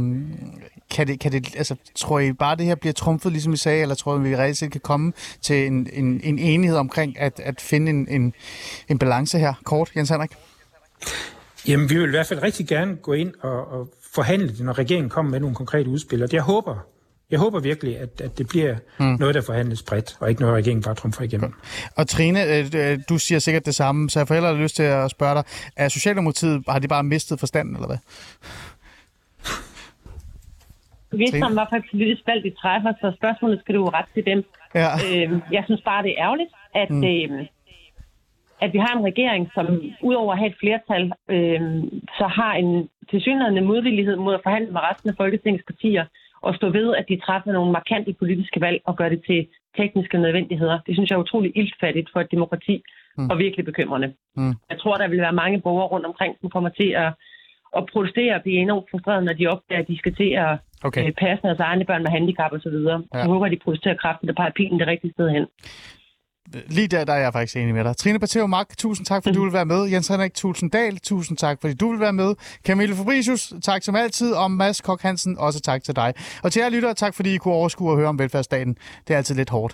kan 0.89 1.07
det, 1.07 1.19
kan 1.19 1.31
det, 1.31 1.55
altså, 1.57 1.75
tror 1.95 2.19
I 2.19 2.33
bare, 2.33 2.55
det 2.55 2.65
her 2.65 2.75
bliver 2.75 2.93
trumfet, 2.93 3.31
ligesom 3.31 3.53
I 3.53 3.57
sagde, 3.57 3.81
eller 3.81 3.95
tror 3.95 4.19
I, 4.19 4.21
vi 4.21 4.35
reelt 4.35 4.57
set 4.57 4.71
kan 4.71 4.81
komme 4.81 5.13
til 5.41 5.67
en, 5.67 5.89
en, 5.93 6.21
en 6.23 6.39
enighed 6.39 6.77
omkring 6.77 7.19
at, 7.19 7.39
at 7.43 7.61
finde 7.61 7.89
en, 7.89 8.07
en, 8.09 8.33
en 8.89 8.99
balance 8.99 9.39
her? 9.39 9.53
Kort, 9.63 9.91
Jens 9.95 10.09
Henrik? 10.09 10.31
Jamen, 11.67 11.89
vi 11.89 11.97
vil 11.97 12.07
i 12.07 12.09
hvert 12.09 12.27
fald 12.27 12.43
rigtig 12.43 12.67
gerne 12.67 12.95
gå 12.95 13.13
ind 13.13 13.33
og, 13.41 13.67
og 13.71 13.89
forhandle 14.13 14.47
det, 14.47 14.59
når 14.59 14.77
regeringen 14.77 15.09
kommer 15.09 15.31
med 15.31 15.39
nogle 15.39 15.55
konkrete 15.55 15.89
udspil. 15.89 16.23
Og 16.23 16.31
det, 16.31 16.33
jeg 16.33 16.43
håber, 16.43 16.75
jeg 17.31 17.39
håber 17.39 17.59
virkelig, 17.59 17.97
at, 17.99 18.21
at 18.21 18.37
det 18.37 18.47
bliver 18.47 18.75
mm. 18.99 19.05
noget, 19.05 19.35
der 19.35 19.41
forhandles 19.41 19.83
bredt, 19.83 20.17
og 20.19 20.29
ikke 20.29 20.41
noget, 20.41 20.55
regeringen 20.55 20.83
bare 20.83 20.95
trumfer 20.95 21.23
igennem. 21.23 21.53
Og 21.95 22.07
Trine, 22.07 22.43
øh, 22.43 22.71
øh, 22.75 22.99
du 23.09 23.17
siger 23.17 23.39
sikkert 23.39 23.65
det 23.65 23.75
samme, 23.75 24.09
så 24.09 24.19
jeg 24.19 24.27
får 24.27 24.35
hellere 24.35 24.57
lyst 24.57 24.75
til 24.75 24.83
at 24.83 25.11
spørge 25.11 25.35
dig, 25.35 25.43
er 25.75 25.89
Socialdemokratiet, 25.89 26.63
har 26.67 26.79
de 26.79 26.87
bare 26.87 27.03
mistet 27.03 27.39
forstanden, 27.39 27.75
eller 27.75 27.87
hvad? 27.87 27.97
Vi 31.17 31.25
Trine? 31.25 31.43
som 31.43 31.55
var 31.55 31.65
et 31.73 31.85
politisk 31.91 32.21
valg, 32.29 32.43
de 32.43 32.53
træffer, 32.61 32.91
så 33.01 33.07
spørgsmålet 33.19 33.59
skal 33.59 33.75
du 33.75 33.79
jo 33.79 33.89
ret 33.97 34.09
til 34.13 34.25
dem. 34.25 34.39
Ja. 34.75 34.89
Øhm, 35.07 35.41
jeg 35.51 35.63
synes 35.65 35.81
bare, 35.89 36.03
det 36.03 36.11
er 36.11 36.23
ærgerligt, 36.25 36.51
at, 36.81 36.89
mm. 36.89 37.03
øhm, 37.11 37.47
at 38.61 38.73
vi 38.73 38.79
har 38.85 38.93
en 38.97 39.05
regering, 39.11 39.43
som 39.55 39.65
udover 40.01 40.31
at 40.33 40.39
have 40.39 40.51
et 40.53 40.59
flertal, 40.59 41.03
øhm, 41.35 41.83
så 42.19 42.25
har 42.39 42.53
en 42.53 42.89
tilsyneladende 43.11 43.61
modvillighed 43.61 44.15
mod 44.15 44.33
at 44.33 44.43
forhandle 44.43 44.71
med 44.71 44.81
resten 44.89 45.09
af 45.09 45.15
Folketingets 45.17 45.65
partier 45.67 46.05
og 46.41 46.55
stå 46.55 46.69
ved, 46.69 46.95
at 46.95 47.05
de 47.09 47.19
træffer 47.25 47.51
nogle 47.51 47.71
markante 47.71 48.13
politiske 48.13 48.61
valg 48.61 48.81
og 48.85 48.97
gør 48.97 49.09
det 49.09 49.21
til 49.27 49.47
tekniske 49.77 50.17
nødvendigheder. 50.17 50.79
Det 50.85 50.95
synes 50.95 51.09
jeg 51.09 51.15
er 51.15 51.25
utrolig 51.25 51.51
iltfattigt 51.55 52.09
for 52.13 52.19
et 52.21 52.31
demokrati 52.31 52.83
mm. 53.17 53.29
og 53.29 53.37
virkelig 53.37 53.65
bekymrende. 53.65 54.13
Mm. 54.35 54.53
Jeg 54.69 54.79
tror, 54.79 54.95
der 54.95 55.07
vil 55.07 55.21
være 55.21 55.39
mange 55.43 55.61
borgere 55.61 55.87
rundt 55.87 56.05
omkring, 56.05 56.35
som 56.41 56.49
kommer 56.49 56.69
til 56.69 56.89
at, 57.03 57.13
at 57.77 57.83
protestere 57.93 58.35
og 58.35 58.41
blive 58.41 58.57
enormt 58.57 58.87
frustreret, 58.91 59.23
når 59.23 59.33
de 59.33 59.47
opdager, 59.47 59.81
at 59.81 59.87
de 59.87 59.97
skal 59.97 60.15
til 60.15 60.31
at 60.45 60.57
Okay. 60.83 61.05
øh, 61.07 61.11
passe 61.21 61.41
deres 61.47 61.59
egne 61.59 61.85
børn 61.85 62.03
med 62.03 62.11
handicap 62.11 62.51
og 62.51 62.59
så 62.61 62.69
videre. 62.69 63.03
Ja. 63.13 63.25
Håber, 63.25 63.45
at 63.45 63.51
de 63.51 63.59
protesterer 63.63 63.95
kraftigt 63.95 64.29
og 64.29 64.35
peger 64.35 64.51
pilen 64.55 64.79
det 64.79 64.87
rigtige 64.87 65.11
sted 65.11 65.29
hen. 65.29 65.45
Lige 66.67 66.87
der, 66.87 67.05
der 67.05 67.13
er 67.13 67.19
jeg 67.19 67.33
faktisk 67.33 67.57
enig 67.57 67.73
med 67.75 67.83
dig. 67.83 67.97
Trine 67.97 68.19
Pateo 68.19 68.47
Mark, 68.47 68.77
tusind 68.77 69.05
tak, 69.05 69.23
fordi 69.23 69.35
du 69.35 69.43
vil 69.47 69.53
være 69.53 69.65
med. 69.65 69.85
Jens 69.85 70.07
Henrik 70.07 70.33
Tulsendal, 70.33 70.97
tusind 70.99 71.37
tak, 71.37 71.57
fordi 71.61 71.73
du 71.73 71.91
vil 71.91 71.99
være 71.99 72.13
med. 72.13 72.35
Camille 72.67 72.95
Fabricius, 72.95 73.53
tak 73.63 73.83
som 73.83 73.95
altid. 73.95 74.33
Og 74.33 74.51
Mads 74.51 74.81
Kok 74.81 75.01
Hansen, 75.01 75.37
også 75.39 75.61
tak 75.61 75.83
til 75.83 75.95
dig. 75.95 76.13
Og 76.43 76.51
til 76.51 76.59
jer 76.61 76.69
lyttere, 76.69 76.93
tak 76.93 77.13
fordi 77.15 77.33
I 77.33 77.37
kunne 77.37 77.53
overskue 77.53 77.91
og 77.91 77.97
høre 77.97 78.07
om 78.07 78.19
velfærdsstaten. 78.19 78.77
Det 79.07 79.13
er 79.13 79.17
altid 79.17 79.35
lidt 79.35 79.49
hårdt. 79.49 79.73